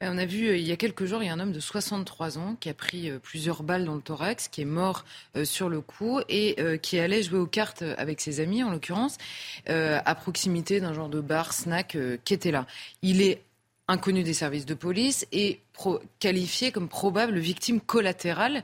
on 0.00 0.18
a 0.18 0.26
vu 0.26 0.48
euh, 0.48 0.56
il 0.56 0.66
y 0.66 0.72
a 0.72 0.76
quelques 0.76 1.04
jours, 1.04 1.22
il 1.22 1.26
y 1.26 1.28
a 1.28 1.32
un 1.32 1.40
homme 1.40 1.52
de 1.52 1.60
63 1.60 2.38
ans 2.38 2.56
qui 2.58 2.68
a 2.68 2.74
pris 2.74 3.10
euh, 3.10 3.18
plusieurs 3.18 3.62
balles 3.62 3.84
dans 3.84 3.94
le 3.94 4.00
thorax, 4.00 4.48
qui 4.48 4.62
est 4.62 4.66
mort 4.66 5.04
sur 5.44 5.68
le 5.68 5.80
coup 5.80 6.20
et 6.28 6.56
qui 6.80 6.98
allait 6.98 7.22
jouer 7.22 7.38
aux 7.38 7.46
cartes 7.46 7.82
avec 7.82 8.20
ses 8.20 8.40
amis, 8.40 8.62
en 8.62 8.70
l'occurrence, 8.70 9.18
à 9.66 10.14
proximité 10.14 10.80
d'un 10.80 10.92
genre 10.92 11.08
de 11.08 11.20
bar, 11.20 11.52
snack 11.52 11.96
qui 12.24 12.34
était 12.34 12.50
là. 12.50 12.66
Il 13.02 13.20
est 13.20 13.42
inconnu 13.88 14.22
des 14.22 14.34
services 14.34 14.66
de 14.66 14.74
police 14.74 15.26
et 15.32 15.60
qualifié 16.20 16.72
comme 16.72 16.88
probable 16.88 17.38
victime 17.38 17.80
collatérale 17.80 18.62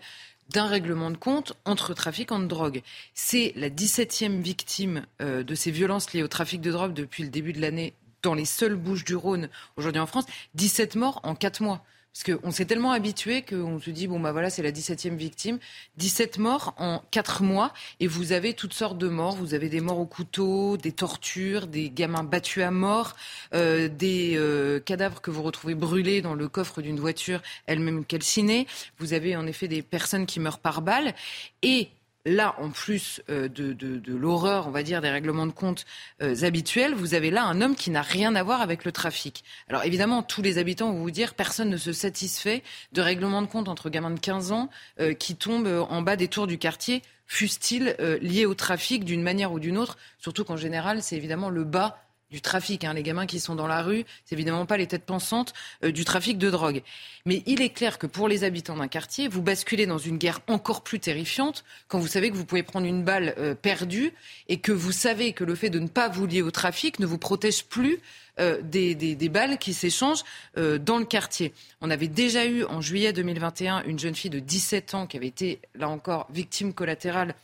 d'un 0.51 0.67
règlement 0.67 1.11
de 1.11 1.17
compte 1.17 1.55
entre 1.65 1.95
trafiquants 1.95 2.39
de 2.39 2.47
drogue. 2.47 2.83
C'est 3.15 3.53
la 3.57 3.69
17e 3.69 4.41
victime 4.41 5.05
de 5.21 5.55
ces 5.55 5.71
violences 5.71 6.13
liées 6.13 6.23
au 6.23 6.29
trafic 6.29 6.61
de 6.61 6.71
drogue 6.71 6.95
depuis 6.95 7.25
le 7.25 7.31
début 7.31 7.53
de 7.53 7.61
l'année 7.61 7.95
dans 8.23 8.35
les 8.35 8.45
seules 8.45 8.77
Bouches 8.77 9.05
du 9.05 9.17
Rhône 9.17 9.49
aujourd'hui 9.77 10.01
en 10.01 10.07
France, 10.07 10.25
17 10.55 10.97
morts 10.97 11.21
en 11.23 11.35
4 11.35 11.63
mois. 11.63 11.83
Parce 12.13 12.39
qu'on 12.39 12.51
s'est 12.51 12.65
tellement 12.65 12.91
habitué 12.91 13.43
qu'on 13.43 13.79
se 13.79 13.91
dit, 13.91 14.09
bon, 14.09 14.19
bah 14.19 14.33
voilà, 14.33 14.51
c'est 14.51 14.63
la 14.63 14.73
17e 14.73 15.15
victime. 15.15 15.61
17 15.97 16.39
morts 16.39 16.75
en 16.77 17.03
4 17.13 17.45
mois. 17.45 17.73
Et 18.01 18.09
vous 18.09 18.33
avez 18.33 18.55
toutes 18.55 18.75
sortes 18.75 18.99
de 18.99 19.09
morts. 19.09 19.37
Vous 19.37 19.55
avez 19.55 19.69
des 19.69 19.81
morts 19.81 20.01
au 20.01 20.07
couteau, 20.07 20.77
des 20.77 20.91
tortures, 20.91 21.69
des 21.69 21.89
gamins 21.89 22.25
battus 22.25 22.65
à 22.65 22.73
mort, 22.73 23.15
euh, 23.55 23.89
des 23.89 24.35
euh, 24.37 24.81
cadavres 24.81 25.21
que 25.21 25.31
vous 25.31 25.45
retrouvez 25.45 25.77
brûlés 25.77 26.21
dans 26.21 26.35
le 26.35 26.49
coffre 26.49 26.83
d'une 26.83 26.99
voiture 26.99 27.43
elle-même 27.67 28.05
calcinée. 28.05 28.67
Vous 28.99 29.13
avez 29.13 29.37
en 29.37 29.47
effet 29.47 29.69
des 29.69 29.83
personnes 29.83 30.27
qui 30.27 30.41
meurent 30.41 30.59
par 30.59 30.83
balle. 30.83 31.15
Et 31.63 31.91
là, 32.25 32.55
en 32.59 32.71
plus 32.71 33.23
euh, 33.31 33.49
de, 33.49 34.13
l'horreur, 34.13 34.67
on 34.69 34.71
va 34.71 34.83
dire, 34.83 35.01
des 35.01 35.11
règlements 35.11 35.47
de 35.47 35.53
compte 35.53 35.87
euh, 36.23 36.45
habituels, 36.45 36.95
vous 36.95 37.15
avez 37.15 37.31
là 37.31 37.45
un 37.45 37.61
homme 37.61 37.75
qui 37.75 37.91
n'a 37.91 38.03
rien 38.03 38.35
à 38.35 38.43
voir 38.43 38.61
avec 38.61 38.85
le 38.85 38.93
trafic. 38.93 39.45
Alors 39.69 39.85
évidemment, 39.85 40.23
tous 40.23 40.43
les 40.43 40.59
habitants 40.59 40.93
vont 40.93 41.01
vous 41.01 41.11
dire, 41.11 41.35
personne 41.35 41.71
ne 41.71 41.77
se 41.77 41.93
satisfait 41.93 42.63
de 42.93 43.01
règlements 43.01 43.43
de 43.43 43.47
compte 43.47 43.69
entre 43.69 43.91
gamins 43.91 44.11
de 44.11 44.21
15 44.21 44.53
ans 44.53 44.69
euh, 45.01 45.15
qui 45.15 45.37
tombent 45.37 45.87
en 45.89 46.03
bas 46.03 46.17
des 46.17 46.29
tours 46.29 46.47
du 46.47 46.59
quartier, 46.59 47.03
fussent-ils 47.27 47.97
liés 48.21 48.45
au 48.45 48.55
trafic 48.55 49.05
d'une 49.05 49.23
manière 49.23 49.53
ou 49.53 49.61
d'une 49.61 49.79
autre, 49.79 49.99
surtout 50.19 50.45
qu'en 50.45 50.57
général, 50.57 51.01
c'est 51.01 51.17
évidemment 51.17 51.49
le 51.49 51.63
bas 51.63 52.03
du 52.31 52.41
trafic. 52.41 52.85
Hein. 52.85 52.95
Les 52.95 53.03
gamins 53.03 53.27
qui 53.27 53.41
sont 53.41 53.55
dans 53.55 53.67
la 53.67 53.83
rue, 53.83 54.05
c'est 54.25 54.35
évidemment 54.35 54.67
pas 54.67 54.77
les 54.77 54.87
têtes 54.87 55.05
pensantes 55.05 55.53
euh, 55.85 55.93
du 55.93 56.05
trafic 56.05 56.39
de 56.39 56.51
drogue. 56.51 56.83
Mais 57.27 57.43
il 57.47 57.61
est 57.61 57.71
clair 57.71 57.99
que 57.99 58.07
pour 58.07 58.29
les 58.29 58.45
habitants 58.45 58.77
d'un 58.77 58.89
quartier, 58.89 59.29
vous 59.29 59.43
basculez 59.43 59.87
dans 59.87 59.99
une 59.99 60.19
guerre 60.19 60.41
encore 60.49 60.83
plus 60.83 61.01
terrifiante 61.01 61.65
quand 61.89 61.99
vous 61.99 62.07
savez 62.07 62.31
que 62.31 62.37
vous 62.37 62.45
pouvez 62.45 62.63
prendre 62.63 62.87
une 62.87 63.03
balle 63.03 63.35
euh, 63.39 63.55
perdue 63.55 64.13
et 64.49 64.59
que 64.59 64.73
vous 64.73 64.93
savez 64.93 65.33
que 65.33 65.45
le 65.45 65.55
fait 65.55 65.71
de 65.71 65.79
ne 65.79 65.89
pas 65.89 66.09
vous 66.09 66.27
lier 66.27 66.43
au 66.43 66.51
trafic 66.51 66.99
ne 66.99 67.07
vous 67.07 67.19
protège 67.19 67.65
plus 67.65 67.99
euh, 68.39 68.63
des, 68.63 68.95
des, 68.95 69.29
balles 69.29 69.59
qui 69.59 69.75
s'échangent 69.75 70.25
dans 70.57 70.99
le 70.99 71.05
quartier. 71.05 71.53
On 71.81 71.91
avait 71.91 72.09
déjà 72.09 72.47
eu 72.47 72.65
en 72.65 72.81
juillet 72.81 73.13
2021 73.13 73.83
une 73.85 73.99
jeune 73.99 74.15
fille 74.15 74.31
de 74.31 74.39
17 74.39 74.95
ans 74.95 75.07
qui 75.07 75.17
avait 75.17 75.27
été, 75.27 75.61
là 75.75 75.89
encore, 75.89 76.27
victime 76.31 76.73
collatérale 76.73 77.35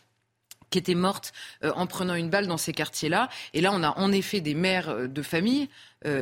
qui 0.71 0.79
était 0.79 0.95
morte 0.95 1.33
euh, 1.65 1.73
en 1.75 1.87
prenant 1.87 2.15
une 2.15 2.31
balle 2.31 2.47
dans 2.47 2.57
ces 2.57 2.73
quartiers-là. 2.73 3.29
Et 3.55 3.61
là, 3.61 3.71
on 3.73 3.83
a 3.83 3.99
en 3.99 4.13
effet 4.13 4.41
des 4.41 4.55
mères 4.55 4.89
euh, 4.89 5.07
de 5.07 5.23
famille 5.23 5.69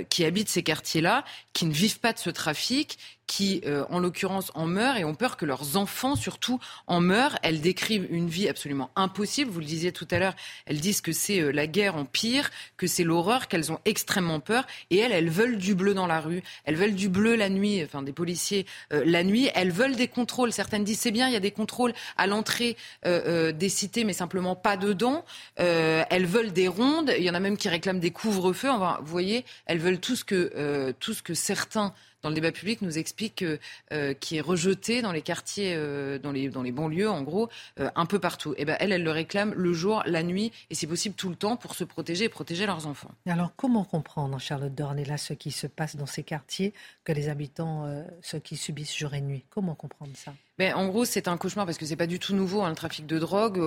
qui 0.09 0.25
habitent 0.25 0.49
ces 0.49 0.63
quartiers-là, 0.63 1.25
qui 1.53 1.67
ne 1.67 1.73
vivent 1.73 2.01
pas 2.01 2.13
de 2.13 2.19
ce 2.19 2.31
trafic, 2.31 2.99
qui, 3.27 3.63
euh, 3.67 3.85
en 3.91 3.99
l'occurrence, 3.99 4.51
en 4.55 4.67
meurent 4.67 4.97
et 4.97 5.05
ont 5.05 5.15
peur 5.15 5.37
que 5.37 5.47
leurs 5.47 5.77
enfants, 5.77 6.17
surtout, 6.17 6.61
en 6.87 7.01
meurent. 7.01 7.39
Elles 7.43 7.61
décrivent 7.61 8.07
une 8.11 8.29
vie 8.29 8.49
absolument 8.49 8.91
impossible. 8.97 9.51
Vous 9.51 9.61
le 9.61 9.67
disiez 9.67 9.93
tout 9.93 10.07
à 10.11 10.19
l'heure, 10.19 10.35
elles 10.67 10.81
disent 10.81 11.01
que 11.01 11.13
c'est 11.13 11.41
euh, 11.41 11.51
la 11.51 11.67
guerre 11.67 11.97
en 11.97 12.05
pire, 12.05 12.51
que 12.77 12.87
c'est 12.87 13.05
l'horreur, 13.05 13.49
qu'elles 13.49 13.73
ont 13.73 13.81
extrêmement 13.85 14.41
peur. 14.41 14.67
Et 14.91 14.99
elles, 14.99 15.13
elles 15.13 15.31
veulent 15.31 15.57
du 15.57 15.75
bleu 15.75 15.95
dans 15.95 16.07
la 16.07 16.21
rue. 16.21 16.43
Elles 16.65 16.77
veulent 16.77 16.95
du 16.95 17.09
bleu 17.09 17.35
la 17.35 17.49
nuit, 17.49 17.83
enfin 17.85 18.03
des 18.03 18.13
policiers 18.13 18.67
la 18.91 19.25
nuit. 19.25 19.49
Elles 19.55 19.73
veulent 19.73 19.97
des 19.97 20.09
contrôles. 20.09 20.53
Certaines 20.53 20.85
disent 20.85 21.01
c'est 21.01 21.11
bien, 21.11 21.29
il 21.29 21.33
y 21.33 21.37
a 21.37 21.41
des 21.41 21.51
contrôles 21.51 21.95
à 22.17 22.27
l'entrée 22.27 22.77
des 23.05 23.69
cités, 23.69 24.05
mais 24.05 24.13
simplement 24.13 24.57
pas 24.57 24.77
dedans. 24.77 25.25
elles 25.57 26.27
veulent 26.27 26.53
des 26.53 26.69
rondes. 26.69 27.13
Il 27.17 27.25
y 27.25 27.31
en 27.31 27.35
a 27.35 27.41
même 27.41 27.57
qui 27.57 27.69
réclament 27.69 28.01
des 28.01 28.11
couvre-feux. 28.11 28.71
Enfin, 28.71 28.99
vous 29.01 29.11
voyez, 29.11 29.45
elles 29.67 29.79
veulent 29.79 30.01
tout 30.01 30.17
ce 30.17 30.25
que, 30.25 30.53
euh, 30.57 30.93
tout 30.99 31.15
ce 31.15 31.23
que 31.23 31.35
certains 31.35 31.95
dans 32.23 32.31
le 32.31 32.35
débat 32.35 32.53
public 32.53 32.81
nous 32.81 32.97
expliquent 32.97 33.45
euh, 33.93 34.15
qui 34.15 34.37
est 34.37 34.41
rejeté 34.41 35.03
dans 35.03 35.13
les 35.13 35.21
quartiers, 35.21 35.75
euh, 35.77 36.19
dans, 36.19 36.33
les, 36.33 36.49
dans 36.49 36.63
les 36.63 36.73
banlieues, 36.73 37.11
en 37.11 37.23
gros, 37.23 37.51
un 37.77 38.07
peu 38.07 38.19
partout. 38.19 38.53
Et 38.53 38.63
eh 38.63 38.65
ben, 38.65 38.77
elles, 38.81 38.93
elles 38.93 39.03
le 39.03 39.11
réclament 39.11 39.53
le 39.55 39.73
jour, 39.75 40.03
la 40.07 40.23
nuit, 40.23 40.51
et 40.71 40.75
c'est 40.75 40.87
possible 40.87 41.15
tout 41.15 41.29
le 41.29 41.37
temps 41.37 41.57
pour 41.57 41.75
se 41.75 41.85
protéger 41.85 42.25
et 42.25 42.29
protéger 42.31 42.65
leurs 42.65 42.87
enfants. 42.87 43.11
Alors, 43.27 43.53
comment 43.57 43.85
comprendre, 43.85 44.39
Charlotte 44.41 44.75
Dornella, 44.75 45.19
ce 45.19 45.35
qui 45.35 45.51
se 45.51 45.67
passe 45.67 45.97
dans 45.97 46.07
ces 46.07 46.23
quartiers, 46.23 46.73
que 47.05 47.13
les 47.13 47.29
habitants, 47.29 48.05
ceux 48.23 48.39
qui 48.39 48.57
subissent 48.57 48.97
jour 48.97 49.13
et 49.13 49.21
nuit 49.21 49.45
Comment 49.51 49.75
comprendre 49.75 50.13
ça? 50.15 50.33
Ben, 50.57 50.75
en 50.75 50.87
gros, 50.89 51.05
c'est 51.05 51.29
un 51.29 51.37
cauchemar 51.37 51.67
parce 51.67 51.77
que 51.77 51.85
c'est 51.85 51.97
pas 51.97 52.07
du 52.07 52.19
tout 52.19 52.35
nouveau, 52.35 52.63
hein, 52.63 52.71
le 52.71 52.75
trafic 52.75 53.07
de 53.07 53.19
drogue 53.19 53.59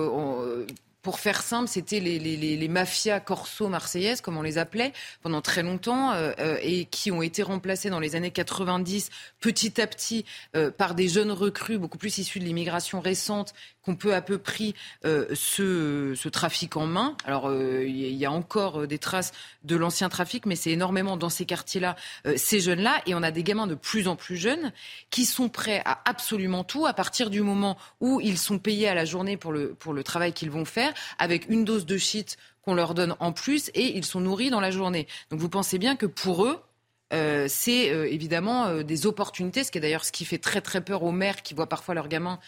pour 1.08 1.20
faire 1.20 1.40
simple, 1.40 1.68
c'était 1.68 2.00
les, 2.00 2.68
mafias 2.68 3.18
corso 3.18 3.68
marseillaises, 3.68 4.20
comme 4.20 4.36
on 4.36 4.42
les 4.42 4.58
appelait, 4.58 4.92
pendant 5.22 5.40
très 5.40 5.62
longtemps, 5.62 6.12
euh, 6.12 6.32
euh, 6.38 6.58
et 6.60 6.84
qui 6.84 7.10
ont 7.10 7.22
été 7.22 7.42
remplacées 7.42 7.88
dans 7.88 7.98
les 7.98 8.14
années 8.14 8.30
90, 8.30 9.08
petit 9.40 9.80
à 9.80 9.86
petit, 9.86 10.26
euh, 10.54 10.70
par 10.70 10.94
des 10.94 11.08
jeunes 11.08 11.32
recrues, 11.32 11.78
beaucoup 11.78 11.96
plus 11.96 12.18
issus 12.18 12.40
de 12.40 12.44
l'immigration 12.44 13.00
récente, 13.00 13.54
qu'on 13.88 13.96
peut 13.96 14.14
à 14.14 14.20
peu 14.20 14.36
près 14.36 14.74
ce, 15.02 16.12
ce, 16.14 16.28
trafic 16.28 16.76
en 16.76 16.86
main. 16.86 17.16
Alors, 17.24 17.50
il 17.50 18.14
y 18.14 18.26
a 18.26 18.30
encore 18.30 18.86
des 18.86 18.98
traces 18.98 19.32
de 19.64 19.76
l'ancien 19.76 20.10
trafic, 20.10 20.44
mais 20.44 20.56
c'est 20.56 20.70
énormément 20.70 21.16
dans 21.16 21.30
ces 21.30 21.46
quartiers-là, 21.46 21.96
ces 22.36 22.60
jeunes-là, 22.60 23.00
et 23.06 23.14
on 23.14 23.22
a 23.22 23.30
des 23.30 23.42
gamins 23.42 23.66
de 23.66 23.74
plus 23.74 24.06
en 24.06 24.14
plus 24.14 24.36
jeunes 24.36 24.72
qui 25.08 25.24
sont 25.24 25.48
prêts 25.48 25.80
à 25.86 26.02
absolument 26.04 26.64
tout 26.64 26.84
à 26.84 26.92
partir 26.92 27.30
du 27.30 27.40
moment 27.40 27.78
où 28.00 28.20
ils 28.20 28.36
sont 28.36 28.58
payés 28.58 28.88
à 28.88 28.94
la 28.94 29.06
journée 29.06 29.36
pour 29.36 29.52
le, 29.52 29.74
pour 29.74 29.94
le 29.94 30.04
travail 30.04 30.32
qu'ils 30.32 30.50
vont 30.50 30.64
faire 30.64 30.92
avec 31.18 31.48
une 31.48 31.64
dose 31.64 31.86
de 31.86 31.96
shit 31.96 32.36
qu'on 32.62 32.74
leur 32.74 32.92
donne 32.92 33.16
en 33.20 33.32
plus 33.32 33.70
et 33.74 33.96
ils 33.96 34.04
sont 34.04 34.20
nourris 34.20 34.50
dans 34.50 34.60
la 34.60 34.70
journée. 34.70 35.06
Donc 35.30 35.40
vous 35.40 35.48
pensez 35.48 35.78
bien 35.78 35.96
que 35.96 36.06
pour 36.06 36.44
eux, 36.44 36.60
euh, 37.12 37.46
c'est 37.48 37.90
euh, 37.90 38.10
évidemment 38.10 38.66
euh, 38.66 38.82
des 38.82 39.06
opportunités, 39.06 39.64
ce 39.64 39.70
qui 39.70 39.78
est 39.78 39.80
d'ailleurs 39.80 40.04
ce 40.04 40.12
qui 40.12 40.24
fait 40.24 40.38
très 40.38 40.60
très 40.60 40.80
peur 40.80 41.02
aux 41.02 41.12
mères 41.12 41.42
qui 41.42 41.54
voient 41.54 41.68
parfois 41.68 41.94
leurs 41.94 42.08
gamins 42.08 42.38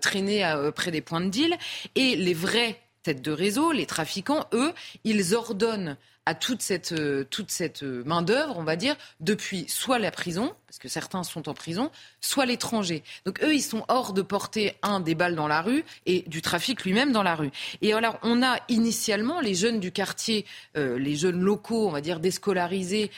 traîner 0.00 0.48
près 0.74 0.90
des 0.90 1.00
points 1.00 1.20
de 1.20 1.28
deal. 1.28 1.56
Et 1.94 2.16
les 2.16 2.34
vrais 2.34 2.80
têtes 3.02 3.22
de 3.22 3.32
réseau, 3.32 3.72
les 3.72 3.86
trafiquants, 3.86 4.46
eux, 4.52 4.72
ils 5.04 5.34
ordonnent 5.34 5.96
à 6.26 6.34
toute 6.34 6.62
cette, 6.62 6.92
euh, 6.92 7.24
toute 7.24 7.50
cette 7.50 7.82
euh, 7.82 8.02
main-d'œuvre, 8.04 8.56
on 8.58 8.64
va 8.64 8.76
dire, 8.76 8.96
depuis 9.20 9.66
soit 9.68 9.98
la 9.98 10.10
prison, 10.10 10.54
parce 10.74 10.82
que 10.82 10.88
certains 10.88 11.22
sont 11.22 11.48
en 11.48 11.54
prison, 11.54 11.92
soit 12.20 12.46
l'étranger. 12.46 13.04
Donc 13.26 13.40
eux, 13.44 13.54
ils 13.54 13.62
sont 13.62 13.84
hors 13.86 14.12
de 14.12 14.22
portée, 14.22 14.74
un, 14.82 14.98
des 14.98 15.14
balles 15.14 15.36
dans 15.36 15.46
la 15.46 15.62
rue 15.62 15.84
et 16.04 16.24
du 16.26 16.42
trafic 16.42 16.82
lui-même 16.82 17.12
dans 17.12 17.22
la 17.22 17.36
rue. 17.36 17.52
Et 17.80 17.92
alors, 17.92 18.18
on 18.22 18.42
a 18.42 18.58
initialement 18.68 19.40
les 19.40 19.54
jeunes 19.54 19.78
du 19.78 19.92
quartier, 19.92 20.44
euh, 20.76 20.98
les 20.98 21.14
jeunes 21.14 21.40
locaux, 21.40 21.86
on 21.86 21.92
va 21.92 22.00
dire 22.00 22.18
déscolarisés, 22.18 23.12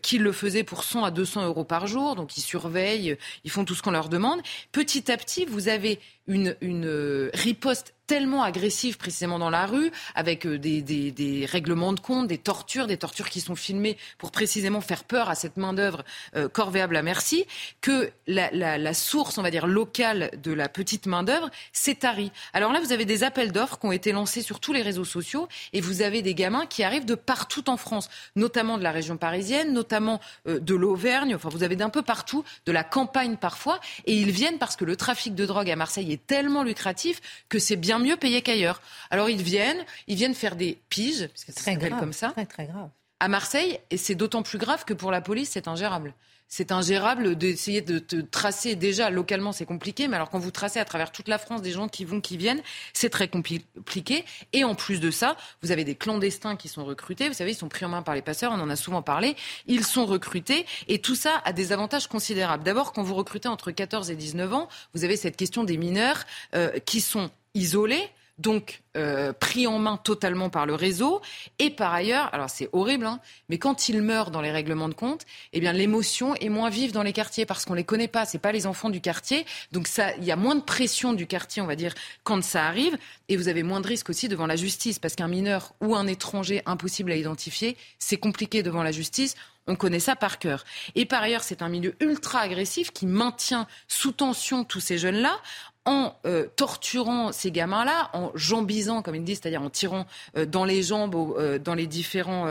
qui 0.00 0.18
le 0.18 0.32
faisaient 0.32 0.64
pour 0.64 0.84
100 0.84 1.04
à 1.04 1.10
200 1.10 1.44
euros 1.44 1.64
par 1.64 1.86
jour. 1.86 2.16
Donc 2.16 2.38
ils 2.38 2.40
surveillent, 2.40 3.18
ils 3.44 3.50
font 3.50 3.66
tout 3.66 3.74
ce 3.74 3.82
qu'on 3.82 3.90
leur 3.90 4.08
demande. 4.08 4.40
Petit 4.70 5.12
à 5.12 5.18
petit, 5.18 5.44
vous 5.44 5.68
avez 5.68 6.00
une, 6.26 6.56
une 6.60 7.30
riposte 7.34 7.94
tellement 8.12 8.42
agressive 8.42 8.98
précisément 8.98 9.38
dans 9.38 9.48
la 9.48 9.64
rue, 9.64 9.90
avec 10.14 10.46
euh, 10.46 10.58
des, 10.58 11.46
règlements 11.50 11.94
de 11.94 12.00
compte, 12.00 12.26
des 12.28 12.36
tortures, 12.36 12.86
des 12.86 12.98
tortures 12.98 13.30
qui 13.30 13.40
sont 13.40 13.56
filmées 13.56 13.96
pour 14.18 14.30
précisément 14.30 14.82
faire 14.82 15.04
peur 15.04 15.30
à 15.30 15.34
cette 15.34 15.56
main-d'œuvre 15.56 16.04
euh, 16.36 16.46
corvéable 16.46 16.96
merci, 17.02 17.44
que 17.80 18.10
la, 18.26 18.50
la, 18.50 18.94
source, 18.94 19.38
on 19.38 19.42
va 19.42 19.50
dire, 19.50 19.66
locale 19.66 20.30
de 20.42 20.52
la 20.52 20.68
petite 20.68 21.06
main-d'œuvre 21.06 21.50
s'est 21.72 21.96
tarie. 21.96 22.32
Alors 22.52 22.72
là, 22.72 22.80
vous 22.80 22.92
avez 22.92 23.04
des 23.04 23.24
appels 23.24 23.52
d'offres 23.52 23.78
qui 23.78 23.86
ont 23.86 23.92
été 23.92 24.12
lancés 24.12 24.42
sur 24.42 24.60
tous 24.60 24.72
les 24.72 24.82
réseaux 24.82 25.04
sociaux 25.04 25.48
et 25.72 25.80
vous 25.80 26.02
avez 26.02 26.22
des 26.22 26.34
gamins 26.34 26.66
qui 26.66 26.82
arrivent 26.82 27.04
de 27.04 27.14
partout 27.14 27.68
en 27.68 27.76
France, 27.76 28.08
notamment 28.36 28.78
de 28.78 28.82
la 28.82 28.92
région 28.92 29.16
parisienne, 29.16 29.72
notamment 29.72 30.20
euh, 30.46 30.58
de 30.58 30.74
l'Auvergne, 30.74 31.34
enfin 31.34 31.48
vous 31.48 31.62
avez 31.62 31.76
d'un 31.76 31.90
peu 31.90 32.02
partout, 32.02 32.44
de 32.66 32.72
la 32.72 32.84
campagne 32.84 33.36
parfois, 33.36 33.80
et 34.06 34.14
ils 34.14 34.30
viennent 34.30 34.58
parce 34.58 34.76
que 34.76 34.84
le 34.84 34.96
trafic 34.96 35.34
de 35.34 35.46
drogue 35.46 35.70
à 35.70 35.76
Marseille 35.76 36.12
est 36.12 36.26
tellement 36.26 36.62
lucratif 36.62 37.20
que 37.48 37.58
c'est 37.58 37.76
bien 37.76 37.98
mieux 37.98 38.16
payé 38.16 38.42
qu'ailleurs. 38.42 38.80
Alors 39.10 39.28
ils 39.30 39.42
viennent, 39.42 39.84
ils 40.06 40.16
viennent 40.16 40.34
faire 40.34 40.56
des 40.56 40.78
piges, 40.88 41.28
parce 41.28 41.44
que 41.44 41.52
ça 41.52 41.60
s'appelle 41.60 41.96
comme 41.98 42.12
ça. 42.12 42.30
Très, 42.30 42.46
très 42.46 42.66
grave. 42.66 42.88
À 43.20 43.28
Marseille, 43.28 43.78
et 43.90 43.96
c'est 43.96 44.14
d'autant 44.14 44.42
plus 44.42 44.58
grave 44.58 44.84
que 44.84 44.94
pour 44.94 45.10
la 45.12 45.20
police, 45.20 45.50
c'est 45.52 45.68
ingérable 45.68 46.14
c'est 46.52 46.70
ingérable 46.70 47.34
d'essayer 47.34 47.80
de 47.80 48.20
tracer 48.20 48.76
déjà 48.76 49.08
localement, 49.08 49.52
c'est 49.52 49.64
compliqué, 49.64 50.06
mais 50.06 50.16
alors 50.16 50.28
quand 50.28 50.38
vous 50.38 50.50
tracez 50.50 50.78
à 50.78 50.84
travers 50.84 51.10
toute 51.10 51.28
la 51.28 51.38
France 51.38 51.62
des 51.62 51.70
gens 51.70 51.88
qui 51.88 52.04
vont, 52.04 52.20
qui 52.20 52.36
viennent, 52.36 52.60
c'est 52.92 53.08
très 53.08 53.26
compliqué. 53.26 54.26
Et 54.52 54.62
en 54.62 54.74
plus 54.74 55.00
de 55.00 55.10
ça, 55.10 55.38
vous 55.62 55.70
avez 55.70 55.84
des 55.84 55.94
clandestins 55.94 56.56
qui 56.56 56.68
sont 56.68 56.84
recrutés. 56.84 57.28
Vous 57.28 57.34
savez, 57.34 57.52
ils 57.52 57.56
sont 57.56 57.70
pris 57.70 57.86
en 57.86 57.88
main 57.88 58.02
par 58.02 58.14
les 58.14 58.20
passeurs, 58.20 58.52
on 58.52 58.60
en 58.60 58.68
a 58.68 58.76
souvent 58.76 59.00
parlé. 59.00 59.34
Ils 59.66 59.82
sont 59.82 60.04
recrutés 60.04 60.66
et 60.88 60.98
tout 60.98 61.14
ça 61.14 61.40
a 61.46 61.54
des 61.54 61.72
avantages 61.72 62.06
considérables. 62.06 62.64
D'abord, 62.64 62.92
quand 62.92 63.02
vous 63.02 63.14
recrutez 63.14 63.48
entre 63.48 63.70
14 63.70 64.10
et 64.10 64.16
19 64.16 64.52
ans, 64.52 64.68
vous 64.92 65.04
avez 65.04 65.16
cette 65.16 65.38
question 65.38 65.64
des 65.64 65.78
mineurs 65.78 66.24
euh, 66.54 66.78
qui 66.80 67.00
sont 67.00 67.30
isolés 67.54 68.10
donc 68.38 68.82
euh, 68.96 69.32
pris 69.32 69.66
en 69.66 69.78
main 69.78 69.96
totalement 69.96 70.50
par 70.50 70.66
le 70.66 70.74
réseau. 70.74 71.20
Et 71.58 71.70
par 71.70 71.92
ailleurs, 71.92 72.32
alors 72.32 72.50
c'est 72.50 72.68
horrible, 72.72 73.06
hein, 73.06 73.20
mais 73.48 73.58
quand 73.58 73.88
ils 73.88 74.02
meurent 74.02 74.30
dans 74.30 74.40
les 74.40 74.50
règlements 74.50 74.88
de 74.88 74.94
compte, 74.94 75.24
eh 75.52 75.60
bien 75.60 75.72
l'émotion 75.72 76.34
est 76.36 76.48
moins 76.48 76.70
vive 76.70 76.92
dans 76.92 77.02
les 77.02 77.12
quartiers 77.12 77.46
parce 77.46 77.64
qu'on 77.64 77.74
les 77.74 77.84
connaît 77.84 78.08
pas. 78.08 78.24
C'est 78.24 78.38
pas 78.38 78.52
les 78.52 78.66
enfants 78.66 78.90
du 78.90 79.00
quartier, 79.00 79.46
donc 79.70 79.86
ça, 79.86 80.14
il 80.16 80.24
y 80.24 80.32
a 80.32 80.36
moins 80.36 80.54
de 80.54 80.62
pression 80.62 81.12
du 81.12 81.26
quartier, 81.26 81.62
on 81.62 81.66
va 81.66 81.76
dire, 81.76 81.94
quand 82.24 82.42
ça 82.42 82.66
arrive. 82.66 82.96
Et 83.28 83.36
vous 83.36 83.48
avez 83.48 83.62
moins 83.62 83.80
de 83.80 83.86
risques 83.86 84.10
aussi 84.10 84.28
devant 84.28 84.46
la 84.46 84.56
justice 84.56 84.98
parce 84.98 85.14
qu'un 85.14 85.28
mineur 85.28 85.74
ou 85.80 85.94
un 85.94 86.06
étranger 86.06 86.62
impossible 86.66 87.12
à 87.12 87.16
identifier, 87.16 87.76
c'est 87.98 88.18
compliqué 88.18 88.62
devant 88.62 88.82
la 88.82 88.92
justice. 88.92 89.36
On 89.66 89.76
connaît 89.76 90.00
ça 90.00 90.16
par 90.16 90.38
cœur. 90.38 90.64
Et 90.94 91.06
par 91.06 91.22
ailleurs, 91.22 91.42
c'est 91.42 91.62
un 91.62 91.68
milieu 91.68 91.94
ultra 92.00 92.40
agressif 92.40 92.90
qui 92.92 93.06
maintient 93.06 93.66
sous 93.86 94.12
tension 94.12 94.64
tous 94.64 94.80
ces 94.80 94.98
jeunes-là 94.98 95.38
en 95.84 96.14
euh, 96.26 96.46
torturant 96.56 97.32
ces 97.32 97.50
gamins-là, 97.50 98.10
en 98.12 98.30
jambisant, 98.34 99.02
comme 99.02 99.16
ils 99.16 99.24
disent, 99.24 99.40
c'est-à-dire 99.42 99.62
en 99.62 99.70
tirant 99.70 100.06
euh, 100.36 100.46
dans 100.46 100.64
les 100.64 100.82
jambes, 100.82 101.14
euh, 101.14 101.58
dans 101.58 101.74
les 101.74 101.86
différents 101.86 102.46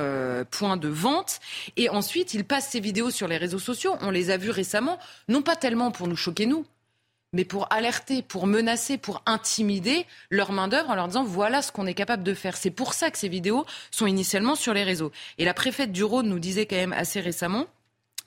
points 0.49 0.77
de 0.77 0.87
vente. 0.87 1.39
Et 1.77 1.89
ensuite, 1.89 2.33
ils 2.33 2.45
passent 2.45 2.69
ces 2.69 2.79
vidéos 2.79 3.09
sur 3.09 3.27
les 3.27 3.37
réseaux 3.37 3.59
sociaux. 3.59 3.95
On 4.01 4.11
les 4.11 4.29
a 4.29 4.37
vues 4.37 4.49
récemment, 4.49 4.99
non 5.27 5.41
pas 5.41 5.55
tellement 5.55 5.91
pour 5.91 6.07
nous 6.07 6.15
choquer, 6.15 6.45
nous, 6.45 6.65
mais 7.33 7.45
pour 7.45 7.71
alerter, 7.71 8.21
pour 8.21 8.45
menacer, 8.45 8.97
pour 8.97 9.21
intimider 9.25 10.05
leur 10.29 10.51
main-d'œuvre 10.51 10.89
en 10.89 10.95
leur 10.95 11.07
disant 11.07 11.23
voilà 11.23 11.61
ce 11.61 11.71
qu'on 11.71 11.87
est 11.87 11.93
capable 11.93 12.23
de 12.23 12.33
faire. 12.33 12.57
C'est 12.57 12.71
pour 12.71 12.93
ça 12.93 13.09
que 13.09 13.17
ces 13.17 13.29
vidéos 13.29 13.65
sont 13.89 14.05
initialement 14.05 14.55
sur 14.55 14.73
les 14.73 14.83
réseaux. 14.83 15.11
Et 15.37 15.45
la 15.45 15.53
préfète 15.53 15.91
du 15.91 16.03
Rhône 16.03 16.27
nous 16.27 16.39
disait 16.39 16.65
quand 16.65 16.75
même 16.75 16.93
assez 16.93 17.21
récemment 17.21 17.67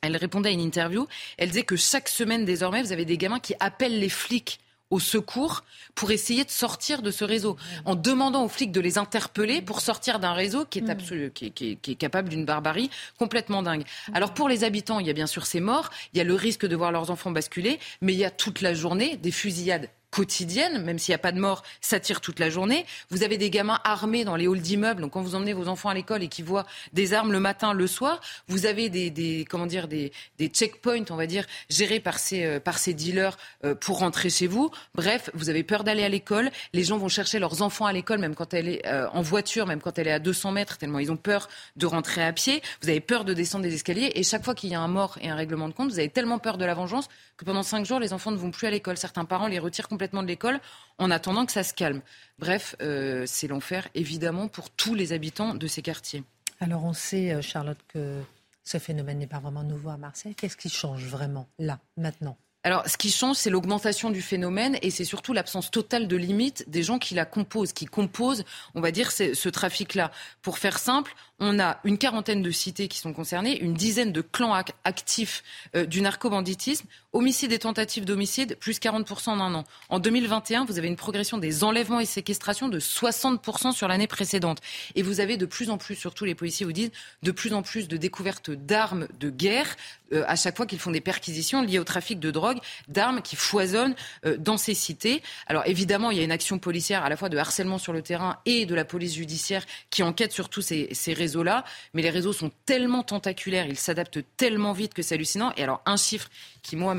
elle 0.04 0.16
répondait 0.16 0.50
à 0.50 0.52
une 0.52 0.60
interview. 0.60 1.06
Elle 1.38 1.48
disait 1.48 1.62
que 1.62 1.76
chaque 1.76 2.08
semaine, 2.08 2.44
désormais, 2.44 2.82
vous 2.82 2.92
avez 2.92 3.06
des 3.06 3.16
gamins 3.16 3.40
qui 3.40 3.54
appellent 3.58 3.98
les 3.98 4.10
flics 4.10 4.60
au 4.94 5.00
secours 5.00 5.64
pour 5.96 6.12
essayer 6.12 6.44
de 6.44 6.50
sortir 6.50 7.02
de 7.02 7.10
ce 7.10 7.24
réseau, 7.24 7.56
en 7.84 7.96
demandant 7.96 8.44
aux 8.44 8.48
flics 8.48 8.70
de 8.70 8.80
les 8.80 8.96
interpeller 8.96 9.60
pour 9.60 9.80
sortir 9.80 10.20
d'un 10.20 10.32
réseau 10.32 10.64
qui 10.64 10.78
est, 10.78 10.82
mm. 10.82 10.90
absolu, 10.90 11.32
qui, 11.34 11.50
qui, 11.50 11.76
qui 11.76 11.92
est 11.92 11.96
capable 11.96 12.28
d'une 12.28 12.44
barbarie 12.44 12.90
complètement 13.18 13.62
dingue. 13.62 13.82
Alors 14.12 14.34
pour 14.34 14.48
les 14.48 14.62
habitants, 14.62 15.00
il 15.00 15.06
y 15.08 15.10
a 15.10 15.12
bien 15.12 15.26
sûr 15.26 15.46
ces 15.46 15.58
morts, 15.58 15.90
il 16.12 16.18
y 16.18 16.20
a 16.20 16.24
le 16.24 16.34
risque 16.34 16.64
de 16.64 16.76
voir 16.76 16.92
leurs 16.92 17.10
enfants 17.10 17.32
basculer, 17.32 17.80
mais 18.02 18.12
il 18.12 18.18
y 18.18 18.24
a 18.24 18.30
toute 18.30 18.60
la 18.60 18.72
journée 18.72 19.16
des 19.16 19.32
fusillades 19.32 19.88
quotidienne, 20.14 20.84
même 20.84 21.00
s'il 21.00 21.10
n'y 21.10 21.16
a 21.16 21.18
pas 21.18 21.32
de 21.32 21.40
mort, 21.40 21.64
ça 21.80 21.98
tire 21.98 22.20
toute 22.20 22.38
la 22.38 22.48
journée. 22.48 22.86
Vous 23.10 23.24
avez 23.24 23.36
des 23.36 23.50
gamins 23.50 23.80
armés 23.82 24.24
dans 24.24 24.36
les 24.36 24.46
halls 24.46 24.60
d'immeubles. 24.60 25.02
Donc 25.02 25.12
quand 25.12 25.22
vous 25.22 25.34
emmenez 25.34 25.52
vos 25.52 25.66
enfants 25.66 25.88
à 25.88 25.94
l'école 25.94 26.22
et 26.22 26.28
qu'ils 26.28 26.44
voient 26.44 26.66
des 26.92 27.14
armes 27.14 27.32
le 27.32 27.40
matin, 27.40 27.72
le 27.72 27.86
soir, 27.88 28.20
vous 28.46 28.64
avez 28.64 28.90
des, 28.90 29.44
comment 29.50 29.66
dire 29.66 29.88
des 29.88 30.12
checkpoints, 30.46 31.04
on 31.10 31.16
va 31.16 31.26
dire, 31.26 31.44
gérés 31.68 31.98
par 31.98 32.20
ces 32.20 32.44
euh, 32.44 32.60
par 32.60 32.78
ces 32.78 32.94
dealers 32.94 33.36
euh, 33.64 33.74
pour 33.74 33.98
rentrer 33.98 34.30
chez 34.30 34.46
vous. 34.46 34.70
Bref, 34.94 35.30
vous 35.34 35.50
avez 35.50 35.64
peur 35.64 35.82
d'aller 35.82 36.04
à 36.04 36.08
l'école. 36.08 36.50
Les 36.72 36.84
gens 36.84 36.96
vont 36.96 37.08
chercher 37.08 37.40
leurs 37.40 37.62
enfants 37.62 37.86
à 37.86 37.92
l'école, 37.92 38.18
même 38.18 38.36
quand 38.36 38.54
elle 38.54 38.68
est 38.68 38.86
euh, 38.86 39.08
en 39.12 39.22
voiture, 39.22 39.66
même 39.66 39.80
quand 39.80 39.98
elle 39.98 40.06
est 40.06 40.12
à 40.12 40.20
200 40.20 40.52
mètres, 40.52 40.78
tellement 40.78 41.00
ils 41.00 41.10
ont 41.10 41.16
peur 41.16 41.48
de 41.76 41.86
rentrer 41.86 42.22
à 42.24 42.32
pied. 42.32 42.62
Vous 42.82 42.88
avez 42.88 43.00
peur 43.00 43.24
de 43.24 43.34
descendre 43.34 43.64
des 43.64 43.74
escaliers. 43.74 44.12
Et 44.14 44.22
chaque 44.22 44.44
fois 44.44 44.54
qu'il 44.54 44.70
y 44.70 44.76
a 44.76 44.80
un 44.80 44.88
mort 44.88 45.18
et 45.20 45.28
un 45.28 45.34
règlement 45.34 45.68
de 45.68 45.74
compte, 45.74 45.90
vous 45.90 45.98
avez 45.98 46.08
tellement 46.08 46.38
peur 46.38 46.56
de 46.56 46.64
la 46.64 46.74
vengeance 46.74 47.08
que 47.36 47.44
pendant 47.44 47.64
cinq 47.64 47.84
jours, 47.84 47.98
les 47.98 48.12
enfants 48.12 48.30
ne 48.30 48.36
vont 48.36 48.52
plus 48.52 48.68
à 48.68 48.70
l'école. 48.70 48.96
Certains 48.96 49.24
parents 49.24 49.48
les 49.48 49.58
retirent 49.58 49.88
complètement 49.88 50.03
de 50.12 50.28
l'école 50.28 50.60
en 50.98 51.10
attendant 51.10 51.46
que 51.46 51.52
ça 51.52 51.62
se 51.62 51.74
calme. 51.74 52.00
Bref, 52.38 52.76
euh, 52.80 53.24
c'est 53.26 53.48
l'enfer, 53.48 53.88
évidemment, 53.94 54.48
pour 54.48 54.70
tous 54.70 54.94
les 54.94 55.12
habitants 55.12 55.54
de 55.54 55.66
ces 55.66 55.82
quartiers. 55.82 56.22
Alors 56.60 56.84
on 56.84 56.92
sait, 56.92 57.32
euh, 57.32 57.42
Charlotte, 57.42 57.78
que 57.88 58.20
ce 58.62 58.78
phénomène 58.78 59.18
n'est 59.18 59.26
pas 59.26 59.40
vraiment 59.40 59.62
nouveau 59.62 59.90
à 59.90 59.96
Marseille. 59.96 60.34
Qu'est-ce 60.34 60.56
qui 60.56 60.68
change 60.68 61.04
vraiment 61.06 61.48
là, 61.58 61.78
maintenant? 61.96 62.36
Alors, 62.64 62.88
ce 62.88 62.96
qui 62.96 63.10
change, 63.10 63.36
c'est 63.36 63.50
l'augmentation 63.50 64.08
du 64.08 64.22
phénomène 64.22 64.78
et 64.80 64.90
c'est 64.90 65.04
surtout 65.04 65.34
l'absence 65.34 65.70
totale 65.70 66.08
de 66.08 66.16
limite 66.16 66.64
des 66.66 66.82
gens 66.82 66.98
qui 66.98 67.14
la 67.14 67.26
composent, 67.26 67.74
qui 67.74 67.84
composent, 67.84 68.44
on 68.74 68.80
va 68.80 68.90
dire, 68.90 69.12
ce 69.12 69.48
trafic-là. 69.50 70.10
Pour 70.40 70.56
faire 70.56 70.78
simple, 70.78 71.14
on 71.40 71.58
a 71.58 71.78
une 71.84 71.98
quarantaine 71.98 72.42
de 72.42 72.50
cités 72.50 72.88
qui 72.88 72.98
sont 72.98 73.12
concernées, 73.12 73.60
une 73.60 73.74
dizaine 73.74 74.12
de 74.12 74.20
clans 74.20 74.54
actifs 74.84 75.42
euh, 75.74 75.84
du 75.84 76.00
narcobanditisme, 76.00 76.86
homicide 77.12 77.52
et 77.52 77.58
tentatives 77.58 78.04
d'homicide, 78.04 78.56
plus 78.58 78.78
40% 78.78 79.30
en 79.30 79.40
un 79.40 79.54
an. 79.54 79.64
En 79.88 79.98
2021, 79.98 80.64
vous 80.64 80.78
avez 80.78 80.88
une 80.88 80.96
progression 80.96 81.38
des 81.38 81.64
enlèvements 81.64 82.00
et 82.00 82.06
séquestrations 82.06 82.68
de 82.68 82.78
60% 82.78 83.72
sur 83.72 83.88
l'année 83.88 84.06
précédente. 84.06 84.60
Et 84.94 85.02
vous 85.02 85.20
avez 85.20 85.36
de 85.36 85.46
plus 85.46 85.70
en 85.70 85.76
plus, 85.76 85.96
surtout 85.96 86.24
les 86.24 86.34
policiers 86.34 86.64
vous 86.64 86.72
disent, 86.72 86.92
de 87.22 87.30
plus 87.32 87.52
en 87.52 87.62
plus 87.62 87.88
de 87.88 87.96
découvertes 87.96 88.50
d'armes 88.50 89.08
de 89.18 89.28
guerre 89.28 89.76
euh, 90.12 90.24
à 90.28 90.36
chaque 90.36 90.56
fois 90.56 90.66
qu'ils 90.66 90.78
font 90.78 90.90
des 90.90 91.00
perquisitions 91.00 91.62
liées 91.62 91.78
au 91.78 91.84
trafic 91.84 92.20
de 92.20 92.30
drogue, 92.30 92.53
d'armes 92.88 93.22
qui 93.22 93.36
foisonnent 93.36 93.94
euh, 94.26 94.36
dans 94.36 94.56
ces 94.56 94.74
cités. 94.74 95.22
Alors 95.46 95.62
évidemment, 95.66 96.10
il 96.10 96.18
y 96.18 96.20
a 96.20 96.24
une 96.24 96.32
action 96.32 96.58
policière 96.58 97.04
à 97.04 97.08
la 97.08 97.16
fois 97.16 97.28
de 97.28 97.38
harcèlement 97.38 97.78
sur 97.78 97.92
le 97.92 98.02
terrain 98.02 98.38
et 98.46 98.66
de 98.66 98.74
la 98.74 98.84
police 98.84 99.14
judiciaire 99.14 99.64
qui 99.90 100.02
enquête 100.02 100.32
sur 100.32 100.48
tous 100.48 100.62
ces, 100.62 100.88
réseaux-là, 101.14 101.64
mais 101.92 102.02
les 102.02 102.10
réseaux 102.10 102.32
sont 102.32 102.50
tellement 102.66 103.02
tentaculaires, 103.02 103.66
ils 103.66 103.76
s'adaptent 103.76 104.20
tellement 104.36 104.72
vite 104.72 104.94
que 104.94 105.02
c'est 105.02 105.14
hallucinant. 105.14 105.52
Et 105.56 105.62
alors, 105.62 105.82
un 105.86 105.96
chiffre 105.96 106.28
qui, 106.62 106.76
moi, 106.76 106.94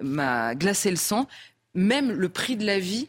m'a 0.00 0.54
glacé 0.54 0.90
le 0.90 0.96
sang, 0.96 1.28
même 1.74 2.12
le 2.12 2.28
prix 2.28 2.56
de 2.56 2.64
la 2.64 2.78
vie 2.78 3.08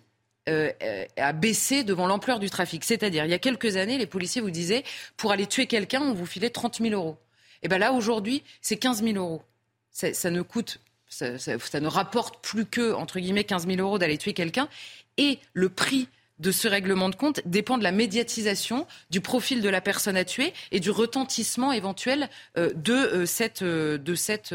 euh, 0.49 0.72
a 1.18 1.32
baissé 1.32 1.84
devant 1.84 2.07
l'ampleur 2.07 2.39
du 2.39 2.49
trafic. 2.49 2.84
C'est-à-dire, 2.84 3.26
il 3.26 3.32
y 3.32 3.36
a 3.36 3.39
quelques 3.39 3.76
années, 3.78 3.97
les 3.97 4.07
policiers 4.07 4.41
vous 4.41 4.49
disaient, 4.49 4.84
pour 5.16 5.32
aller 5.32 5.45
tuer 5.45 5.68
quelqu'un, 5.68 6.01
on 6.01 6.14
vous 6.14 6.26
filait 6.26 6.49
30 6.49 6.80
000 6.82 6.93
euros. 6.93 7.18
Et 7.62 7.68
bien 7.68 7.78
là, 7.78 7.93
aujourd'hui, 7.93 8.43
c'est 8.62 8.78
15 8.78 9.03
000 9.03 9.18
euros. 9.18 9.43
Ça, 9.91 10.32
ne 10.32 10.41
coûte, 10.41 10.80
ça, 11.10 11.80
ne 11.80 11.88
rapporte 11.88 12.43
plus 12.43 12.66
que, 12.66 12.93
entre 12.93 13.20
guillemets, 13.20 13.43
15 13.43 13.68
000 13.68 13.80
euros 13.80 13.97
d'aller 13.97 14.18
tuer 14.18 14.34
quelqu'un. 14.34 14.70
Et 15.18 15.39
le 15.53 15.70
prix 15.70 16.07
de 16.39 16.51
ce 16.51 16.67
règlement 16.67 17.09
de 17.09 17.15
compte 17.15 17.41
dépend 17.45 17.77
de 17.77 17.83
la 17.83 17.91
médiatisation, 17.91 18.87
du 19.09 19.21
profil 19.21 19.61
de 19.61 19.69
la 19.69 19.81
personne 19.81 20.17
à 20.17 20.25
tuer 20.25 20.53
et 20.71 20.79
du 20.79 20.89
retentissement 20.89 21.71
éventuel 21.71 22.29
euh, 22.57 22.71
de 22.75 22.93
euh, 22.93 23.25
cette, 23.25 23.61
euh, 23.61 23.97
de 23.97 24.15
cette, 24.15 24.53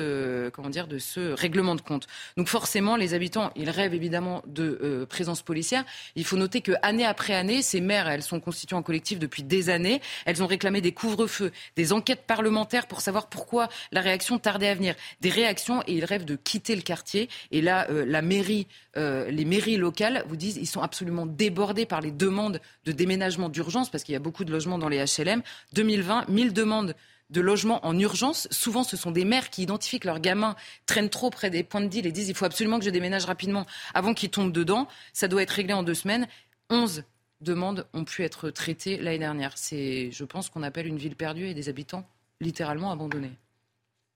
comment 0.53 0.71
dire, 0.71 0.87
de 0.87 0.99
ce 0.99 1.33
règlement 1.33 1.75
de 1.75 1.81
compte. 1.81 2.07
Donc 2.37 2.49
forcément, 2.49 2.97
les 2.97 3.15
habitants, 3.15 3.51
ils 3.57 3.71
rêvent 3.71 3.95
évidemment 3.95 4.43
de 4.47 5.07
présence 5.09 5.43
policière. 5.43 5.85
Il 6.17 6.25
faut 6.25 6.37
noter 6.37 6.61
que 6.61 6.73
année 6.83 7.05
après 7.05 7.35
année, 7.35 7.63
ces 7.63 7.81
maires, 7.81 8.09
elles 8.09 8.23
sont 8.23 8.41
constituées 8.41 8.77
en 8.77 8.83
collectif 8.83 9.19
depuis 9.19 9.43
des 9.43 9.69
années. 9.71 10.01
Elles 10.25 10.43
ont 10.43 10.47
réclamé 10.47 10.81
des 10.81 10.93
couvre-feux, 10.93 11.53
des 11.77 11.93
enquêtes 11.93 12.23
parlementaires 12.27 12.87
pour 12.87 13.01
savoir 13.01 13.29
pourquoi 13.29 13.69
la 13.93 14.01
réaction 14.01 14.39
tardait 14.39 14.69
à 14.69 14.75
venir, 14.75 14.95
des 15.21 15.31
réactions 15.31 15.83
et 15.87 15.95
ils 15.95 16.05
rêvent 16.05 16.25
de 16.25 16.37
quitter 16.37 16.77
le 16.77 16.83
quartier. 16.83 17.29
Et 17.51 17.61
là, 17.61 17.87
la 17.91 18.23
mairie, 18.23 18.67
les 18.97 19.45
mairies 19.45 19.77
locales 19.77 20.25
vous 20.29 20.37
disent, 20.37 20.57
ils 20.57 20.67
sont 20.67 20.83
absolument 20.83 21.27
débordés 21.27 21.74
par 21.85 22.01
les 22.01 22.13
demandes 22.13 22.61
de 22.85 22.93
déménagement 22.93 23.49
d'urgence, 23.49 23.91
parce 23.91 24.05
qu'il 24.05 24.13
y 24.13 24.17
a 24.17 24.21
beaucoup 24.21 24.45
de 24.45 24.53
logements 24.53 24.79
dans 24.79 24.89
les 24.89 25.05
HLM. 25.05 25.43
2020, 25.73 26.29
1000 26.29 26.53
demandes 26.53 26.95
de 27.31 27.41
logements 27.41 27.85
en 27.85 27.99
urgence. 27.99 28.49
Souvent, 28.51 28.85
ce 28.85 28.97
sont 28.97 29.11
des 29.11 29.25
mères 29.25 29.51
qui 29.51 29.63
identifient 29.63 30.01
que 30.01 30.07
leurs 30.07 30.21
gamins 30.21 30.57
traînent 30.87 31.11
trop 31.11 31.31
près 31.31 31.51
des 31.51 31.65
points 31.65 31.81
de 31.81 31.89
deal 31.89 32.07
et 32.07 32.13
disent 32.13 32.29
il 32.29 32.35
faut 32.35 32.45
absolument 32.45 32.79
que 32.79 32.85
je 32.85 32.91
déménage 32.91 33.25
rapidement 33.25 33.67
avant 33.93 34.15
qu'ils 34.15 34.31
tombent 34.31 34.53
dedans. 34.53 34.89
Ça 35.13 35.29
doit 35.29 35.43
être 35.43 35.51
réglé 35.51 35.75
en 35.75 35.83
deux 35.83 35.95
semaines. 35.95 36.29
11 36.71 37.05
demandes 37.41 37.87
ont 37.93 38.05
pu 38.05 38.23
être 38.23 38.51
traitées 38.51 38.97
l'année 38.97 39.19
dernière. 39.19 39.59
C'est, 39.59 40.11
je 40.13 40.25
pense, 40.25 40.49
qu'on 40.49 40.63
appelle 40.63 40.87
une 40.87 40.97
ville 40.97 41.17
perdue 41.17 41.47
et 41.47 41.55
des 41.55 41.69
habitants 41.69 42.07
littéralement 42.41 42.91
abandonnés. 42.91 43.33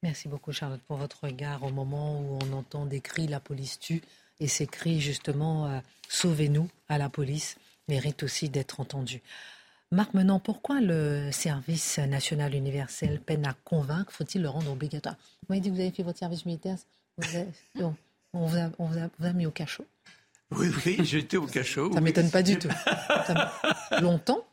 Merci 0.03 0.29
beaucoup, 0.29 0.53
Charlotte, 0.53 0.81
pour 0.87 0.97
votre 0.97 1.25
regard 1.25 1.65
au 1.65 1.71
moment 1.71 2.21
où 2.21 2.39
on 2.41 2.53
entend 2.53 2.87
des 2.87 3.01
cris 3.01 3.27
la 3.27 3.41
police 3.41 3.81
tue 3.81 4.03
et 4.41 4.49
ces 4.49 4.67
cris 4.67 5.01
justement 5.01 5.67
euh, 5.67 5.81
Sauvez-nous 6.09 6.69
à 6.89 6.99
la 6.99 7.09
police 7.09 7.57
méritent 7.87 8.23
aussi 8.23 8.49
d'être 8.49 8.81
entendus. 8.81 9.23
Marc 9.91 10.15
Menant, 10.15 10.41
pourquoi 10.41 10.81
le 10.81 11.31
service 11.33 11.99
national 11.99 12.55
universel 12.55 13.21
peine 13.21 13.47
à 13.47 13.55
convaincre? 13.65 14.13
Faut-il 14.13 14.43
le 14.43 14.49
rendre 14.49 14.73
obligatoire? 14.73 15.17
Vous 15.43 15.47
m'avez 15.51 15.61
dit 15.61 15.71
que 15.71 15.75
vous 15.75 15.81
avez 15.81 15.91
fait 15.91 16.03
votre 16.03 16.19
service 16.19 16.45
militaire. 16.45 16.77
on, 17.75 18.47
vous 18.47 18.57
a, 18.57 19.33
mis 19.33 19.47
au 19.47 19.51
cachot 19.51 19.87
Oui, 20.51 20.69
oui, 20.85 20.99
j'étais 21.05 21.37
au 21.37 21.47
cachot. 21.47 21.93
Ça 21.93 22.01
ne 22.01 22.05
m'étonne 22.05 22.31
pas 22.31 22.43
du 22.43 22.59
tout. 22.59 22.69
Longtemps? 24.01 24.47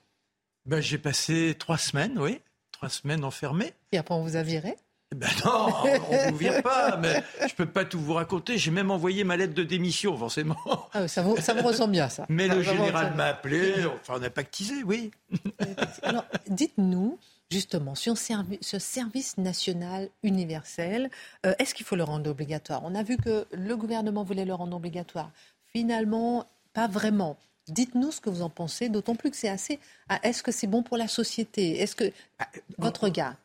Ben, 0.66 0.82
J'ai 0.82 0.98
passé 0.98 1.56
trois 1.60 1.78
semaines, 1.78 2.18
oui. 2.18 2.40
Trois 2.72 2.90
semaines 2.90 3.24
enfermé. 3.24 3.74
Et 3.92 3.98
après, 3.98 4.16
on 4.16 4.24
vous 4.24 4.36
a 4.36 4.44
viré? 4.44 4.76
Ben 5.14 5.30
non, 5.45 5.68
on 5.84 5.86
ne 5.86 6.32
vous 6.32 6.38
vire 6.38 6.64
pas, 6.64 6.97
mais 6.97 7.24
je 7.39 7.45
ne 7.45 7.49
peux 7.56 7.66
pas 7.66 7.86
tout 7.86 7.99
vous 7.99 8.14
raconter. 8.14 8.58
J'ai 8.58 8.72
même 8.72 8.91
envoyé 8.91 9.24
ma 9.24 9.38
lettre 9.38 9.53
de 9.53 9.64
démission, 9.64 10.18
forcément. 10.18 10.58
Ah, 10.93 11.08
ça, 11.08 11.22
vous, 11.22 11.38
ça 11.38 11.53
me 11.53 11.62
ressemble 11.62 11.91
bien, 11.91 12.10
ça. 12.10 12.26
Mais 12.30 12.47
le 12.47 12.62
général 12.62 13.16
m'a 13.16 13.26
appelé, 13.26 13.74
enfin 14.01 14.16
on 14.20 14.24
a 14.24 14.30
pactisé, 14.30 14.84
oui. 14.84 15.12
Alors, 16.03 16.26
dites-nous, 16.47 17.18
justement, 17.51 17.95
sur 17.95 18.18
ce 18.18 18.80
service 18.80 19.38
national 19.38 20.10
universel, 20.24 21.10
euh, 21.45 21.53
est-ce 21.60 21.76
qu'il 21.76 21.86
faut 21.86 21.95
le 21.95 22.03
rendre 22.03 22.30
obligatoire? 22.30 22.82
On 22.84 22.95
a 22.95 23.03
vu 23.03 23.18
que 23.18 23.45
le 23.51 23.78
gouvernement 23.78 24.24
voulait 24.24 24.45
le 24.45 24.53
rendre 24.53 24.76
obligatoire. 24.76 25.32
Finalement, 25.72 26.45
pas 26.74 26.88
vraiment. 26.88 27.38
Dites-nous 27.68 28.12
ce 28.12 28.22
que 28.22 28.30
vous 28.30 28.41
en 28.41 28.49
pensez, 28.49 28.89
d'autant 28.89 29.16
plus 29.16 29.32
que 29.32 29.38
c'est 29.38 29.49
assez. 29.49 29.80
Ah, 30.10 30.20
est-ce 30.24 30.43
que 30.43 30.51
c'est 30.51 30.68
bon 30.68 30.84
pour 30.84 30.97
la 30.97 31.08
société? 31.08 31.82
Est-ce 31.82 31.95
que 31.95 32.12
ah, 32.39 32.47
votre 32.78 33.06
regard 33.06 33.36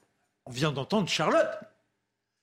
On 0.47 0.51
vient 0.51 0.73
d'entendre 0.73 1.09
Charlotte. 1.09 1.59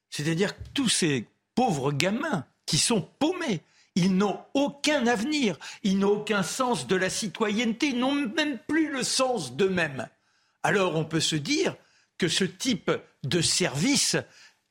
C'est-à-dire 0.10 0.56
que 0.56 0.64
tous 0.74 0.89
ces 0.89 1.28
pauvres 1.56 1.91
gamins 1.91 2.45
qui 2.66 2.78
sont 2.78 3.02
paumés, 3.02 3.62
ils 3.95 4.16
n'ont 4.16 4.39
aucun 4.54 5.08
avenir, 5.08 5.58
ils 5.84 5.98
n'ont 5.98 6.20
aucun 6.20 6.43
sens 6.43 6.88
de 6.88 6.95
la 6.95 7.10
citoyenneté, 7.10 7.88
ils 7.88 8.00
n'ont 8.00 8.14
même 8.14 8.60
plus 8.68 8.91
le 8.91 9.04
sens 9.04 9.56
d'eux-mêmes. 9.56 10.08
Alors 10.64 10.95
on 10.95 11.06
peut 11.06 11.20
se 11.20 11.36
dire 11.36 11.76
que 12.18 12.28
ce 12.28 12.43
type 12.43 12.91
de 13.24 13.41
service 13.41 14.18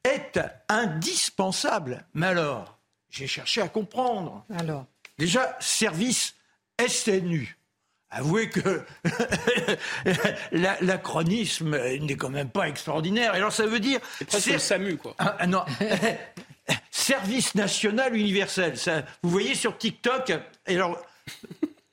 est 0.05 0.39
indispensable. 0.69 2.07
Mais 2.15 2.27
alors, 2.27 2.79
j'ai 3.11 3.27
cherché 3.27 3.61
à 3.61 3.69
comprendre. 3.69 4.45
Alors 4.51 4.87
Déjà, 5.19 5.57
service 5.61 6.35
SNU. 6.87 7.57
Avouez 8.11 8.49
que 8.49 8.83
l'acronisme 10.53 11.77
n'est 11.77 12.17
quand 12.17 12.31
même 12.31 12.51
pas 12.51 12.69
extraordinaire. 12.69 13.35
alors 13.35 13.53
ça 13.53 13.67
veut 13.67 13.81
dire... 13.81 14.01
C'est 14.29 14.53
le 14.53 14.59
SAMU, 14.59 14.97
quoi. 14.97 15.15
Ah, 15.19 15.37
ah, 15.41 15.47
non. 15.47 15.65
Service 16.91 17.55
national 17.55 18.17
universel. 18.17 18.79
Ça, 18.79 19.05
vous 19.23 19.31
voyez 19.31 19.55
sur 19.55 19.77
TikTok, 19.77 20.33
et 20.67 20.77
alors 20.77 21.01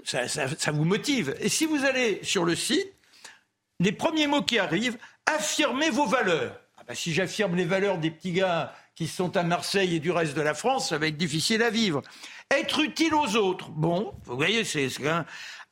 ça, 0.04 0.28
ça, 0.28 0.72
vous 0.72 0.86
motive. 0.86 1.36
Et 1.40 1.50
si 1.50 1.66
vous 1.66 1.84
allez 1.84 2.20
sur 2.24 2.46
le 2.46 2.56
site, 2.56 2.94
les 3.80 3.92
premiers 3.92 4.28
mots 4.28 4.44
qui 4.44 4.60
arrivent, 4.60 4.98
affirmez 5.26 5.90
vos 5.90 6.06
valeurs. 6.06 6.60
Ah 6.78 6.84
ben, 6.88 6.96
si 6.96 7.14
j'affirme 7.14 7.56
les 7.56 7.66
valeurs 7.66 7.98
des 7.98 8.12
petits 8.12 8.34
gars 8.34 8.74
qui 8.96 9.08
sont 9.08 9.36
à 9.36 9.44
Marseille 9.44 9.96
et 9.96 10.00
du 10.00 10.12
reste 10.12 10.36
de 10.36 10.42
la 10.42 10.54
France, 10.54 10.90
ça 10.90 10.98
va 10.98 11.08
être 11.08 11.18
difficile 11.18 11.64
à 11.64 11.70
vivre. 11.70 12.02
Être 12.52 12.80
utile 12.80 13.16
aux 13.16 13.36
autres. 13.36 13.70
Bon, 13.70 14.14
vous 14.26 14.36
voyez, 14.36 14.64
c'est 14.64 14.90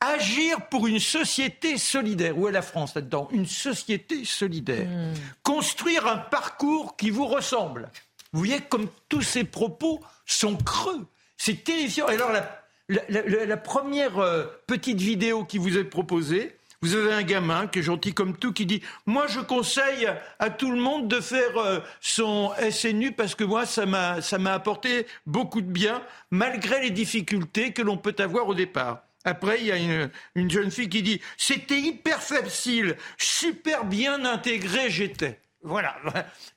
agir 0.01 0.67
pour 0.67 0.87
une 0.87 0.99
société 0.99 1.77
solidaire. 1.77 2.37
Où 2.37 2.49
est 2.49 2.51
la 2.51 2.61
France 2.61 2.95
là-dedans? 2.95 3.29
Une 3.31 3.45
société 3.45 4.25
solidaire. 4.25 4.87
Hmm. 4.87 5.13
Construire 5.43 6.07
un 6.07 6.17
parcours 6.17 6.97
qui 6.97 7.11
vous 7.11 7.27
ressemble. 7.27 7.89
Vous 8.33 8.39
voyez 8.39 8.59
comme 8.61 8.87
tous 9.07 9.21
ces 9.21 9.43
propos 9.43 10.01
sont 10.25 10.57
creux. 10.57 11.05
C'est 11.37 11.63
terrifiant. 11.63 12.07
Et 12.09 12.15
alors 12.15 12.31
la, 12.31 13.45
la, 13.45 13.57
première 13.57 14.19
euh, 14.19 14.45
petite 14.67 14.99
vidéo 14.99 15.45
qui 15.45 15.57
vous 15.57 15.77
est 15.77 15.83
proposée, 15.83 16.55
vous 16.81 16.95
avez 16.95 17.13
un 17.13 17.21
gamin 17.21 17.67
qui 17.67 17.79
est 17.79 17.83
gentil 17.83 18.13
comme 18.13 18.35
tout 18.35 18.53
qui 18.53 18.65
dit 18.65 18.81
Moi, 19.05 19.27
je 19.27 19.39
conseille 19.39 20.07
à 20.39 20.49
tout 20.49 20.71
le 20.71 20.79
monde 20.79 21.07
de 21.07 21.21
faire 21.21 21.57
euh, 21.57 21.79
son 21.99 22.51
SNU 22.71 23.11
parce 23.11 23.35
que 23.35 23.43
moi, 23.43 23.65
ça 23.65 23.85
m'a 23.85 24.53
apporté 24.53 25.05
beaucoup 25.25 25.61
de 25.61 25.71
bien, 25.71 26.01
malgré 26.31 26.81
les 26.81 26.89
difficultés 26.89 27.71
que 27.71 27.81
l'on 27.81 27.97
peut 27.97 28.15
avoir 28.17 28.47
au 28.47 28.55
départ. 28.55 29.03
Après, 29.23 29.59
il 29.59 29.67
y 29.67 29.71
a 29.71 29.77
une, 29.77 30.09
une 30.35 30.49
jeune 30.49 30.71
fille 30.71 30.89
qui 30.89 31.03
dit 31.03 31.21
C'était 31.37 31.79
hyper 31.79 32.21
facile, 32.21 32.97
super 33.17 33.85
bien 33.85 34.25
intégré 34.25 34.89
j'étais. 34.89 35.39
Voilà. 35.63 35.95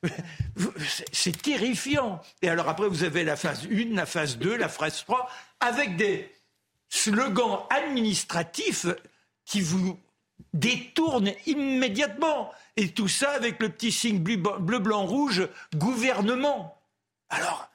C'est 1.13 1.43
terrifiant. 1.43 2.21
Et 2.41 2.49
alors 2.49 2.69
après, 2.69 2.89
vous 2.89 3.05
avez 3.05 3.25
la 3.25 3.37
phase 3.37 3.67
1, 3.71 3.95
la 3.95 4.07
phase 4.07 4.39
2, 4.39 4.57
la 4.57 4.69
phase 4.69 5.05
3, 5.05 5.29
avec 5.61 5.97
des 5.97 6.33
slogans 6.89 7.67
administratifs 7.71 8.87
qui 9.45 9.61
vous 9.61 9.99
détourne 10.53 11.33
immédiatement. 11.47 12.53
Et 12.77 12.91
tout 12.91 13.09
ça 13.09 13.31
avec 13.33 13.61
le 13.61 13.69
petit 13.69 13.93
signe 13.93 14.19
bleu, 14.19 14.79
blanc, 14.79 15.05
rouge, 15.05 15.49
gouvernement. 15.75 16.81
Alors, 17.29 17.69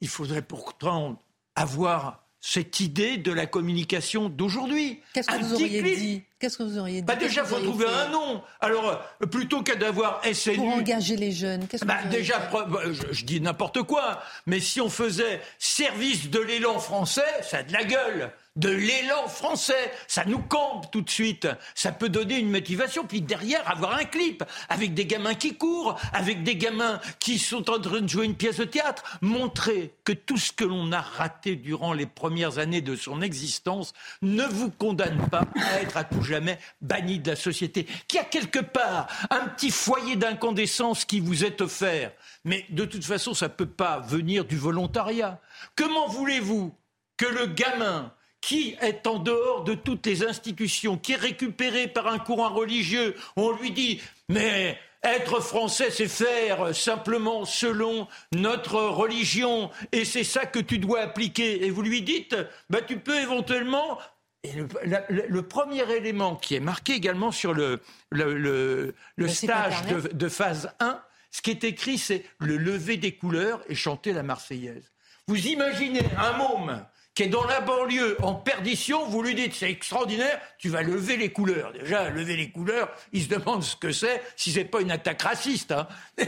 il 0.00 0.08
faudrait 0.08 0.42
pourtant 0.42 1.22
avoir 1.54 2.27
cette 2.40 2.80
idée 2.80 3.16
de 3.16 3.32
la 3.32 3.46
communication 3.46 4.28
d'aujourd'hui. 4.28 5.00
Qu'est-ce 5.12 5.26
que, 5.28 5.42
vous 5.42 5.54
auriez 5.54 5.82
dit 5.82 6.22
Qu'est-ce 6.38 6.56
que 6.56 6.62
vous 6.62 6.78
auriez 6.78 7.00
dit 7.00 7.06
bah 7.06 7.16
Déjà, 7.16 7.42
il 7.42 7.48
faut 7.48 7.58
trouver 7.58 7.86
un 7.86 8.08
nom. 8.10 8.42
Alors, 8.60 9.02
euh, 9.22 9.26
plutôt 9.26 9.62
qu'à 9.62 9.74
d'avoir 9.74 10.22
SNU... 10.32 10.56
Pour 10.56 10.68
engager 10.68 11.16
les 11.16 11.32
jeunes, 11.32 11.66
qu'est-ce 11.66 11.82
que 11.82 11.88
bah, 11.88 12.04
Déjà, 12.10 12.38
bah, 12.52 12.80
je, 13.10 13.24
dis 13.24 13.40
n'importe 13.40 13.82
quoi, 13.82 14.22
mais 14.46 14.60
si 14.60 14.80
on 14.80 14.88
faisait 14.88 15.40
service 15.58 16.30
de 16.30 16.38
l'élan 16.38 16.78
français, 16.78 17.22
ça 17.42 17.58
a 17.58 17.62
de 17.64 17.72
la 17.72 17.84
gueule 17.84 18.30
de 18.58 18.68
l'élan 18.68 19.26
français. 19.28 19.92
Ça 20.06 20.24
nous 20.24 20.40
campe 20.40 20.90
tout 20.90 21.00
de 21.00 21.10
suite. 21.10 21.48
Ça 21.74 21.92
peut 21.92 22.08
donner 22.08 22.38
une 22.38 22.50
motivation. 22.50 23.04
Puis 23.04 23.22
derrière, 23.22 23.68
avoir 23.70 23.94
un 23.94 24.04
clip 24.04 24.44
avec 24.68 24.94
des 24.94 25.06
gamins 25.06 25.34
qui 25.34 25.56
courent, 25.56 25.98
avec 26.12 26.42
des 26.42 26.56
gamins 26.56 27.00
qui 27.20 27.38
sont 27.38 27.70
en 27.70 27.80
train 27.80 28.00
de 28.00 28.08
jouer 28.08 28.26
une 28.26 28.34
pièce 28.34 28.56
de 28.56 28.64
théâtre. 28.64 29.18
Montrer 29.22 29.94
que 30.04 30.12
tout 30.12 30.36
ce 30.36 30.52
que 30.52 30.64
l'on 30.64 30.92
a 30.92 31.00
raté 31.00 31.56
durant 31.56 31.92
les 31.92 32.06
premières 32.06 32.58
années 32.58 32.80
de 32.80 32.96
son 32.96 33.22
existence 33.22 33.92
ne 34.22 34.44
vous 34.44 34.70
condamne 34.70 35.28
pas 35.30 35.44
à 35.56 35.80
être 35.80 35.96
à 35.96 36.04
tout 36.04 36.22
jamais 36.22 36.58
banni 36.80 37.20
de 37.20 37.30
la 37.30 37.36
société. 37.36 37.86
Qu'il 38.08 38.18
y 38.18 38.22
a 38.22 38.24
quelque 38.24 38.58
part 38.58 39.06
un 39.30 39.46
petit 39.48 39.70
foyer 39.70 40.16
d'incandescence 40.16 41.04
qui 41.04 41.20
vous 41.20 41.44
est 41.44 41.60
offert. 41.60 42.12
Mais 42.44 42.66
de 42.70 42.84
toute 42.84 43.04
façon, 43.04 43.34
ça 43.34 43.46
ne 43.46 43.52
peut 43.52 43.66
pas 43.66 44.00
venir 44.00 44.44
du 44.44 44.56
volontariat. 44.56 45.40
Comment 45.76 46.08
voulez-vous 46.08 46.74
que 47.16 47.26
le 47.26 47.46
gamin 47.46 48.12
qui 48.40 48.76
est 48.80 49.06
en 49.06 49.18
dehors 49.18 49.64
de 49.64 49.74
toutes 49.74 50.06
les 50.06 50.24
institutions, 50.24 50.96
qui 50.96 51.12
est 51.12 51.16
récupéré 51.16 51.88
par 51.88 52.06
un 52.06 52.18
courant 52.18 52.50
religieux. 52.50 53.14
On 53.36 53.52
lui 53.52 53.72
dit, 53.72 54.00
mais 54.28 54.78
être 55.02 55.40
français, 55.40 55.90
c'est 55.90 56.08
faire 56.08 56.74
simplement 56.74 57.44
selon 57.44 58.08
notre 58.32 58.80
religion, 58.80 59.70
et 59.92 60.04
c'est 60.04 60.24
ça 60.24 60.46
que 60.46 60.58
tu 60.58 60.78
dois 60.78 61.00
appliquer. 61.00 61.64
Et 61.66 61.70
vous 61.70 61.82
lui 61.82 62.02
dites, 62.02 62.36
bah, 62.70 62.80
tu 62.80 62.98
peux 62.98 63.18
éventuellement 63.20 63.98
et 64.44 64.52
le, 64.54 65.42
premier 65.42 65.90
élément 65.90 66.36
qui 66.36 66.54
est 66.54 66.60
marqué 66.60 66.92
également 66.94 67.32
sur 67.32 67.54
le, 67.54 67.80
le, 68.10 68.94
stage 69.26 69.84
de, 69.86 70.12
de, 70.12 70.28
phase 70.28 70.72
1, 70.78 71.00
ce 71.32 71.42
qui 71.42 71.50
est 71.50 71.64
écrit, 71.64 71.98
c'est 71.98 72.24
le 72.38 72.56
lever 72.56 72.96
des 72.96 73.12
couleurs 73.12 73.62
et 73.68 73.74
chanter 73.74 74.12
la 74.12 74.22
Marseillaise. 74.22 74.92
Vous 75.26 75.48
imaginez 75.48 76.02
un 76.16 76.38
môme 76.38 76.84
qui 77.18 77.24
est 77.24 77.26
dans 77.26 77.46
la 77.46 77.60
banlieue 77.60 78.16
en 78.22 78.32
perdition, 78.32 79.04
vous 79.06 79.24
lui 79.24 79.34
dites 79.34 79.52
c'est 79.52 79.68
extraordinaire, 79.68 80.40
tu 80.56 80.68
vas 80.68 80.82
lever 80.82 81.16
les 81.16 81.32
couleurs. 81.32 81.72
Déjà, 81.72 82.10
lever 82.10 82.36
les 82.36 82.50
couleurs, 82.50 82.88
il 83.12 83.24
se 83.24 83.28
demande 83.28 83.64
ce 83.64 83.74
que 83.74 83.90
c'est, 83.90 84.22
si 84.36 84.52
c'est 84.52 84.64
pas 84.64 84.80
une 84.80 84.92
attaque 84.92 85.22
raciste. 85.22 85.72
Hein. 85.72 85.88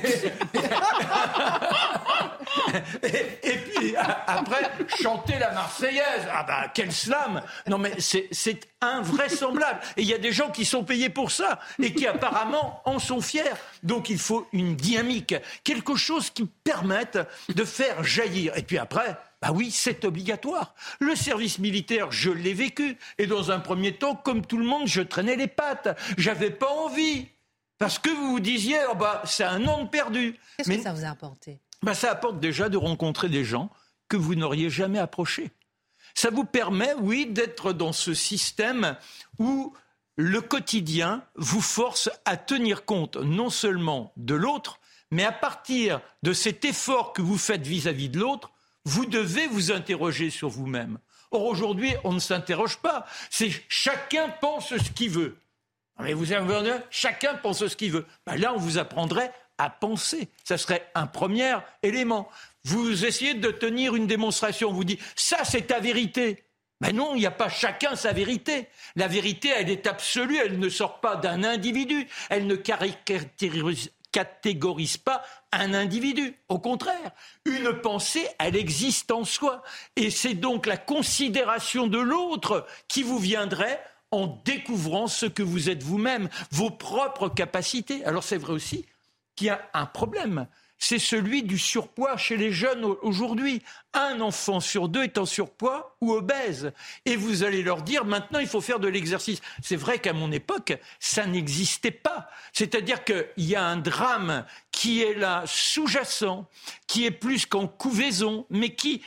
et, 3.05 3.53
puis 3.53 3.95
après, 4.27 4.69
chanter 5.01 5.39
la 5.39 5.53
Marseillaise. 5.53 6.27
Ah 6.29 6.43
bah 6.43 6.73
quel 6.75 6.91
slam 6.91 7.41
Non 7.69 7.79
mais 7.79 7.93
c'est 8.01 8.59
invraisemblable. 8.81 9.79
Et 9.97 10.03
il 10.03 10.09
y 10.09 10.15
a 10.15 10.19
des 10.19 10.33
gens 10.33 10.51
qui 10.51 10.65
sont 10.65 10.83
payés 10.83 11.09
pour 11.09 11.31
ça 11.31 11.61
et 11.81 11.95
qui 11.95 12.09
apparemment 12.09 12.83
en 12.85 12.99
sont 12.99 13.21
fiers. 13.21 13.45
Donc 13.85 14.11
il 14.11 14.19
faut 14.19 14.49
une 14.53 14.75
dynamique, 14.75 15.37
quelque 15.63 15.95
chose 15.95 16.31
qui 16.31 16.47
permette 16.65 17.21
de 17.49 17.65
faire 17.65 18.03
jaillir. 18.03 18.57
Et 18.57 18.65
puis 18.65 18.79
après, 18.79 19.17
bah 19.41 19.53
oui, 19.55 19.71
c'est 19.71 20.05
obligatoire. 20.05 20.75
Le 20.99 21.17
service 21.17 21.59
militaire, 21.59 22.13
je 22.13 22.31
l'ai 22.31 22.53
vécu. 22.53 22.99
Et 23.19 23.27
dans 23.27 23.51
un 23.51 23.59
premier 23.59 23.95
temps, 23.95 24.15
comme 24.15 24.45
tout 24.45 24.59
le 24.59 24.67
monde, 24.67 24.87
je 24.87 25.01
traînais 25.01 25.37
les 25.37 25.47
pattes. 25.47 25.99
J'avais 26.19 26.51
pas 26.51 26.69
envie. 26.71 27.29
Parce 27.79 27.99
que 27.99 28.11
vous 28.11 28.33
vous 28.33 28.41
disiez, 28.41 28.77
oh 28.91 28.95
bah, 28.95 29.23
c'est 29.25 29.45
un 29.45 29.67
an 29.67 29.87
perdu. 29.87 30.39
Qu'est-ce 30.59 30.69
que 30.69 30.83
ça 30.83 30.93
vous 30.93 31.05
a 31.05 31.09
apporté? 31.09 31.61
Bah, 31.83 31.95
Ça 31.95 32.11
apporte 32.11 32.39
déjà 32.39 32.69
de 32.69 32.77
rencontrer 32.77 33.31
des 33.31 33.45
gens 33.45 33.71
que 34.09 34.19
vous 34.19 34.35
n'auriez 34.35 34.69
jamais 34.69 34.99
approchés. 34.99 35.51
Ça 36.15 36.29
vous 36.29 36.45
permet, 36.45 36.93
oui, 37.01 37.27
d'être 37.27 37.73
dans 37.73 37.93
ce 37.93 38.13
système 38.13 38.97
où 39.39 39.73
le 40.17 40.43
quotidien 40.43 41.25
vous 41.37 41.63
force 41.63 42.11
à 42.27 42.37
tenir 42.37 42.85
compte 42.85 43.17
non 43.17 43.49
seulement 43.49 44.13
de 44.19 44.35
l'autre, 44.35 44.81
mais 45.11 45.25
à 45.25 45.33
partir 45.33 46.03
de 46.23 46.35
cet 46.35 46.67
effort 46.67 47.15
que 47.15 47.23
vous 47.23 47.39
faites 47.39 47.67
vis-à-vis 47.67 48.09
-vis 48.09 48.11
de 48.11 48.19
l'autre, 48.19 48.51
vous 48.91 49.07
devez 49.07 49.47
vous 49.47 49.71
interroger 49.71 50.31
sur 50.31 50.49
vous-même. 50.49 50.99
Or, 51.31 51.45
aujourd'hui, 51.45 51.95
on 52.03 52.13
ne 52.13 52.19
s'interroge 52.19 52.79
pas. 52.79 53.07
C'est 53.31 53.51
chacun 53.69 54.29
pense 54.41 54.77
ce 54.77 54.91
qu'il 54.91 55.11
veut. 55.11 55.37
Mais 56.01 56.13
vous 56.13 56.33
avez 56.33 56.73
chacun 56.91 57.35
pense 57.35 57.65
ce 57.65 57.77
qu'il 57.77 57.93
veut. 57.93 58.07
Ben 58.27 58.37
là, 58.37 58.53
on 58.53 58.59
vous 58.59 58.79
apprendrait 58.79 59.33
à 59.59 59.71
penser. 59.71 60.29
Ça 60.43 60.59
serait 60.59 60.91
un 60.95 61.07
premier 61.07 61.55
élément. 61.85 62.29
Vous 62.65 63.05
essayez 63.05 63.35
de 63.35 63.51
tenir 63.51 63.95
une 63.95 64.09
démonstration, 64.09 64.73
vous 64.73 64.85
dites 64.85 65.01
ça 65.15 65.45
c'est 65.45 65.69
ta 65.69 65.79
vérité. 65.79 66.43
Mais 66.81 66.93
non, 66.93 67.15
il 67.15 67.19
n'y 67.19 67.27
a 67.27 67.31
pas 67.31 67.51
chacun 67.51 67.95
sa 67.95 68.13
vérité. 68.13 68.67
La 68.97 69.07
vérité, 69.07 69.51
elle 69.55 69.71
est 69.71 69.87
absolue, 69.87 70.39
elle 70.43 70.59
ne 70.59 70.69
sort 70.69 71.01
pas 71.01 71.17
d'un 71.17 71.45
individu, 71.45 72.09
elle 72.31 72.47
ne 72.47 72.57
catégorise 74.13 74.97
pas 74.97 75.23
un 75.53 75.75
individu. 75.75 76.37
Au 76.49 76.59
contraire, 76.59 77.13
une 77.45 77.73
pensée, 77.81 78.27
elle 78.39 78.57
existe 78.57 79.11
en 79.11 79.25
soi. 79.25 79.63
Et 79.97 80.11
c'est 80.11 80.35
donc 80.35 80.67
la 80.67 80.77
considération 80.77 81.87
de 81.87 81.99
l'autre 81.99 82.67
qui 82.89 83.03
vous 83.03 83.19
viendrait 83.19 83.83
en 84.11 84.27
découvrant 84.45 85.07
ce 85.07 85.27
que 85.27 85.43
vous 85.43 85.71
êtes 85.71 85.83
vous-même, 85.83 86.29
vos 86.51 86.71
propres 86.71 87.29
capacités. 87.29 88.05
Alors 88.05 88.25
c'est 88.25 88.39
vrai 88.39 88.53
aussi 88.53 88.87
qu'il 89.37 89.47
y 89.47 89.51
a 89.51 89.71
un 89.73 89.87
problème 89.87 90.47
c'est 90.81 90.99
celui 90.99 91.43
du 91.43 91.59
surpoids 91.59 92.17
chez 92.17 92.37
les 92.37 92.51
jeunes 92.51 92.85
aujourd'hui. 93.03 93.63
Un 93.93 94.21
enfant 94.21 94.61
sur 94.61 94.89
deux 94.89 95.05
est 95.05 95.19
en 95.19 95.27
surpoids 95.27 95.97
ou 96.01 96.13
obèse. 96.13 96.73
Et 97.05 97.17
vous 97.17 97.45
allez 97.45 97.63
leur 97.63 97.83
dire 97.83 98.05
maintenant 98.05 98.39
il 98.39 98.49
faut 98.49 98.63
faire 98.63 98.81
de 98.81 98.89
l'exercice. 98.89 99.43
C'est 99.63 99.77
vrai 99.77 99.99
qu'à 99.99 100.15
mon 100.15 100.33
époque, 100.33 100.77
ça 100.99 101.27
n'existait 101.27 101.91
pas. 101.91 102.31
C'est-à-dire 102.53 103.05
qu'il 103.05 103.27
y 103.37 103.55
a 103.55 103.65
un 103.65 103.77
drame 103.77 104.47
qui 104.73 105.03
est 105.03 105.15
là 105.15 105.45
sous-jacent, 105.47 106.49
qui 106.87 107.05
est 107.05 107.11
plus 107.11 107.45
qu'en 107.45 107.69
couvaison, 107.69 108.47
mais 108.49 108.75
qui 108.75 109.03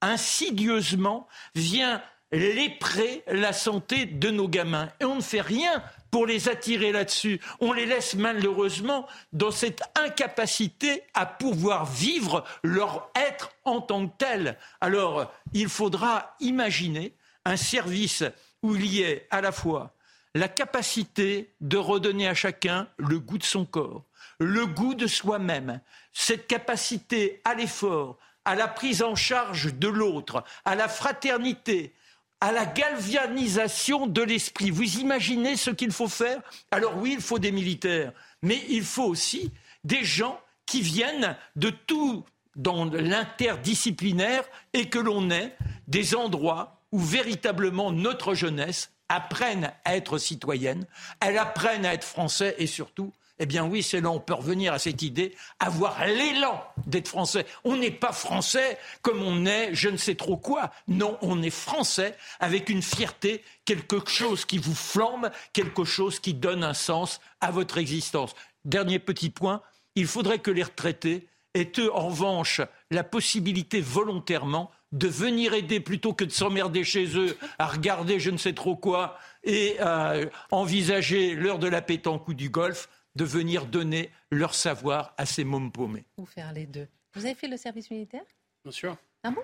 insidieusement 0.00 1.28
vient 1.54 2.02
léprer 2.32 3.22
la 3.28 3.52
santé 3.52 4.06
de 4.06 4.30
nos 4.30 4.48
gamins. 4.48 4.90
Et 5.00 5.04
on 5.04 5.16
ne 5.16 5.20
fait 5.20 5.40
rien 5.40 5.84
pour 6.12 6.26
les 6.26 6.48
attirer 6.48 6.92
là-dessus. 6.92 7.40
On 7.58 7.72
les 7.72 7.86
laisse 7.86 8.14
malheureusement 8.14 9.08
dans 9.32 9.50
cette 9.50 9.82
incapacité 9.96 11.02
à 11.14 11.26
pouvoir 11.26 11.86
vivre 11.86 12.44
leur 12.62 13.10
être 13.16 13.50
en 13.64 13.80
tant 13.80 14.06
que 14.06 14.12
tel. 14.18 14.58
Alors, 14.80 15.32
il 15.54 15.68
faudra 15.68 16.36
imaginer 16.38 17.16
un 17.44 17.56
service 17.56 18.22
où 18.62 18.76
il 18.76 18.86
y 18.86 19.02
ait 19.02 19.26
à 19.30 19.40
la 19.40 19.52
fois 19.52 19.94
la 20.34 20.48
capacité 20.48 21.54
de 21.60 21.78
redonner 21.78 22.28
à 22.28 22.34
chacun 22.34 22.88
le 22.98 23.18
goût 23.18 23.38
de 23.38 23.44
son 23.44 23.64
corps, 23.64 24.04
le 24.38 24.66
goût 24.66 24.94
de 24.94 25.06
soi-même, 25.06 25.80
cette 26.12 26.46
capacité 26.46 27.40
à 27.44 27.54
l'effort, 27.54 28.18
à 28.44 28.54
la 28.54 28.68
prise 28.68 29.02
en 29.02 29.14
charge 29.14 29.74
de 29.74 29.88
l'autre, 29.88 30.44
à 30.64 30.74
la 30.74 30.88
fraternité, 30.88 31.94
à 32.42 32.50
la 32.50 32.66
galvanisation 32.66 34.08
de 34.08 34.20
l'esprit. 34.20 34.70
Vous 34.70 34.98
imaginez 34.98 35.56
ce 35.56 35.70
qu'il 35.70 35.92
faut 35.92 36.08
faire? 36.08 36.42
Alors 36.72 36.96
oui, 36.96 37.12
il 37.14 37.20
faut 37.20 37.38
des 37.38 37.52
militaires, 37.52 38.12
mais 38.42 38.60
il 38.68 38.82
faut 38.82 39.04
aussi 39.04 39.52
des 39.84 40.02
gens 40.02 40.40
qui 40.66 40.80
viennent 40.80 41.36
de 41.54 41.70
tout 41.70 42.24
dans 42.56 42.86
l'interdisciplinaire 42.86 44.42
et 44.72 44.88
que 44.88 44.98
l'on 44.98 45.30
ait 45.30 45.56
des 45.86 46.16
endroits 46.16 46.80
où 46.90 46.98
véritablement 46.98 47.92
notre 47.92 48.34
jeunesse 48.34 48.90
apprenne 49.08 49.70
à 49.84 49.94
être 49.94 50.18
citoyenne, 50.18 50.84
elle 51.20 51.38
apprenne 51.38 51.86
à 51.86 51.94
être 51.94 52.02
français 52.02 52.56
et 52.58 52.66
surtout 52.66 53.12
eh 53.42 53.46
bien 53.46 53.66
oui, 53.66 53.82
c'est 53.82 54.00
là 54.00 54.08
on 54.08 54.20
peut 54.20 54.34
revenir 54.34 54.72
à 54.72 54.78
cette 54.78 55.02
idée, 55.02 55.34
avoir 55.58 56.06
l'élan 56.06 56.62
d'être 56.86 57.08
français. 57.08 57.44
On 57.64 57.76
n'est 57.76 57.90
pas 57.90 58.12
français 58.12 58.78
comme 59.02 59.20
on 59.20 59.46
est 59.46 59.74
je 59.74 59.88
ne 59.88 59.96
sais 59.96 60.14
trop 60.14 60.36
quoi. 60.36 60.70
Non, 60.86 61.18
on 61.22 61.42
est 61.42 61.50
français 61.50 62.16
avec 62.38 62.68
une 62.68 62.82
fierté, 62.82 63.42
quelque 63.64 64.08
chose 64.08 64.44
qui 64.44 64.58
vous 64.58 64.76
flambe, 64.76 65.32
quelque 65.52 65.82
chose 65.82 66.20
qui 66.20 66.34
donne 66.34 66.62
un 66.62 66.72
sens 66.72 67.20
à 67.40 67.50
votre 67.50 67.78
existence. 67.78 68.36
Dernier 68.64 69.00
petit 69.00 69.30
point, 69.30 69.60
il 69.96 70.06
faudrait 70.06 70.38
que 70.38 70.52
les 70.52 70.62
retraités 70.62 71.26
aient 71.54 71.72
eux, 71.78 71.92
en 71.92 72.10
revanche, 72.10 72.60
la 72.92 73.02
possibilité 73.02 73.80
volontairement 73.80 74.70
de 74.92 75.08
venir 75.08 75.52
aider 75.52 75.80
plutôt 75.80 76.12
que 76.12 76.24
de 76.24 76.30
s'emmerder 76.30 76.84
chez 76.84 77.18
eux 77.18 77.36
à 77.58 77.66
regarder 77.66 78.20
je 78.20 78.30
ne 78.30 78.36
sais 78.36 78.52
trop 78.52 78.76
quoi 78.76 79.18
et 79.42 79.80
à 79.80 80.14
envisager 80.52 81.34
l'heure 81.34 81.58
de 81.58 81.66
la 81.66 81.82
pétanque 81.82 82.28
ou 82.28 82.34
du 82.34 82.50
golf 82.50 82.88
de 83.16 83.24
venir 83.24 83.66
donner 83.66 84.10
leur 84.30 84.54
savoir 84.54 85.14
à 85.18 85.26
ces 85.26 85.44
mômes 85.44 85.72
paumés. 85.72 86.04
Ou 86.16 86.26
faire 86.26 86.52
les 86.52 86.66
deux. 86.66 86.88
Vous 87.14 87.24
avez 87.24 87.34
fait 87.34 87.48
le 87.48 87.56
service 87.56 87.90
militaire? 87.90 88.24
Bien 88.64 88.72
sûr. 88.72 88.96
Ah 89.22 89.30
bon? 89.30 89.42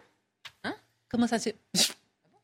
Hein? 0.65 0.75
Comment 1.09 1.27
ça 1.27 1.39
s'est... 1.39 1.57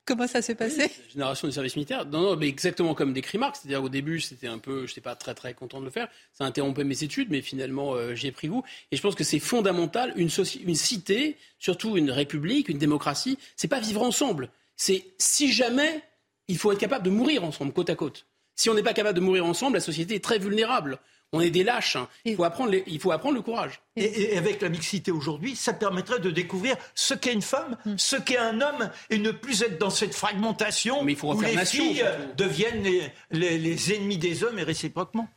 Comment 0.06 0.26
ça 0.26 0.42
s'est 0.42 0.54
passé? 0.54 0.90
Génération 1.08 1.48
du 1.48 1.54
service 1.54 1.76
militaire. 1.76 2.04
Non, 2.04 2.20
non, 2.20 2.36
mais 2.36 2.46
exactement 2.46 2.94
comme 2.94 3.14
des 3.14 3.22
Marx. 3.38 3.60
C'est-à-dire 3.60 3.82
au 3.82 3.88
début, 3.88 4.20
c'était 4.20 4.48
un 4.48 4.58
peu, 4.58 4.86
je 4.86 4.90
n'étais 4.90 5.00
pas 5.00 5.16
très 5.16 5.34
très 5.34 5.54
content 5.54 5.80
de 5.80 5.86
le 5.86 5.90
faire. 5.90 6.08
Ça 6.34 6.44
interrompait 6.44 6.84
mes 6.84 7.02
études, 7.04 7.30
mais 7.30 7.40
finalement, 7.40 7.94
euh, 7.94 8.14
j'ai 8.14 8.30
pris 8.30 8.48
goût. 8.48 8.62
Et 8.92 8.96
je 8.96 9.02
pense 9.02 9.14
que 9.14 9.24
c'est 9.24 9.38
fondamental. 9.38 10.12
Une, 10.16 10.28
une 10.66 10.74
cité, 10.74 11.38
surtout 11.58 11.96
une 11.96 12.10
république, 12.10 12.68
une 12.68 12.76
démocratie, 12.76 13.38
c'est 13.56 13.68
pas 13.68 13.80
vivre 13.80 14.02
ensemble. 14.02 14.50
C'est 14.76 15.06
si 15.18 15.50
jamais, 15.50 16.02
il 16.48 16.58
faut 16.58 16.70
être 16.70 16.80
capable 16.80 17.06
de 17.06 17.10
mourir 17.10 17.42
ensemble, 17.42 17.72
côte 17.72 17.88
à 17.88 17.94
côte. 17.94 18.26
Si 18.56 18.70
on 18.70 18.74
n'est 18.74 18.82
pas 18.82 18.94
capable 18.94 19.16
de 19.16 19.24
mourir 19.24 19.46
ensemble, 19.46 19.74
la 19.74 19.80
société 19.80 20.14
est 20.14 20.24
très 20.24 20.38
vulnérable. 20.38 20.98
On 21.32 21.40
est 21.40 21.50
des 21.50 21.64
lâches. 21.64 21.96
Hein. 21.96 22.08
Il, 22.24 22.36
faut 22.36 22.44
apprendre 22.44 22.74
il 22.86 23.00
faut 23.00 23.10
apprendre 23.10 23.34
le 23.34 23.42
courage. 23.42 23.80
Et, 23.96 24.38
avec 24.38 24.62
la 24.62 24.68
mixité 24.68 25.10
aujourd'hui, 25.10 25.56
ça 25.56 25.72
permettrait 25.72 26.20
de 26.20 26.30
découvrir 26.30 26.76
ce 26.94 27.12
qu'est 27.14 27.32
une 27.32 27.42
femme, 27.42 27.76
hmm. 27.84 27.94
ce 27.96 28.14
qu'est 28.14 28.38
un 28.38 28.60
homme, 28.60 28.88
et 29.10 29.18
ne 29.18 29.32
plus 29.32 29.62
être 29.62 29.78
dans 29.78 29.90
cette 29.90 30.14
fragmentation 30.14 31.02
Mais 31.02 31.12
il 31.12 31.18
faut 31.18 31.34
où 31.34 31.40
les 31.40 31.56
nation, 31.56 31.82
filles 31.82 32.04
deviennent 32.36 32.84
les, 33.32 33.94
ennemis 33.94 34.18
des 34.18 34.44
hommes 34.44 34.58
et 34.60 34.62
réciproquement. 34.62 35.28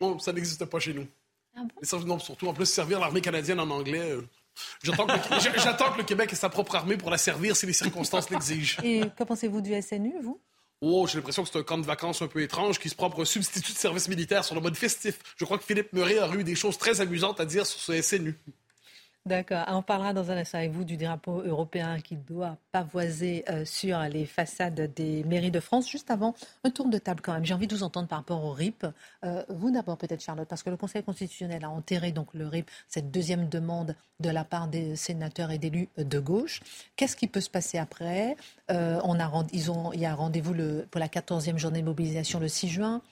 Non, 0.00 0.18
ça 0.18 0.32
n'existe 0.32 0.64
pas 0.66 0.78
chez 0.78 0.94
nous. 0.94 1.06
Ah 1.56 1.62
bon? 2.02 2.18
surtout, 2.18 2.46
en 2.46 2.54
plus, 2.54 2.66
servir 2.66 3.00
l'armée 3.00 3.20
canadienne 3.20 3.60
en 3.60 3.70
anglais. 3.70 4.10
Euh, 4.12 4.22
j'attends 4.82 5.06
que, 5.06 5.98
le 5.98 6.04
Québec 6.04 6.32
ait 6.32 6.36
sa 6.36 6.48
propre 6.48 6.76
armée 6.76 6.96
pour 6.96 7.10
la 7.10 7.18
servir 7.18 7.56
si 7.56 7.66
les 7.66 7.72
circonstances 7.72 8.30
l'exigent. 8.30 8.82
Et 8.82 9.02
que 9.16 9.24
pensez-vous 9.24 9.60
du 9.60 9.80
SNU, 9.80 10.14
vous? 10.22 10.40
Oh, 10.82 11.06
j'ai 11.06 11.18
l'impression 11.18 11.42
que 11.42 11.50
c'est 11.52 11.58
un 11.58 11.62
camp 11.62 11.76
de 11.76 11.84
vacances 11.84 12.22
un 12.22 12.26
peu 12.26 12.40
étrange 12.40 12.78
qui 12.78 12.88
se 12.88 12.94
pour 12.94 13.20
un 13.20 13.24
substitut 13.26 13.72
de 13.72 13.76
service 13.76 14.08
militaire 14.08 14.44
sur 14.44 14.54
le 14.54 14.62
mode 14.62 14.76
festif. 14.76 15.18
Je 15.36 15.44
crois 15.44 15.58
que 15.58 15.64
Philippe 15.64 15.92
Murray 15.92 16.18
a 16.18 16.28
eu 16.34 16.42
des 16.42 16.54
choses 16.54 16.78
très 16.78 17.02
amusantes 17.02 17.38
à 17.38 17.44
dire 17.44 17.66
sur 17.66 17.80
ce 17.80 18.00
SNU. 18.00 18.38
D'accord. 19.26 19.64
On 19.68 19.82
parlera 19.82 20.14
dans 20.14 20.30
un 20.30 20.38
instant 20.38 20.56
avec 20.56 20.70
vous 20.70 20.82
du 20.82 20.96
drapeau 20.96 21.42
européen 21.42 22.00
qui 22.00 22.16
doit 22.16 22.56
pavoiser 22.72 23.44
euh, 23.50 23.66
sur 23.66 23.98
les 24.00 24.24
façades 24.24 24.94
des 24.94 25.24
mairies 25.24 25.50
de 25.50 25.60
France. 25.60 25.90
Juste 25.90 26.10
avant, 26.10 26.34
un 26.64 26.70
tour 26.70 26.88
de 26.88 26.96
table 26.96 27.20
quand 27.20 27.34
même. 27.34 27.44
J'ai 27.44 27.52
envie 27.52 27.66
de 27.66 27.76
vous 27.76 27.82
entendre 27.82 28.08
par 28.08 28.20
rapport 28.20 28.42
au 28.42 28.52
RIP. 28.52 28.86
Euh, 29.24 29.44
vous 29.50 29.70
d'abord 29.70 29.98
peut-être 29.98 30.22
Charlotte, 30.22 30.48
parce 30.48 30.62
que 30.62 30.70
le 30.70 30.78
Conseil 30.78 31.02
constitutionnel 31.02 31.66
a 31.66 31.70
enterré 31.70 32.12
donc 32.12 32.28
le 32.32 32.48
RIP, 32.48 32.70
cette 32.88 33.10
deuxième 33.10 33.50
demande 33.50 33.94
de 34.20 34.30
la 34.30 34.42
part 34.44 34.68
des 34.68 34.96
sénateurs 34.96 35.50
et 35.50 35.58
d'élus 35.58 35.90
de 35.98 36.18
gauche. 36.18 36.60
Qu'est-ce 36.96 37.14
qui 37.14 37.26
peut 37.26 37.42
se 37.42 37.50
passer 37.50 37.76
après? 37.76 38.36
Euh, 38.70 39.02
on 39.04 39.20
a, 39.20 39.30
Il 39.52 40.00
y 40.00 40.06
a 40.06 40.14
rendez-vous 40.14 40.54
pour 40.90 40.98
la 40.98 41.08
14e 41.08 41.58
journée 41.58 41.82
de 41.82 41.86
mobilisation 41.86 42.40
le 42.40 42.48
6 42.48 42.68
juin 42.68 43.02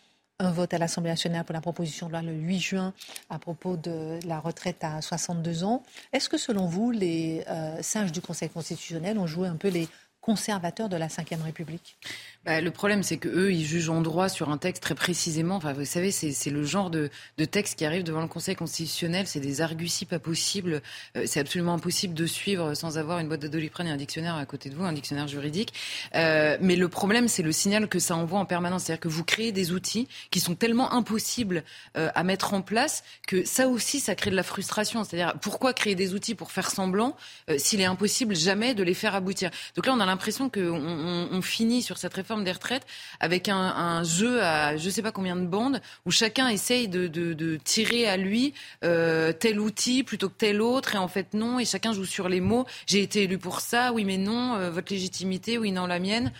un 0.40 0.52
vote 0.52 0.72
à 0.72 0.78
l'Assemblée 0.78 1.10
nationale 1.10 1.44
pour 1.44 1.52
la 1.52 1.60
proposition 1.60 2.06
de 2.06 2.12
loi 2.12 2.22
le 2.22 2.32
8 2.32 2.60
juin 2.60 2.94
à 3.28 3.38
propos 3.38 3.76
de 3.76 4.20
la 4.24 4.38
retraite 4.38 4.84
à 4.84 5.02
62 5.02 5.64
ans. 5.64 5.82
Est-ce 6.12 6.28
que 6.28 6.38
selon 6.38 6.66
vous, 6.66 6.92
les 6.92 7.44
euh, 7.48 7.82
singes 7.82 8.12
du 8.12 8.20
Conseil 8.20 8.48
constitutionnel 8.48 9.18
ont 9.18 9.26
joué 9.26 9.48
un 9.48 9.56
peu 9.56 9.68
les 9.68 9.88
conservateurs 10.20 10.88
de 10.88 10.96
la 10.96 11.08
Ve 11.08 11.42
République? 11.42 11.96
Bah, 12.44 12.60
le 12.60 12.70
problème, 12.70 13.02
c'est 13.02 13.18
que 13.18 13.28
eux, 13.28 13.52
ils 13.52 13.64
jugent 13.64 13.90
en 13.90 14.00
droit 14.00 14.28
sur 14.28 14.48
un 14.48 14.58
texte 14.58 14.82
très 14.82 14.94
précisément. 14.94 15.56
Enfin, 15.56 15.72
vous 15.72 15.84
savez, 15.84 16.10
c'est 16.10 16.50
le 16.50 16.64
genre 16.64 16.88
de, 16.88 17.10
texte 17.50 17.76
qui 17.78 17.84
arrive 17.84 18.04
devant 18.04 18.22
le 18.22 18.28
Conseil 18.28 18.54
constitutionnel. 18.54 19.26
C'est 19.26 19.40
des 19.40 19.60
arguties 19.60 20.06
pas 20.06 20.18
possibles. 20.18 20.80
Euh, 21.16 21.24
c'est 21.26 21.40
absolument 21.40 21.74
impossible 21.74 22.14
de 22.14 22.26
suivre 22.26 22.74
sans 22.74 22.96
avoir 22.96 23.18
une 23.18 23.28
boîte 23.28 23.42
de 23.42 23.48
doliprane 23.48 23.88
et 23.88 23.90
un 23.90 23.96
dictionnaire 23.96 24.36
à 24.36 24.46
côté 24.46 24.70
de 24.70 24.76
vous, 24.76 24.84
un 24.84 24.92
dictionnaire 24.92 25.28
juridique. 25.28 25.74
Euh, 26.14 26.56
mais 26.60 26.76
le 26.76 26.88
problème, 26.88 27.28
c'est 27.28 27.42
le 27.42 27.52
signal 27.52 27.88
que 27.88 27.98
ça 27.98 28.16
envoie 28.16 28.38
en 28.38 28.46
permanence. 28.46 28.84
C'est-à-dire 28.84 29.00
que 29.00 29.08
vous 29.08 29.24
créez 29.24 29.52
des 29.52 29.72
outils 29.72 30.08
qui 30.30 30.40
sont 30.40 30.54
tellement 30.54 30.92
impossibles 30.92 31.64
euh, 31.96 32.08
à 32.14 32.22
mettre 32.22 32.54
en 32.54 32.62
place 32.62 33.02
que 33.26 33.44
ça 33.44 33.68
aussi, 33.68 34.00
ça 34.00 34.14
crée 34.14 34.30
de 34.30 34.36
la 34.36 34.42
frustration. 34.42 35.04
C'est-à-dire, 35.04 35.34
pourquoi 35.42 35.74
créer 35.74 35.96
des 35.96 36.14
outils 36.14 36.34
pour 36.34 36.52
faire 36.52 36.70
semblant 36.70 37.16
s'il 37.58 37.80
est 37.80 37.86
impossible 37.86 38.34
jamais 38.34 38.74
de 38.74 38.82
les 38.82 38.94
faire 38.94 39.14
aboutir? 39.14 39.50
Donc 39.74 39.86
là, 39.86 39.92
on 39.92 40.00
a 40.00 40.06
l'impression 40.06 40.48
qu'on 40.48 40.60
on, 40.60 41.28
on 41.30 41.42
finit 41.42 41.82
sur 41.82 41.98
cette 41.98 42.14
réforme 42.14 42.37
des 42.44 42.52
retraites 42.52 42.86
avec 43.20 43.48
un, 43.48 44.02
jeu 44.04 44.42
à 44.42 44.76
je 44.76 44.86
ne 44.86 44.90
sais 44.90 45.02
pas 45.02 45.12
combien 45.12 45.36
de 45.36 45.46
bandes 45.46 45.80
où 46.06 46.10
chacun 46.10 46.48
essaye 46.48 46.88
de, 46.88 47.58
tirer 47.64 48.06
à 48.06 48.16
lui 48.16 48.54
euh, 48.84 49.32
tel 49.32 49.60
outil 49.60 50.02
plutôt 50.02 50.28
que 50.28 50.34
tel 50.36 50.60
autre 50.60 50.94
et 50.94 50.98
en 50.98 51.08
fait 51.08 51.34
non 51.34 51.58
et 51.58 51.64
chacun 51.64 51.92
joue 51.92 52.04
sur 52.04 52.28
les 52.28 52.40
mots. 52.40 52.66
J'ai 52.86 53.02
été 53.02 53.24
élu 53.24 53.38
pour 53.38 53.60
ça, 53.60 53.92
oui 53.92 54.04
mais 54.04 54.18
non, 54.18 54.56
euh, 54.56 54.70
votre 54.70 54.92
légitimité, 54.92 55.58
oui 55.58 55.72
non 55.72 55.86
la 55.86 55.98
mienne. 55.98 56.32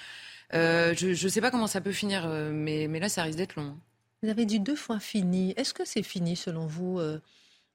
Euh, 0.55 0.95
je 0.97 1.09
ne 1.09 1.29
sais 1.29 1.41
pas 1.41 1.51
comment 1.51 1.67
ça 1.67 1.81
peut 1.81 1.93
finir, 1.93 2.29
mais, 2.29 2.87
mais 2.89 3.01
là 3.01 3.09
ça 3.09 3.23
risque 3.23 3.39
d'être 3.39 3.57
long. 3.57 3.77
Vous 4.23 4.29
avez 4.29 4.47
dit 4.47 4.61
deux 4.61 4.77
fois 4.77 4.99
fini. 4.99 5.53
Est-ce 5.57 5.75
que 5.75 5.85
c'est 5.85 6.03
fini 6.03 6.37
selon 6.37 6.67
vous 6.67 7.01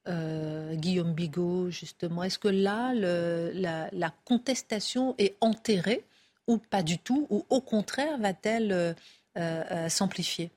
Guillaume 0.07 1.13
Bigot, 1.13 1.69
justement? 1.69 2.23
Est-ce 2.23 2.39
que 2.39 2.49
là, 2.49 2.93
la, 2.93 4.13
contestation 4.25 5.15
est 5.17 5.35
enterrée? 5.39 6.03
Ou 6.47 6.57
pas 6.57 6.83
du 6.83 6.97
tout 6.97 7.27
Ou 7.29 7.45
au 7.49 7.61
contraire, 7.61 8.17
va-t-elle 8.19 8.71
euh, 8.71 8.93
euh, 9.37 9.89
s'amplifier? 9.89 10.51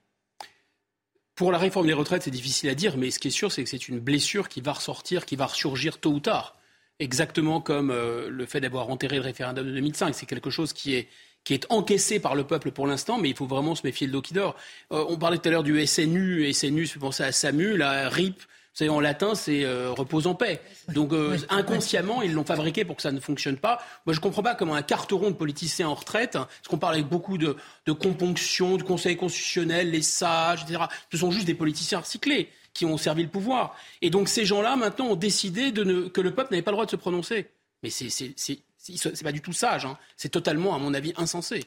Pour 1.34 1.52
la 1.52 1.58
réforme 1.58 1.86
des 1.86 1.92
retraites, 1.92 2.22
c'est 2.22 2.30
difficile 2.30 2.70
à 2.70 2.74
dire, 2.74 2.96
mais 2.96 3.10
ce 3.10 3.18
qui 3.18 3.28
est 3.28 3.30
sûr, 3.30 3.52
c'est 3.52 3.62
que 3.62 3.68
c'est 3.68 3.88
une 3.88 4.00
blessure 4.00 4.48
qui 4.48 4.60
va 4.60 4.72
ressortir, 4.72 5.26
qui 5.26 5.36
va 5.36 5.46
ressurgir 5.46 5.98
tôt 5.98 6.12
ou 6.12 6.20
tard. 6.20 6.56
Exactement 6.98 7.60
comme 7.60 7.92
le 7.92 8.46
fait 8.46 8.62
d'avoir 8.62 8.88
enterré 8.88 9.16
le 9.16 9.22
référendum 9.22 9.66
de 9.66 9.72
2005. 9.72 10.14
C'est 10.14 10.24
quelque 10.24 10.48
chose 10.48 10.72
qui 10.72 10.94
est, 10.94 11.08
qui 11.44 11.52
est 11.52 11.66
encaissé 11.70 12.20
par 12.20 12.34
le 12.34 12.44
peuple 12.44 12.70
pour 12.70 12.86
l'instant, 12.86 13.18
mais 13.18 13.28
il 13.28 13.36
faut 13.36 13.44
vraiment 13.44 13.74
se 13.74 13.86
méfier 13.86 14.06
de 14.06 14.12
l'eau 14.12 14.22
qui 14.22 14.32
dort. 14.32 14.56
on 14.88 15.18
parlait 15.18 15.36
tout 15.36 15.46
à 15.46 15.52
l'heure 15.52 15.62
du 15.62 15.86
SNU, 15.86 16.50
SNU, 16.54 16.86
je 16.86 16.98
pensais 16.98 17.24
à 17.24 17.32
SAMU, 17.32 17.76
la 17.76 18.08
RIP, 18.08 18.42
savez, 18.78 18.90
en 18.90 19.00
latin, 19.00 19.34
c'est 19.34 19.64
euh, 19.64 19.90
repose 19.90 20.26
en 20.26 20.34
paix. 20.34 20.60
Donc 20.88 21.12
euh, 21.12 21.38
inconsciemment, 21.48 22.22
ils 22.22 22.32
l'ont 22.32 22.44
fabriqué 22.44 22.84
pour 22.84 22.96
que 22.96 23.02
ça 23.02 23.12
ne 23.12 23.20
fonctionne 23.20 23.56
pas. 23.56 23.82
Moi, 24.04 24.12
je 24.12 24.18
ne 24.18 24.22
comprends 24.22 24.42
pas 24.42 24.54
comment 24.54 24.74
un 24.74 24.82
carteron 24.82 25.30
de 25.30 25.36
politiciens 25.36 25.88
en 25.88 25.94
retraite, 25.94 26.36
hein, 26.36 26.46
parce 26.46 26.68
qu'on 26.68 26.78
parle 26.78 26.94
avec 26.94 27.08
beaucoup 27.08 27.38
de, 27.38 27.56
de 27.86 27.92
componction, 27.92 28.76
du 28.76 28.84
Conseil 28.84 29.16
constitutionnel, 29.16 29.90
les 29.90 30.02
sages, 30.02 30.62
etc. 30.62 30.84
Ce 31.10 31.18
sont 31.18 31.30
juste 31.30 31.46
des 31.46 31.54
politiciens 31.54 32.00
recyclés 32.00 32.50
qui 32.74 32.84
ont 32.84 32.98
servi 32.98 33.22
le 33.22 33.30
pouvoir. 33.30 33.74
Et 34.02 34.10
donc 34.10 34.28
ces 34.28 34.44
gens-là, 34.44 34.76
maintenant, 34.76 35.06
ont 35.06 35.16
décidé 35.16 35.72
de 35.72 35.82
ne, 35.82 36.08
que 36.08 36.20
le 36.20 36.34
peuple 36.34 36.52
n'avait 36.52 36.62
pas 36.62 36.70
le 36.70 36.76
droit 36.76 36.84
de 36.84 36.90
se 36.90 36.96
prononcer. 36.96 37.48
Mais 37.82 37.90
c'est 37.90 38.10
c'est 38.10 39.22
pas 39.24 39.32
du 39.32 39.40
tout 39.40 39.52
sage. 39.52 39.84
Hein. 39.86 39.98
C'est 40.16 40.28
totalement, 40.28 40.74
à 40.74 40.78
mon 40.78 40.94
avis, 40.94 41.12
insensé. 41.16 41.64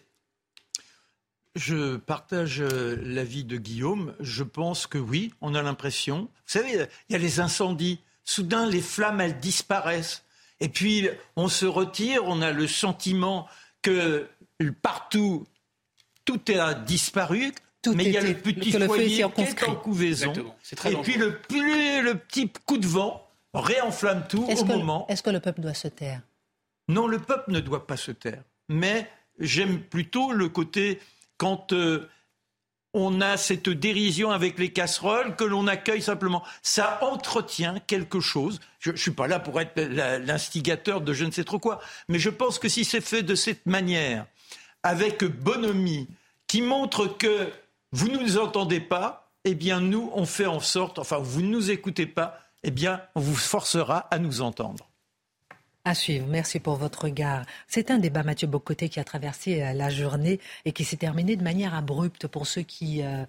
Je 1.60 1.98
partage 1.98 2.62
euh, 2.62 2.96
l'avis 3.04 3.44
de 3.44 3.58
Guillaume. 3.58 4.16
Je 4.22 4.44
pense 4.44 4.88
que 4.88 4.98
oui, 4.98 5.34
on 5.42 5.56
a 5.56 5.62
l'impression. 5.62 6.22
Vous 6.22 6.30
savez, 6.46 6.88
il 7.10 7.14
y 7.14 7.16
a 7.16 7.18
les 7.18 7.42
incendies. 7.42 8.00
Soudain, 8.24 8.66
les 8.66 8.80
flammes, 8.80 9.20
elles 9.20 9.40
disparaissent. 9.40 10.24
Et 10.62 10.70
puis, 10.70 11.10
on 11.36 11.50
se 11.50 11.66
retire. 11.66 12.22
On 12.24 12.42
a 12.42 12.54
le 12.54 12.66
sentiment 12.66 13.46
que 13.82 14.26
partout, 14.82 15.46
tout 16.24 16.40
a 16.48 16.74
disparu. 16.76 17.52
mais 17.94 18.06
il 18.06 18.12
y 18.12 18.18
a 18.18 18.22
le 18.22 18.36
petit 18.36 18.72
foyer 18.72 19.26
qui 19.36 19.42
est 19.42 19.64
en 19.68 19.76
couvaison. 19.76 20.32
et 20.86 20.96
puis, 20.96 21.18
le, 21.18 21.42
le 22.02 22.14
petit 22.14 22.50
coup 22.66 22.78
de 22.78 22.88
vent 22.88 23.28
réenflamme 23.54 24.24
tout 24.30 24.48
au 24.50 24.64
moment. 24.64 25.06
Est-ce 25.10 25.24
que 25.24 25.30
le 25.30 25.42
peuple 25.42 25.60
doit 25.60 25.74
se 25.74 25.90
taire? 25.90 26.22
Non, 26.88 27.06
le 27.06 27.20
peuple 27.20 27.52
ne 27.52 27.60
doit 27.60 27.86
pas 27.86 27.98
se 27.98 28.12
taire. 28.12 28.44
Mais 28.70 29.10
j'aime 29.40 29.82
plutôt 29.82 30.32
le 30.32 30.48
côté 30.48 31.02
quand 31.40 31.74
euh, 31.74 32.08
on 32.94 33.22
a 33.22 33.38
cette 33.38 33.70
dérision 33.70 34.30
avec 34.30 34.60
les 34.60 34.72
casseroles 34.72 35.36
que 35.36 35.44
l'on 35.44 35.68
accueille 35.68 36.02
simplement. 36.02 36.44
Ça 36.62 37.00
entretient 37.02 37.80
quelque 37.88 38.20
chose. 38.20 38.60
Je 38.80 38.92
ne 38.92 38.98
suis 38.98 39.12
pas 39.12 39.28
là 39.28 39.40
pour 39.40 39.60
être 39.62 39.80
l'instigateur 39.80 41.02
de 41.02 41.14
je 41.14 41.26
ne 41.26 41.32
sais 41.32 41.44
trop 41.44 41.60
quoi, 41.60 41.80
mais 42.08 42.20
je 42.20 42.30
pense 42.30 42.60
que 42.60 42.70
si 42.70 42.86
c'est 42.86 43.02
fait 43.02 43.24
de 43.24 43.36
cette 43.36 43.66
manière, 43.66 44.26
avec 44.84 45.24
bonhomie, 45.24 46.08
qui 46.48 46.62
montre 46.62 47.06
que 47.08 47.50
vous 47.92 48.10
ne 48.10 48.18
nous 48.18 48.38
entendez 48.38 48.80
pas, 48.80 49.32
eh 49.46 49.56
bien 49.56 49.80
nous, 49.80 50.12
on 50.14 50.26
fait 50.26 50.48
en 50.48 50.60
sorte, 50.60 51.00
enfin 51.00 51.18
vous 51.18 51.42
ne 51.42 51.50
nous 51.50 51.72
écoutez 51.72 52.06
pas, 52.06 52.40
eh 52.64 52.72
bien 52.72 53.02
on 53.16 53.20
vous 53.22 53.36
forcera 53.36 54.00
à 54.12 54.20
nous 54.20 54.42
entendre. 54.42 54.89
À 55.90 55.96
suivre. 55.96 56.28
Merci 56.28 56.60
pour 56.60 56.76
votre 56.76 57.06
regard. 57.06 57.48
C'est 57.68 57.90
un 57.90 57.98
débat, 57.98 58.22
Mathieu 58.22 58.46
Bocoté, 58.46 58.90
qui 58.90 59.00
a 59.00 59.04
traversé 59.04 59.64
euh, 59.64 59.74
la 59.74 59.90
journée 59.90 60.40
et 60.64 60.72
qui 60.72 60.84
s'est 60.84 60.98
terminé 60.98 61.36
de 61.36 61.44
manière 61.44 61.74
abrupte 61.74 62.28
pour 62.28 62.46
ceux 62.46 62.62
qui, 62.62 63.02
euh, 63.02 63.26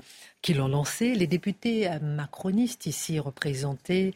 l'ont 0.51 0.69
lancé. 0.69 1.15
Les 1.15 1.27
députés 1.27 1.91
euh, 1.91 1.99
macronistes, 2.01 2.85
ici 2.85 3.19
représentés 3.19 4.13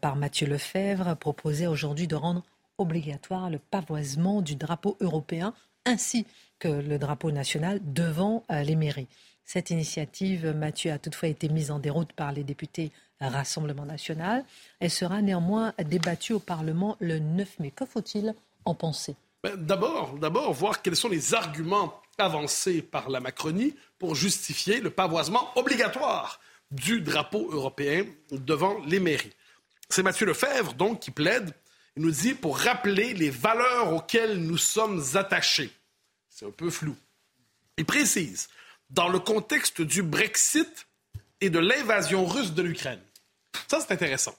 par 0.00 0.16
Mathieu 0.16 0.46
Lefebvre, 0.46 1.14
proposaient 1.14 1.66
aujourd'hui 1.66 2.06
de 2.06 2.16
rendre 2.16 2.42
obligatoire 2.78 3.50
le 3.50 3.58
pavoisement 3.58 4.40
du 4.40 4.56
drapeau 4.56 4.96
européen 5.00 5.52
ainsi 5.84 6.24
que 6.58 6.68
le 6.68 6.96
drapeau 6.98 7.32
national 7.32 7.80
devant 7.84 8.44
les 8.48 8.76
mairies. 8.76 9.08
Cette 9.44 9.70
initiative, 9.70 10.54
Mathieu, 10.56 10.92
a 10.92 10.98
toutefois 10.98 11.28
été 11.28 11.48
mise 11.48 11.70
en 11.70 11.78
déroute 11.78 12.12
par 12.12 12.32
les 12.32 12.44
députés 12.44 12.90
Rassemblement 13.20 13.86
national. 13.86 14.44
Elle 14.80 14.90
sera 14.90 15.22
néanmoins 15.22 15.72
débattue 15.78 16.34
au 16.34 16.38
Parlement 16.38 16.96
le 17.00 17.18
9 17.18 17.58
mai. 17.60 17.70
Que 17.70 17.86
faut-il 17.86 18.34
en 18.64 18.74
penser? 18.74 19.14
Ben, 19.42 19.56
D'abord, 19.56 20.18
d'abord, 20.18 20.52
voir 20.52 20.82
quels 20.82 20.96
sont 20.96 21.08
les 21.08 21.34
arguments 21.34 22.00
avancés 22.18 22.82
par 22.82 23.10
la 23.10 23.20
Macronie 23.20 23.74
pour 23.98 24.14
justifier 24.14 24.80
le 24.80 24.90
pavoisement 24.90 25.50
obligatoire 25.56 26.40
du 26.70 27.00
drapeau 27.00 27.48
européen 27.50 28.04
devant 28.30 28.78
les 28.86 29.00
mairies. 29.00 29.32
C'est 29.88 30.02
Mathieu 30.02 30.26
Lefebvre, 30.26 30.74
donc, 30.74 31.00
qui 31.00 31.10
plaide. 31.10 31.52
Il 31.96 32.02
nous 32.02 32.10
dit 32.10 32.34
pour 32.34 32.58
rappeler 32.58 33.14
les 33.14 33.30
valeurs 33.30 33.92
auxquelles 33.92 34.38
nous 34.38 34.56
sommes 34.56 35.02
attachés. 35.14 35.70
C'est 36.28 36.46
un 36.46 36.50
peu 36.50 36.70
flou. 36.70 36.96
Il 37.76 37.84
précise, 37.84 38.48
dans 38.94 39.08
le 39.08 39.18
contexte 39.18 39.82
du 39.82 40.02
Brexit 40.02 40.86
et 41.40 41.50
de 41.50 41.58
l'invasion 41.58 42.24
russe 42.24 42.52
de 42.52 42.62
l'Ukraine, 42.62 43.02
ça, 43.68 43.80
c'est 43.80 43.92
intéressant. 43.92 44.34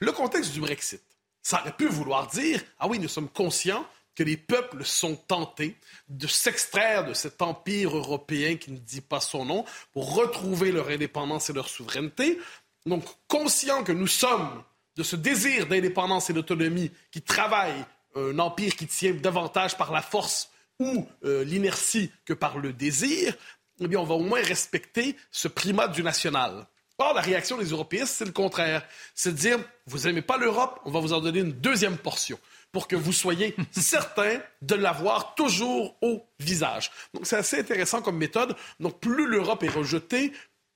Le 0.00 0.12
contexte 0.12 0.52
du 0.52 0.60
Brexit, 0.60 1.02
ça 1.42 1.60
aurait 1.60 1.76
pu 1.76 1.86
vouloir 1.86 2.26
dire, 2.28 2.60
ah 2.78 2.88
oui, 2.88 2.98
nous 2.98 3.08
sommes 3.08 3.28
conscients 3.28 3.86
que 4.16 4.24
les 4.24 4.36
peuples 4.36 4.84
sont 4.84 5.14
tentés 5.14 5.76
de 6.08 6.26
s'extraire 6.26 7.06
de 7.06 7.14
cet 7.14 7.40
empire 7.40 7.96
européen 7.96 8.56
qui 8.56 8.72
ne 8.72 8.78
dit 8.78 9.00
pas 9.00 9.20
son 9.20 9.44
nom 9.44 9.64
pour 9.92 10.14
retrouver 10.14 10.72
leur 10.72 10.88
indépendance 10.88 11.48
et 11.48 11.52
leur 11.52 11.68
souveraineté. 11.68 12.38
Donc, 12.86 13.04
conscients 13.28 13.84
que 13.84 13.92
nous 13.92 14.08
sommes 14.08 14.62
de 14.96 15.04
ce 15.04 15.14
désir 15.14 15.68
d'indépendance 15.68 16.30
et 16.30 16.32
d'autonomie 16.32 16.90
qui 17.12 17.22
travaille 17.22 17.84
un 18.16 18.38
empire 18.40 18.74
qui 18.74 18.88
tient 18.88 19.12
davantage 19.12 19.76
par 19.76 19.92
la 19.92 20.02
force 20.02 20.50
ou 20.80 21.06
euh, 21.24 21.44
l'inertie 21.44 22.10
que 22.24 22.32
par 22.32 22.58
le 22.58 22.72
désir, 22.72 23.36
eh 23.80 23.88
bien, 23.88 23.98
on 23.98 24.04
va 24.04 24.14
au 24.14 24.20
moins 24.20 24.42
respecter 24.42 25.16
ce 25.30 25.48
primat 25.48 25.88
du 25.88 26.02
national. 26.02 26.66
Or, 26.98 27.14
la 27.14 27.22
réaction 27.22 27.56
des 27.56 27.70
Européens, 27.70 28.04
c'est 28.04 28.26
le 28.26 28.32
contraire. 28.32 28.86
C'est 29.14 29.32
de 29.32 29.38
dire, 29.38 29.58
vous 29.86 30.00
n'aimez 30.00 30.20
pas 30.20 30.36
l'Europe, 30.36 30.80
on 30.84 30.90
va 30.90 31.00
vous 31.00 31.14
en 31.14 31.20
donner 31.20 31.40
une 31.40 31.52
deuxième 31.52 31.96
portion 31.96 32.38
pour 32.72 32.86
que 32.88 32.96
vous 32.96 33.12
soyez 33.12 33.56
certains 33.70 34.40
de 34.60 34.74
l'avoir 34.74 35.34
toujours 35.34 35.96
au 36.02 36.22
visage. 36.38 36.90
Donc, 37.14 37.26
c'est 37.26 37.36
assez 37.36 37.58
intéressant 37.58 38.02
comme 38.02 38.18
méthode. 38.18 38.54
Donc, 38.80 39.00
plus 39.00 39.26
l'Europe 39.26 39.62
est 39.62 39.70
rejetée, 39.70 40.32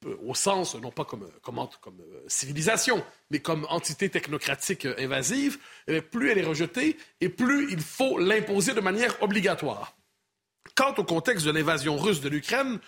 euh, 0.07 0.17
au 0.27 0.35
sens, 0.35 0.75
non 0.77 0.91
pas 0.91 1.05
comme, 1.05 1.29
comme, 1.43 1.69
comme 1.81 2.01
euh, 2.01 2.25
civilisation, 2.27 3.05
mais 3.31 3.41
comme 3.41 3.67
entité 3.69 4.09
technocratique 4.09 4.87
euh, 4.87 4.95
invasive, 4.99 5.59
eh 5.89 6.01
plus 6.01 6.31
elle 6.31 6.39
est 6.39 6.45
rejetée 6.45 6.97
et 7.21 7.29
plus 7.29 7.71
il 7.71 7.81
faut 7.81 8.19
l'imposer 8.19 8.75
de 8.75 8.81
manière 8.81 9.23
obligatoire. 9.23 9.95
Quant 10.75 10.95
au 10.99 11.05
contexte 11.05 11.47
de 11.47 11.53
l'invasion 11.53 11.97
russe 11.97 12.21
de 12.21 12.29
l'Ukraine, 12.29 12.81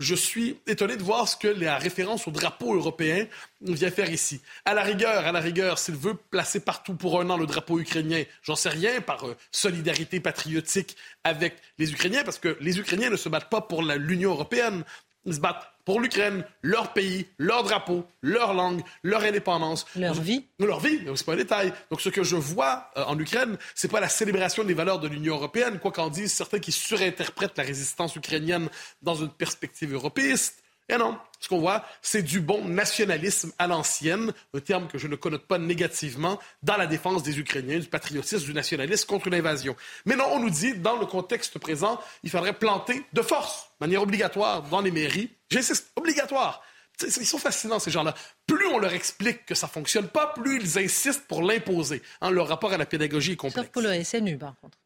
je 0.00 0.14
suis 0.14 0.58
étonné 0.66 0.96
de 0.96 1.02
voir 1.02 1.28
ce 1.28 1.36
que 1.36 1.46
la 1.46 1.76
référence 1.78 2.26
au 2.26 2.30
drapeau 2.30 2.74
européen 2.74 3.26
vient 3.60 3.90
faire 3.90 4.10
ici. 4.10 4.40
À 4.64 4.72
la 4.72 4.82
rigueur, 4.82 5.26
à 5.26 5.30
la 5.30 5.40
rigueur, 5.40 5.78
s'il 5.78 5.94
veut 5.94 6.14
placer 6.14 6.60
partout 6.60 6.94
pour 6.94 7.20
un 7.20 7.28
an 7.28 7.36
le 7.36 7.46
drapeau 7.46 7.78
ukrainien, 7.78 8.24
j'en 8.42 8.56
sais 8.56 8.70
rien, 8.70 9.00
par 9.02 9.26
euh, 9.26 9.36
solidarité 9.52 10.20
patriotique 10.20 10.96
avec 11.22 11.54
les 11.78 11.92
Ukrainiens, 11.92 12.24
parce 12.24 12.38
que 12.38 12.56
les 12.60 12.78
Ukrainiens 12.78 13.10
ne 13.10 13.16
se 13.16 13.28
battent 13.28 13.50
pas 13.50 13.60
pour 13.60 13.82
l'Union 13.82 14.30
européenne, 14.30 14.84
ils 15.24 15.34
se 15.34 15.40
battent 15.40 15.66
pour 15.84 16.00
l'Ukraine, 16.00 16.44
leur 16.62 16.92
pays, 16.92 17.26
leur 17.38 17.62
drapeau, 17.62 18.06
leur 18.22 18.54
langue, 18.54 18.82
leur 19.02 19.22
indépendance. 19.22 19.84
Leur 19.96 20.14
vie. 20.14 20.46
Leur 20.58 20.80
vie, 20.80 21.00
c'est 21.14 21.26
pas 21.26 21.34
un 21.34 21.36
détail. 21.36 21.72
Donc 21.90 22.00
ce 22.00 22.08
que 22.08 22.22
je 22.22 22.36
vois 22.36 22.90
euh, 22.96 23.04
en 23.04 23.18
Ukraine, 23.18 23.58
c'est 23.74 23.90
pas 23.90 24.00
la 24.00 24.08
célébration 24.08 24.64
des 24.64 24.74
valeurs 24.74 24.98
de 24.98 25.08
l'Union 25.08 25.34
européenne, 25.34 25.78
quoi 25.78 25.92
qu'en 25.92 26.08
disent 26.08 26.32
certains 26.32 26.58
qui 26.58 26.72
surinterprètent 26.72 27.58
la 27.58 27.64
résistance 27.64 28.16
ukrainienne 28.16 28.68
dans 29.02 29.14
une 29.14 29.30
perspective 29.30 29.92
européiste. 29.92 30.63
Et 30.88 30.96
non, 30.96 31.18
ce 31.40 31.48
qu'on 31.48 31.60
voit, 31.60 31.84
c'est 32.02 32.22
du 32.22 32.40
bon 32.40 32.66
nationalisme 32.66 33.52
à 33.58 33.66
l'ancienne, 33.66 34.32
un 34.52 34.60
terme 34.60 34.86
que 34.86 34.98
je 34.98 35.08
ne 35.08 35.16
connote 35.16 35.46
pas 35.46 35.58
négativement, 35.58 36.38
dans 36.62 36.76
la 36.76 36.86
défense 36.86 37.22
des 37.22 37.38
Ukrainiens, 37.38 37.78
du 37.78 37.86
patriotisme, 37.86 38.44
du 38.44 38.52
nationalisme 38.52 39.06
contre 39.06 39.30
l'invasion. 39.30 39.76
Mais 40.04 40.14
non, 40.14 40.26
on 40.32 40.40
nous 40.40 40.50
dit, 40.50 40.74
dans 40.74 40.96
le 40.96 41.06
contexte 41.06 41.58
présent, 41.58 42.00
il 42.22 42.30
faudrait 42.30 42.58
planter 42.58 43.02
de 43.14 43.22
force, 43.22 43.70
de 43.80 43.86
manière 43.86 44.02
obligatoire, 44.02 44.62
dans 44.64 44.82
les 44.82 44.90
mairies. 44.90 45.30
J'insiste, 45.50 45.90
obligatoire. 45.96 46.62
Ils 47.02 47.26
sont 47.26 47.38
fascinants, 47.38 47.78
ces 47.78 47.90
gens-là. 47.90 48.14
Plus 48.46 48.66
on 48.66 48.78
leur 48.78 48.92
explique 48.92 49.46
que 49.46 49.54
ça 49.54 49.66
ne 49.66 49.72
fonctionne 49.72 50.08
pas, 50.08 50.34
plus 50.34 50.60
ils 50.60 50.78
insistent 50.78 51.26
pour 51.26 51.42
l'imposer. 51.42 52.02
Hein, 52.20 52.30
leur 52.30 52.46
rapport 52.46 52.72
à 52.72 52.76
la 52.76 52.86
pédagogie 52.86 53.32
est 53.32 53.36
complexe. 53.36 53.66
Sauf 53.66 53.72
pour 53.72 53.82
le 53.82 54.04
SNU, 54.04 54.36
par 54.36 54.54
contre. 54.60 54.78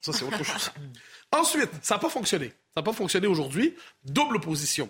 Ça, 0.00 0.12
c'est 0.12 0.24
autre 0.24 0.42
chose. 0.42 0.70
Ensuite, 1.32 1.70
ça 1.82 1.96
n'a 1.96 1.98
pas 1.98 2.08
fonctionné. 2.08 2.48
Ça 2.72 2.80
n'a 2.80 2.82
pas 2.82 2.92
fonctionné 2.92 3.26
aujourd'hui. 3.26 3.76
Double 4.04 4.36
opposition 4.36 4.88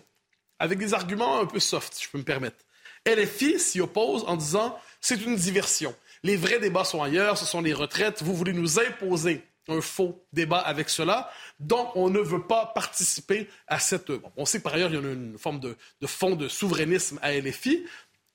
avec 0.61 0.79
des 0.79 0.95
arguments 0.95 1.41
un 1.41 1.47
peu 1.47 1.59
soft, 1.59 1.95
si 1.95 2.05
je 2.05 2.11
peux 2.11 2.19
me 2.19 2.25
permettre. 2.25 2.59
LFI 3.07 3.59
s'y 3.59 3.81
oppose 3.81 4.25
en 4.27 4.37
disant 4.37 4.79
c'est 5.01 5.25
une 5.25 5.35
diversion. 5.35 5.95
Les 6.23 6.37
vrais 6.37 6.61
débats 6.61 6.85
sont 6.85 7.03
ailleurs, 7.03 7.39
ce 7.39 7.47
sont 7.47 7.63
les 7.63 7.73
retraites. 7.73 8.23
Vous 8.23 8.35
voulez 8.37 8.53
nous 8.53 8.79
imposer 8.79 9.43
un 9.69 9.81
faux 9.81 10.23
débat 10.33 10.59
avec 10.59 10.91
cela. 10.91 11.31
Donc, 11.59 11.95
on 11.95 12.11
ne 12.11 12.19
veut 12.19 12.43
pas 12.43 12.67
participer 12.67 13.49
à 13.67 13.79
cette. 13.79 14.13
on 14.37 14.45
sait 14.45 14.61
par 14.61 14.75
ailleurs 14.75 14.91
qu'il 14.91 15.01
y 15.01 15.07
a 15.07 15.13
une 15.13 15.39
forme 15.39 15.61
de, 15.61 15.77
de 16.01 16.07
fond 16.07 16.37
de 16.37 16.49
souverainisme 16.49 17.19
à 17.23 17.33
LFI. 17.33 17.85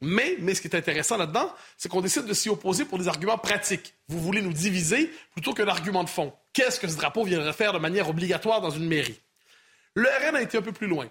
Mais, 0.02 0.36
mais 0.40 0.56
ce 0.56 0.62
qui 0.62 0.68
est 0.68 0.76
intéressant 0.76 1.18
là-dedans, 1.18 1.54
c'est 1.78 1.90
qu'on 1.90 2.02
décide 2.02 2.26
de 2.26 2.34
s'y 2.34 2.50
opposer 2.50 2.86
pour 2.86 2.98
des 2.98 3.08
arguments 3.08 3.38
pratiques. 3.38 3.94
Vous 4.08 4.20
voulez 4.20 4.42
nous 4.42 4.54
diviser 4.54 5.12
plutôt 5.32 5.54
qu'un 5.54 5.68
argument 5.68 6.04
de 6.04 6.10
fond. 6.10 6.34
Qu'est-ce 6.54 6.80
que 6.80 6.88
ce 6.88 6.98
drapeau 6.98 7.24
viendrait 7.24 7.54
faire 7.54 7.74
de 7.74 7.80
manière 7.80 8.10
obligatoire 8.10 8.62
dans 8.62 8.72
une 8.72 8.88
mairie? 8.88 9.20
Le 9.94 10.08
RN 10.08 10.36
a 10.36 10.42
été 10.42 10.58
un 10.58 10.62
peu 10.62 10.74
plus 10.74 10.88
loin. 10.88 11.08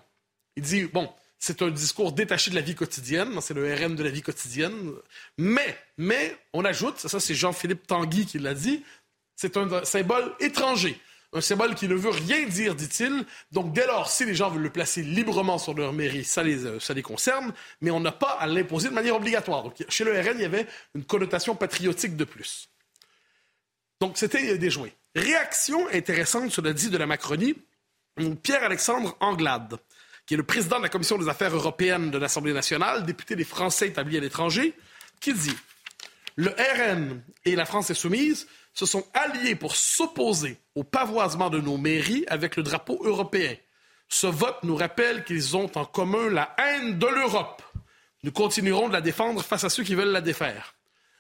Il 0.57 0.63
dit, 0.63 0.85
bon, 0.85 1.13
c'est 1.39 1.63
un 1.63 1.71
discours 1.71 2.13
détaché 2.13 2.51
de 2.51 2.55
la 2.55 2.63
vie 2.63 2.75
quotidienne, 2.75 3.41
c'est 3.41 3.55
le 3.55 3.75
RN 3.75 3.95
de 3.95 4.03
la 4.03 4.11
vie 4.11 4.23
quotidienne, 4.23 4.93
mais, 5.37 5.79
mais, 5.99 6.37
on 6.53 6.65
ajoute, 6.65 6.99
ça 6.99 7.21
c'est 7.21 7.35
Jean-Philippe 7.35 7.87
Tanguy 7.87 8.27
qui 8.27 8.39
l'a 8.39 8.55
dit, 8.55 8.83
c'est 9.37 9.57
un 9.57 9.85
symbole 9.85 10.33
étranger. 10.41 10.99
Un 11.37 11.41
symbole 11.41 11.75
qui 11.75 11.89
ne 11.89 11.97
veut 11.97 12.11
rien 12.11 12.47
dire, 12.47 12.77
dit-il. 12.77 13.27
Donc, 13.51 13.73
dès 13.73 13.87
lors, 13.89 14.09
si 14.09 14.25
les 14.25 14.37
gens 14.37 14.51
veulent 14.51 14.63
le 14.63 14.71
placer 14.71 15.03
librement 15.03 15.59
sur 15.59 15.75
leur 15.75 15.93
mairie, 15.93 16.23
ça 16.23 16.45
les, 16.45 16.65
euh, 16.65 16.79
ça 16.79 16.95
les 16.95 17.03
concerne, 17.03 17.53
mais 17.81 17.91
on 17.91 17.99
n'a 17.99 18.13
pas 18.13 18.39
à 18.39 18.47
l'imposer 18.47 18.89
de 18.89 18.95
manière 18.95 19.17
obligatoire. 19.17 19.65
Donc, 19.65 19.85
chez 19.89 20.05
le 20.05 20.13
RN, 20.13 20.37
il 20.37 20.43
y 20.43 20.45
avait 20.45 20.69
une 20.95 21.05
connotation 21.05 21.57
patriotique 21.57 22.17
de 22.17 22.23
plus. 22.23 22.69
Donc, 24.01 24.17
c'était 24.17 24.57
déjoué. 24.59 24.95
Réaction 25.17 25.89
intéressante, 25.93 26.53
cela 26.53 26.73
dit, 26.73 26.89
de 26.89 26.99
la 26.99 27.07
Macronie, 27.07 27.57
Pierre-Alexandre 28.43 29.17
Anglade, 29.19 29.79
qui 30.27 30.35
est 30.35 30.37
le 30.37 30.43
président 30.43 30.79
de 30.79 30.83
la 30.83 30.89
Commission 30.89 31.19
des 31.19 31.29
affaires 31.29 31.55
européennes 31.55 32.11
de 32.11 32.19
l'Assemblée 32.19 32.53
nationale, 32.53 33.05
député 33.05 33.37
des 33.37 33.45
Français 33.45 33.89
établis 33.89 34.17
à 34.17 34.21
l'étranger, 34.21 34.75
qui 35.21 35.35
dit 35.35 35.57
Le 36.37 36.51
RN 36.51 37.23
et 37.45 37.57
la 37.57 37.65
France 37.65 37.91
insoumise 37.91 38.47
se 38.73 38.87
sont 38.87 39.07
alliés 39.15 39.55
pour 39.55 39.77
s'opposer 39.77 40.59
au 40.75 40.83
pavoisement 40.83 41.51
de 41.51 41.61
nos 41.61 41.77
mairies 41.77 42.25
avec 42.29 42.57
le 42.57 42.63
drapeau 42.63 43.01
européen. 43.05 43.55
Ce 44.09 44.27
vote 44.27 44.59
nous 44.63 44.77
rappelle 44.77 45.25
qu'ils 45.25 45.57
ont 45.57 45.71
en 45.77 45.85
commun 45.85 46.29
la 46.29 46.55
haine 46.59 46.99
de 46.99 47.07
l'Europe. 47.07 47.63
Nous 48.23 48.33
continuerons 48.33 48.89
de 48.89 48.93
la 48.93 49.01
défendre 49.01 49.43
face 49.43 49.65
à 49.65 49.69
ceux 49.69 49.85
qui 49.85 49.95
veulent 49.95 50.13
la 50.13 50.21
défaire. 50.21 50.75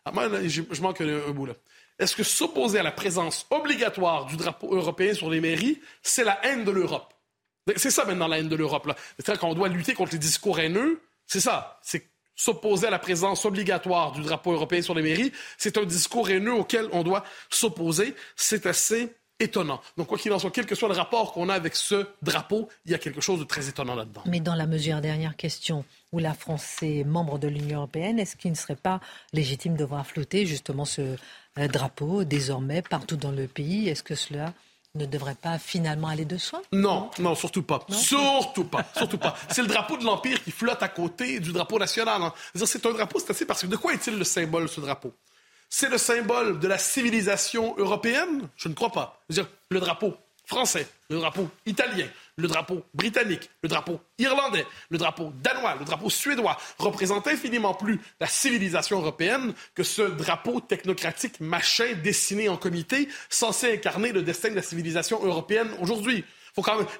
Ah, 0.04 0.12
je, 0.44 0.82
manque 0.82 1.00
un, 1.00 1.30
bout 1.30 1.46
là. 1.46 1.54
Est-ce 1.98 2.16
que 2.16 2.22
s'opposer 2.22 2.78
à 2.78 2.82
la 2.82 2.92
présence 2.92 3.46
obligatoire 3.50 4.26
du 4.26 4.36
drapeau 4.36 4.74
européen 4.74 5.14
sur 5.14 5.30
les 5.30 5.40
mairies, 5.40 5.80
c'est 6.02 6.24
la 6.24 6.44
haine 6.44 6.64
de 6.64 6.70
l'Europe? 6.70 7.13
C'est 7.76 7.90
ça 7.90 8.04
maintenant 8.04 8.28
la 8.28 8.38
haine 8.38 8.48
de 8.48 8.56
l'Europe. 8.56 8.90
C'est-à-dire 9.16 9.40
qu'on 9.40 9.54
doit 9.54 9.68
lutter 9.68 9.94
contre 9.94 10.12
les 10.12 10.18
discours 10.18 10.58
haineux. 10.60 11.00
C'est 11.26 11.40
ça. 11.40 11.78
C'est 11.82 12.06
s'opposer 12.36 12.88
à 12.88 12.90
la 12.90 12.98
présence 12.98 13.44
obligatoire 13.44 14.12
du 14.12 14.22
drapeau 14.22 14.52
européen 14.52 14.82
sur 14.82 14.94
les 14.94 15.02
mairies, 15.02 15.32
c'est 15.58 15.78
un 15.78 15.84
discours 15.84 16.28
haineux 16.28 16.54
auquel 16.54 16.88
on 16.92 17.02
doit 17.02 17.24
s'opposer. 17.50 18.14
C'est 18.36 18.66
assez 18.66 19.14
étonnant. 19.40 19.80
Donc, 19.96 20.06
quoi 20.08 20.18
qu'il 20.18 20.32
en 20.32 20.38
soit, 20.38 20.50
quel 20.50 20.66
que 20.66 20.74
soit 20.74 20.88
le 20.88 20.94
rapport 20.94 21.32
qu'on 21.32 21.48
a 21.48 21.54
avec 21.54 21.74
ce 21.74 22.06
drapeau, 22.22 22.68
il 22.86 22.92
y 22.92 22.94
a 22.94 22.98
quelque 22.98 23.20
chose 23.20 23.40
de 23.40 23.44
très 23.44 23.68
étonnant 23.68 23.94
là-dedans. 23.94 24.22
Mais 24.26 24.40
dans 24.40 24.54
la 24.54 24.66
mesure, 24.66 25.00
dernière 25.00 25.36
question, 25.36 25.84
où 26.12 26.18
la 26.18 26.34
France 26.34 26.82
est 26.82 27.04
membre 27.04 27.38
de 27.38 27.48
l'Union 27.48 27.78
européenne, 27.78 28.18
est-ce 28.18 28.36
qu'il 28.36 28.52
ne 28.52 28.56
serait 28.56 28.76
pas 28.76 29.00
légitime 29.32 29.76
de 29.76 29.84
voir 29.84 30.06
flotter 30.06 30.46
justement 30.46 30.84
ce 30.84 31.16
euh, 31.58 31.68
drapeau 31.68 32.24
désormais 32.24 32.82
partout 32.82 33.16
dans 33.16 33.32
le 33.32 33.48
pays? 33.48 33.88
Est-ce 33.88 34.04
que 34.04 34.14
cela 34.14 34.54
ne 34.94 35.06
devrait 35.06 35.34
pas 35.34 35.58
finalement 35.58 36.08
aller 36.08 36.24
de 36.24 36.38
soi? 36.38 36.62
Non, 36.72 37.10
non, 37.18 37.34
surtout 37.34 37.62
pas. 37.62 37.84
surtout 37.90 38.64
pas. 38.64 38.84
Surtout 38.96 39.18
pas. 39.18 39.34
C'est 39.48 39.62
le 39.62 39.68
drapeau 39.68 39.96
de 39.96 40.04
l'Empire 40.04 40.42
qui 40.42 40.50
flotte 40.50 40.82
à 40.82 40.88
côté 40.88 41.40
du 41.40 41.52
drapeau 41.52 41.78
national. 41.78 42.22
Hein. 42.22 42.32
C'est 42.54 42.86
un 42.86 42.92
drapeau, 42.92 43.18
c'est 43.18 43.30
assez 43.30 43.44
parce 43.44 43.62
que 43.62 43.66
de 43.66 43.76
quoi 43.76 43.92
est-il 43.92 44.16
le 44.16 44.24
symbole, 44.24 44.68
ce 44.68 44.80
drapeau? 44.80 45.12
C'est 45.68 45.88
le 45.88 45.98
symbole 45.98 46.60
de 46.60 46.68
la 46.68 46.78
civilisation 46.78 47.74
européenne? 47.76 48.48
Je 48.56 48.68
ne 48.68 48.74
crois 48.74 48.90
pas. 48.90 49.20
dire, 49.28 49.48
le 49.70 49.80
drapeau 49.80 50.14
français, 50.46 50.86
le 51.08 51.18
drapeau 51.18 51.48
italien, 51.66 52.06
le 52.36 52.48
drapeau 52.48 52.82
britannique, 52.94 53.50
le 53.62 53.68
drapeau 53.68 54.00
irlandais, 54.18 54.66
le 54.88 54.98
drapeau 54.98 55.32
danois, 55.42 55.76
le 55.76 55.84
drapeau 55.84 56.10
suédois 56.10 56.58
représentent 56.78 57.28
infiniment 57.28 57.74
plus 57.74 58.00
la 58.20 58.26
civilisation 58.26 59.00
européenne 59.00 59.54
que 59.74 59.82
ce 59.82 60.02
drapeau 60.02 60.60
technocratique 60.60 61.40
machin 61.40 61.92
dessiné 62.02 62.48
en 62.48 62.56
comité 62.56 63.08
censé 63.28 63.74
incarner 63.74 64.12
le 64.12 64.22
destin 64.22 64.50
de 64.50 64.56
la 64.56 64.62
civilisation 64.62 65.24
européenne 65.24 65.70
aujourd'hui. 65.80 66.24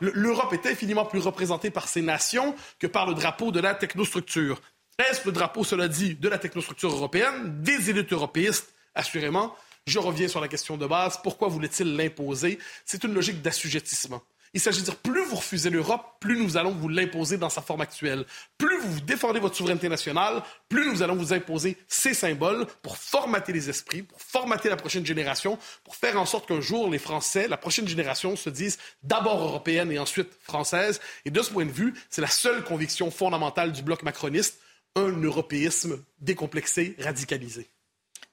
L'Europe 0.00 0.52
est 0.52 0.66
infiniment 0.66 1.04
plus 1.04 1.20
représentée 1.20 1.70
par 1.70 1.88
ses 1.88 2.02
nations 2.02 2.54
que 2.78 2.86
par 2.86 3.06
le 3.06 3.14
drapeau 3.14 3.52
de 3.52 3.60
la 3.60 3.74
technostructure. 3.74 4.60
Est-ce 4.98 5.26
le 5.26 5.32
drapeau, 5.32 5.64
cela 5.64 5.88
dit, 5.88 6.14
de 6.14 6.28
la 6.28 6.38
technostructure 6.38 6.90
européenne, 6.90 7.62
des 7.62 7.90
élites 7.90 8.12
européistes, 8.12 8.72
assurément? 8.94 9.56
Je 9.86 9.98
reviens 9.98 10.28
sur 10.28 10.40
la 10.40 10.48
question 10.48 10.76
de 10.76 10.86
base. 10.86 11.20
Pourquoi 11.22 11.48
voulait-il 11.48 11.94
l'imposer? 11.96 12.58
C'est 12.84 13.04
une 13.04 13.12
logique 13.12 13.42
d'assujettissement. 13.42 14.22
Il 14.54 14.60
s'agit 14.60 14.80
de 14.80 14.84
dire 14.84 14.96
plus 14.96 15.24
vous 15.24 15.36
refusez 15.36 15.68
l'Europe, 15.68 16.04
plus 16.20 16.38
nous 16.40 16.56
allons 16.56 16.70
vous 16.70 16.88
l'imposer 16.88 17.36
dans 17.36 17.48
sa 17.48 17.60
forme 17.60 17.80
actuelle. 17.80 18.24
Plus 18.56 18.78
vous 18.78 19.00
défendez 19.00 19.40
votre 19.40 19.56
souveraineté 19.56 19.88
nationale, 19.88 20.42
plus 20.68 20.88
nous 20.88 21.02
allons 21.02 21.16
vous 21.16 21.32
imposer 21.32 21.76
ces 21.88 22.14
symboles 22.14 22.66
pour 22.80 22.96
formater 22.96 23.52
les 23.52 23.68
esprits, 23.68 24.02
pour 24.02 24.20
formater 24.20 24.68
la 24.68 24.76
prochaine 24.76 25.04
génération, 25.04 25.58
pour 25.82 25.96
faire 25.96 26.20
en 26.20 26.24
sorte 26.24 26.46
qu'un 26.46 26.60
jour 26.60 26.88
les 26.88 27.00
Français, 27.00 27.48
la 27.48 27.56
prochaine 27.56 27.88
génération, 27.88 28.36
se 28.36 28.48
disent 28.48 28.78
d'abord 29.02 29.42
européenne 29.42 29.90
et 29.90 29.98
ensuite 29.98 30.30
française. 30.40 31.00
Et 31.24 31.30
de 31.32 31.42
ce 31.42 31.50
point 31.50 31.66
de 31.66 31.72
vue, 31.72 31.92
c'est 32.08 32.22
la 32.22 32.28
seule 32.28 32.62
conviction 32.62 33.10
fondamentale 33.10 33.72
du 33.72 33.82
bloc 33.82 34.04
macroniste, 34.04 34.60
un 34.94 35.20
européisme 35.20 35.98
décomplexé, 36.20 36.94
radicalisé. 37.00 37.73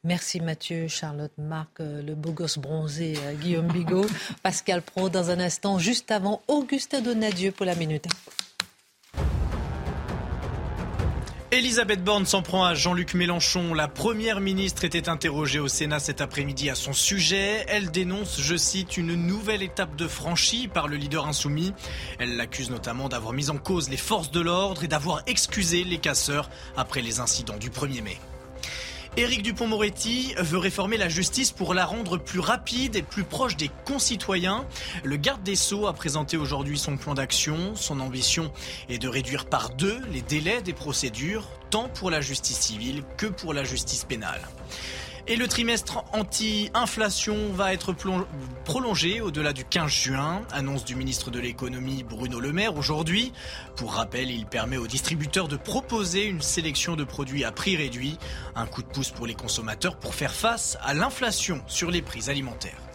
Merci 0.03 0.39
Mathieu, 0.39 0.87
Charlotte, 0.87 1.31
Marc, 1.37 1.79
euh, 1.79 2.01
le 2.01 2.15
beau 2.15 2.31
gosse 2.31 2.57
bronzé, 2.57 3.13
euh, 3.19 3.35
Guillaume 3.35 3.67
Bigot, 3.67 4.07
Pascal 4.43 4.81
Pro 4.81 5.09
dans 5.09 5.29
un 5.29 5.39
instant, 5.39 5.77
juste 5.77 6.09
avant 6.09 6.41
Augustin 6.47 7.01
Donadieu 7.01 7.51
pour 7.51 7.67
la 7.67 7.75
minute. 7.75 8.07
Elisabeth 11.51 12.03
Borne 12.03 12.25
s'en 12.25 12.41
prend 12.41 12.65
à 12.65 12.73
Jean-Luc 12.73 13.13
Mélenchon. 13.13 13.75
La 13.75 13.87
première 13.87 14.39
ministre 14.39 14.85
était 14.85 15.07
interrogée 15.07 15.59
au 15.59 15.67
Sénat 15.67 15.99
cet 15.99 16.19
après-midi 16.19 16.71
à 16.71 16.75
son 16.75 16.93
sujet. 16.93 17.63
Elle 17.67 17.91
dénonce, 17.91 18.41
je 18.41 18.55
cite, 18.55 18.97
une 18.97 19.13
nouvelle 19.13 19.61
étape 19.61 19.95
de 19.97 20.07
franchie 20.07 20.67
par 20.67 20.87
le 20.87 20.97
leader 20.97 21.27
insoumis. 21.27 21.73
Elle 22.17 22.37
l'accuse 22.37 22.71
notamment 22.71 23.07
d'avoir 23.07 23.33
mis 23.33 23.51
en 23.51 23.57
cause 23.57 23.89
les 23.89 23.97
forces 23.97 24.31
de 24.31 24.39
l'ordre 24.39 24.83
et 24.83 24.87
d'avoir 24.87 25.21
excusé 25.27 25.83
les 25.83 25.99
casseurs 25.99 26.49
après 26.75 27.01
les 27.01 27.19
incidents 27.19 27.57
du 27.57 27.69
1er 27.69 28.01
mai. 28.01 28.17
Éric 29.17 29.43
Dupont-Moretti 29.43 30.33
veut 30.37 30.57
réformer 30.57 30.95
la 30.95 31.09
justice 31.09 31.51
pour 31.51 31.73
la 31.73 31.85
rendre 31.85 32.17
plus 32.17 32.39
rapide 32.39 32.95
et 32.95 33.01
plus 33.01 33.25
proche 33.25 33.57
des 33.57 33.69
concitoyens. 33.85 34.65
Le 35.03 35.17
garde 35.17 35.43
des 35.43 35.57
Sceaux 35.57 35.87
a 35.87 35.93
présenté 35.93 36.37
aujourd'hui 36.37 36.79
son 36.79 36.95
plan 36.95 37.13
d'action. 37.13 37.75
Son 37.75 37.99
ambition 37.99 38.53
est 38.87 38.99
de 38.99 39.09
réduire 39.09 39.47
par 39.47 39.71
deux 39.71 39.99
les 40.13 40.21
délais 40.21 40.61
des 40.61 40.71
procédures, 40.71 41.45
tant 41.71 41.89
pour 41.89 42.09
la 42.09 42.21
justice 42.21 42.57
civile 42.57 43.03
que 43.17 43.25
pour 43.25 43.53
la 43.53 43.65
justice 43.65 44.05
pénale. 44.05 44.47
Et 45.27 45.35
le 45.35 45.47
trimestre 45.47 46.03
anti-inflation 46.13 47.53
va 47.53 47.73
être 47.73 47.93
prolongé 48.65 49.21
au-delà 49.21 49.53
du 49.53 49.63
15 49.63 49.89
juin, 49.89 50.41
annonce 50.51 50.83
du 50.83 50.95
ministre 50.95 51.29
de 51.29 51.39
l'économie 51.39 52.03
Bruno 52.03 52.39
Le 52.39 52.51
Maire 52.51 52.75
aujourd'hui. 52.75 53.31
Pour 53.75 53.93
rappel, 53.93 54.31
il 54.31 54.45
permet 54.45 54.77
aux 54.77 54.87
distributeurs 54.87 55.47
de 55.47 55.57
proposer 55.57 56.25
une 56.25 56.41
sélection 56.41 56.95
de 56.95 57.03
produits 57.03 57.43
à 57.43 57.51
prix 57.51 57.77
réduit, 57.77 58.17
un 58.55 58.65
coup 58.65 58.81
de 58.81 58.87
pouce 58.87 59.11
pour 59.11 59.27
les 59.27 59.35
consommateurs 59.35 59.97
pour 59.97 60.15
faire 60.15 60.33
face 60.33 60.77
à 60.83 60.93
l'inflation 60.93 61.61
sur 61.67 61.91
les 61.91 62.01
prix 62.01 62.29
alimentaires. 62.29 62.90